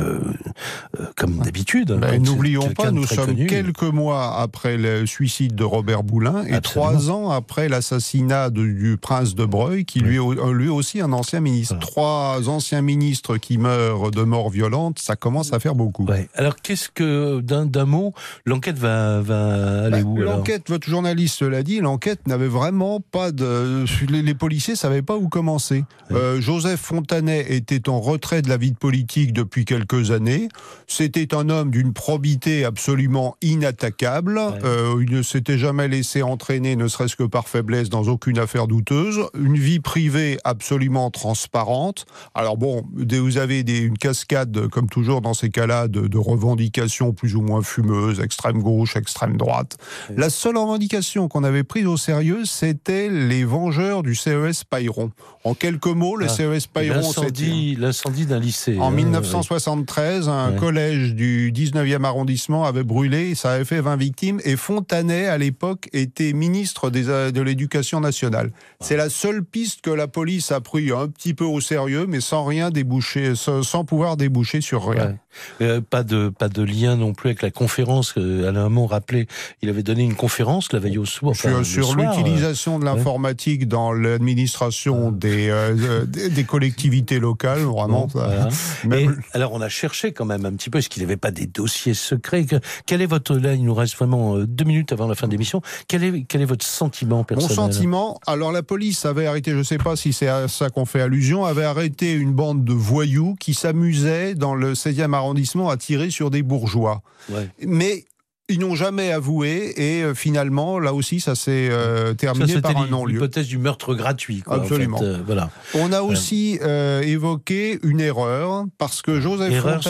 comme 1.14 1.36
d'habitude. 1.40 1.92
Ben, 1.92 2.22
N'oublions 2.22 2.70
pas, 2.70 2.90
nous 2.90 3.06
sommes 3.06 3.26
connu. 3.26 3.46
quelques 3.46 3.82
mois 3.82 4.38
après 4.40 4.78
le 4.78 5.04
suicide 5.04 5.54
de 5.54 5.64
Robert 5.64 6.04
Boulin 6.04 6.42
et 6.46 6.54
Absolument. 6.54 6.62
trois 6.92 7.10
ans 7.10 7.30
après 7.30 7.68
l'assassinat 7.68 8.48
du 8.48 8.96
prince 8.98 9.34
de 9.34 9.44
Breuil, 9.44 9.84
qui 9.84 10.00
lui, 10.00 10.16
est 10.16 10.52
lui 10.54 10.68
aussi 10.70 11.02
un 11.02 11.12
ancien 11.12 11.40
ministre. 11.40 11.78
Trois 11.80 12.48
anciens 12.48 12.80
ministres 12.80 13.36
qui 13.36 13.58
meurent 13.58 14.10
de 14.10 14.21
mort 14.24 14.50
violente, 14.50 14.98
ça 14.98 15.16
commence 15.16 15.52
à 15.52 15.60
faire 15.60 15.74
beaucoup. 15.74 16.04
Ouais. 16.06 16.28
Alors, 16.34 16.56
qu'est-ce 16.56 16.88
que, 16.88 17.40
d'un 17.40 17.84
mot, 17.84 18.14
l'enquête 18.44 18.78
va, 18.78 19.20
va 19.20 19.84
aller 19.84 20.02
Bah, 20.02 20.08
où 20.08 20.16
L'enquête, 20.18 20.68
votre 20.68 20.88
journaliste 20.88 21.42
l'a 21.42 21.62
dit, 21.62 21.80
l'enquête 21.80 22.26
n'avait 22.26 22.48
vraiment 22.48 23.00
pas 23.00 23.32
de. 23.32 23.84
Les, 24.08 24.22
les 24.22 24.34
policiers 24.34 24.76
savaient 24.76 25.02
pas 25.02 25.16
où 25.16 25.28
commencer. 25.28 25.84
Euh, 26.10 26.40
Joseph 26.40 26.80
Fontanet 26.80 27.46
était 27.52 27.88
en 27.88 28.00
retrait 28.00 28.42
de 28.42 28.48
la 28.48 28.56
vie 28.56 28.72
de 28.72 28.76
politique 28.76 29.32
depuis 29.32 29.64
quelques 29.64 30.10
années. 30.10 30.48
C'était 30.86 31.34
un 31.34 31.48
homme 31.48 31.70
d'une 31.70 31.92
probité 31.92 32.64
absolument 32.64 33.36
inattaquable. 33.42 34.38
Euh, 34.64 35.02
il 35.06 35.14
ne 35.14 35.22
s'était 35.22 35.58
jamais 35.58 35.88
laissé 35.88 36.22
entraîner, 36.22 36.76
ne 36.76 36.88
serait-ce 36.88 37.16
que 37.16 37.24
par 37.24 37.48
faiblesse, 37.48 37.88
dans 37.88 38.04
aucune 38.04 38.38
affaire 38.38 38.66
douteuse. 38.66 39.20
Une 39.38 39.56
vie 39.56 39.80
privée 39.80 40.38
absolument 40.44 41.10
transparente. 41.10 42.06
Alors 42.34 42.56
bon, 42.56 42.84
vous 42.92 43.38
avez 43.38 43.62
des, 43.62 43.78
une 43.78 43.98
cascade, 44.12 44.68
comme 44.68 44.88
toujours 44.90 45.22
dans 45.22 45.32
ces 45.32 45.48
cas-là 45.48 45.88
de, 45.88 46.06
de 46.06 46.18
revendications 46.18 47.12
plus 47.14 47.34
ou 47.34 47.40
moins 47.40 47.62
fumeuses, 47.62 48.20
extrême 48.20 48.58
gauche, 48.62 48.94
extrême 48.96 49.38
droite. 49.38 49.78
La 50.14 50.28
seule 50.28 50.58
revendication 50.58 51.28
qu'on 51.28 51.44
avait 51.44 51.62
prise 51.64 51.86
au 51.86 51.96
sérieux, 51.96 52.42
c'était 52.44 53.08
les 53.08 53.44
vengeurs 53.44 54.02
du 54.02 54.14
CES 54.14 54.64
Payron. 54.64 55.12
En 55.44 55.54
quelques 55.54 55.86
mots, 55.86 56.16
le 56.16 56.26
Ah, 56.26 56.28
CES 56.28 56.66
Payron, 56.66 57.02
c'était 57.02 57.74
L'incendie, 57.78 58.26
d'un 58.26 58.38
lycée. 58.38 58.76
en 58.78 58.88
hein, 58.88 58.90
1973, 58.90 60.28
un 60.28 60.52
collège 60.52 61.14
du 61.14 61.50
19e 61.52 62.04
arrondissement 62.04 62.64
avait 62.64 62.84
brûlé, 62.84 63.34
ça 63.34 63.52
avait 63.52 63.64
fait 63.64 63.80
20 63.80 63.96
victimes, 63.96 64.40
et 64.44 64.56
Fontanet, 64.56 65.26
à 65.26 65.38
l'époque, 65.38 65.88
était 65.94 66.32
ministre 66.34 66.90
des- 66.90 67.32
de 67.32 67.40
l'Éducation 67.40 68.00
nationale. 68.00 68.52
C'est 68.80 68.96
la 68.96 69.08
seule 69.08 69.42
piste 69.42 69.80
que 69.80 69.90
la 69.90 70.06
police 70.06 70.52
a 70.52 70.60
pris 70.60 70.90
un 70.92 71.08
petit 71.08 71.32
peu 71.34 71.44
au 71.44 71.60
sérieux, 71.60 72.06
mais 72.08 72.20
sans 72.20 72.44
rien 72.44 72.70
déboucher, 72.70 73.34
sans, 73.34 73.62
sans 73.62 73.84
pouvoir 74.02 74.16
déboucher 74.16 74.60
sur 74.60 74.88
rien. 74.88 75.06
Ouais. 75.06 75.16
Euh, 75.62 75.80
pas 75.80 76.02
de 76.02 76.28
pas 76.28 76.48
de 76.48 76.62
lien 76.62 76.96
non 76.96 77.14
plus 77.14 77.28
avec 77.30 77.40
la 77.42 77.50
conférence 77.50 78.12
que 78.12 78.44
Alain 78.46 78.66
Hamon 78.66 78.86
rappelait. 78.86 79.26
Il 79.62 79.68
avait 79.70 79.82
donné 79.82 80.02
une 80.02 80.14
conférence 80.14 80.72
la 80.72 80.78
veille 80.78 80.98
au 80.98 81.06
soir. 81.06 81.30
enfin, 81.30 81.62
Sur, 81.64 81.94
l'utilisation 81.94 82.78
de 82.78 82.84
ouais. 82.84 82.94
l'informatique 82.94 83.66
dans 83.68 83.92
l'administration 83.92 85.10
des, 85.12 85.48
euh, 85.48 85.74
euh, 85.78 86.04
des, 86.04 86.28
des 86.28 86.44
collectivités 86.44 87.18
locales, 87.18 87.60
vraiment. 87.60 88.08
ça- 88.08 88.18
Voilà. 88.26 88.48
même- 88.84 89.20
Et 89.32 89.36
alors 89.36 89.52
on 89.52 89.60
a 89.60 89.68
cherché 89.68 90.12
quand 90.12 90.24
même 90.24 90.44
un 90.44 90.52
petit 90.52 90.68
peu, 90.68 90.78
est-ce 90.78 90.88
qu'il 90.88 91.00
n'y 91.02 91.06
avait 91.06 91.16
pas 91.16 91.30
des 91.30 91.46
dossiers 91.46 91.94
secrets 91.94 92.44
que- 92.44 92.56
Quel 92.86 93.00
est 93.02 93.06
votre 93.06 93.36
là 93.36 93.54
Il 93.54 93.64
nous 93.64 93.74
reste 93.74 93.96
vraiment 93.96 94.36
euh, 94.36 94.46
deux 94.46 94.64
minutes 94.64 94.92
avant 94.92 95.06
la 95.06 95.14
fin 95.14 95.26
de 95.28 95.32
l'émission. 95.32 95.62
Quel 95.88 96.04
est 96.04 96.24
quel 96.28 96.42
est 96.42 96.46
votre 96.46 96.66
sentiment 96.66 97.18
Mon 97.18 97.24
personnel 97.24 97.54
sentiment, 97.56 98.18
alors 98.26 98.52
la 98.52 98.62
police 98.62 99.04
avait 99.06 99.26
arrêté, 99.26 99.52
je 99.52 99.56
ne 99.58 99.62
sais 99.62 99.78
pas 99.78 99.96
si 99.96 100.12
c'est 100.12 100.28
à 100.28 100.48
ça 100.48 100.68
qu'on 100.70 100.84
fait 100.86 101.00
allusion, 101.00 101.44
avait 101.44 101.64
arrêté 101.64 102.12
une 102.12 102.32
bande 102.32 102.64
de 102.64 102.72
voyous 102.72 103.34
qui 103.40 103.54
s'amusaient 103.54 103.91
dans 104.34 104.54
le 104.54 104.74
16e 104.74 105.14
arrondissement 105.14 105.68
à 105.70 105.76
tirer 105.76 106.10
sur 106.10 106.30
des 106.30 106.42
bourgeois. 106.42 107.02
Ouais. 107.30 107.48
Mais 107.66 108.04
ils 108.52 108.60
n'ont 108.60 108.74
jamais 108.74 109.10
avoué 109.12 109.72
et 109.76 110.02
euh, 110.02 110.14
finalement, 110.14 110.78
là 110.78 110.92
aussi, 110.92 111.20
ça 111.20 111.34
s'est 111.34 111.68
euh, 111.70 112.14
terminé 112.14 112.60
par 112.60 112.76
un 112.76 112.86
non-lieu. 112.86 113.14
l'hypothèse 113.14 113.46
du 113.48 113.58
meurtre 113.58 113.94
gratuit. 113.94 114.40
Quoi, 114.42 114.58
en 114.58 114.60
Absolument. 114.62 114.98
fait, 114.98 115.04
euh, 115.04 115.18
voilà. 115.24 115.50
On 115.74 115.92
a 115.92 116.02
aussi 116.02 116.58
euh, 116.62 117.00
évoqué 117.02 117.78
une 117.82 118.00
erreur 118.00 118.64
parce 118.78 119.00
que 119.02 119.20
Joseph 119.20 119.52
Erreur 119.52 119.80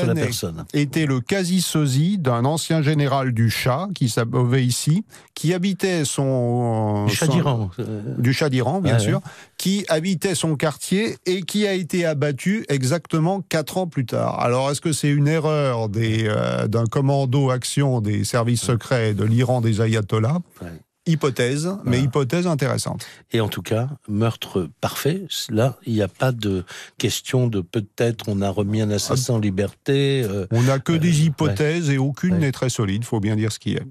était 0.74 1.06
le 1.06 1.20
quasi-sosie 1.20 2.18
d'un 2.18 2.44
ancien 2.44 2.82
général 2.82 3.32
du 3.32 3.50
chat 3.50 3.88
qui 3.94 4.08
s'appelait 4.08 4.64
ici, 4.64 5.04
qui 5.34 5.52
habitait 5.54 6.04
son... 6.04 7.06
Du 7.06 7.14
chat 7.14 7.26
d'Iran. 7.26 7.70
du 8.18 8.32
chat 8.32 8.48
d'Iran, 8.48 8.80
bien 8.80 8.94
Ouais, 8.94 8.98
sûr, 9.00 9.16
ouais. 9.18 9.30
qui 9.58 9.84
habitait 9.88 10.34
son 10.34 10.54
quartier 10.56 11.16
et 11.26 11.42
qui 11.42 11.66
a 11.66 11.72
été 11.72 12.04
abattu 12.06 12.64
exactement 12.68 13.40
quatre 13.40 13.78
ans 13.78 13.86
plus 13.86 14.06
tard. 14.06 14.38
Alors, 14.40 14.70
est-ce 14.70 14.80
que 14.80 14.92
c'est 14.92 15.08
une 15.10 15.28
erreur 15.28 15.88
d'un 15.88 16.84
commando 16.86 17.50
action 17.50 18.00
des 18.00 18.24
services 18.24 18.51
secrets 18.56 19.14
de 19.14 19.24
l'Iran 19.24 19.60
des 19.60 19.80
ayatollahs 19.80 20.40
Hypothèse, 21.04 21.68
mais 21.84 22.00
hypothèse 22.00 22.46
intéressante. 22.46 23.04
Et 23.32 23.40
en 23.40 23.48
tout 23.48 23.60
cas, 23.62 23.88
meurtre 24.08 24.68
parfait. 24.80 25.24
Là, 25.50 25.76
il 25.84 25.94
n'y 25.94 26.02
a 26.02 26.06
pas 26.06 26.30
de 26.30 26.64
question 26.96 27.48
de 27.48 27.60
peut-être 27.60 28.26
on 28.28 28.40
a 28.40 28.48
remis 28.48 28.80
un 28.82 28.90
assassin 28.90 29.34
en 29.34 29.38
liberté. 29.40 30.22
euh, 30.24 30.46
On 30.52 30.62
n'a 30.62 30.78
que 30.78 30.92
Euh, 30.92 30.98
des 30.98 31.24
hypothèses 31.24 31.90
et 31.90 31.98
aucune 31.98 32.34
Ouais. 32.34 32.38
n'est 32.38 32.52
très 32.52 32.68
solide, 32.68 33.04
faut 33.04 33.18
bien 33.18 33.34
dire 33.34 33.50
ce 33.50 33.58
qui 33.58 33.72
est. 33.72 33.82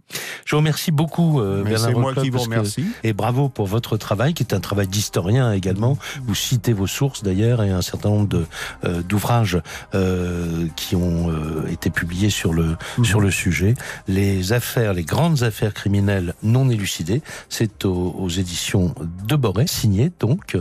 Je 0.46 0.52
vous 0.56 0.60
remercie 0.60 0.92
beaucoup, 0.92 1.42
euh, 1.42 1.64
Bernard 1.64 1.90
c'est 1.90 1.94
moi 1.94 2.14
qui 2.16 2.30
vous 2.30 2.38
que- 2.38 2.44
remercie. 2.44 2.86
Et 3.04 3.12
bravo 3.12 3.50
pour 3.50 3.68
votre 3.68 3.98
travail, 3.98 4.34
qui 4.34 4.44
est 4.44 4.54
un 4.54 4.62
travail 4.62 4.88
d'historien 4.88 5.52
également. 5.52 5.98
Vous 6.24 6.36
citez 6.36 6.72
vos 6.72 6.88
sources 6.88 7.24
d'ailleurs 7.24 7.62
et 7.62 7.72
un 7.72 7.82
certain 7.82 8.10
nombre 8.10 8.46
euh, 8.86 9.02
d'ouvrages 9.04 9.60
euh, 9.96 10.66
qui 10.78 10.96
ont 10.96 11.30
euh, 11.30 11.68
été 11.68 11.90
publiés 11.90 12.30
sur 12.30 12.54
le 12.54 12.78
Mhm. 12.98 13.06
sur 13.06 13.20
le 13.20 13.32
sujet. 13.32 13.74
Les 14.08 14.54
affaires, 14.54 14.94
les 14.94 15.04
grandes 15.04 15.44
affaires 15.44 15.74
criminelles 15.74 16.34
non 16.42 16.70
élucidées, 16.70 17.01
c'est 17.50 17.86
aux, 17.86 18.30
éditions 18.30 18.94
de 19.28 19.36
Boré, 19.36 19.68
signé 19.68 20.12
donc 20.20 20.58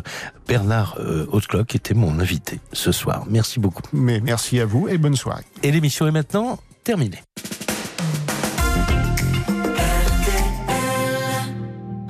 Bernard 0.48 0.96
euh, 0.98 1.26
Hautecloc, 1.30 1.66
qui 1.68 1.76
était 1.76 1.94
mon 1.94 2.18
invité 2.18 2.60
ce 2.72 2.92
soir. 2.92 3.24
Merci 3.28 3.60
beaucoup. 3.60 3.82
Mais 3.92 4.20
merci 4.20 4.60
à 4.60 4.66
vous 4.66 4.88
et 4.88 4.98
bonne 4.98 5.16
soirée. 5.16 5.44
Et 5.62 5.70
l'émission 5.70 6.06
est 6.06 6.12
maintenant 6.12 6.58
terminée. 6.84 7.22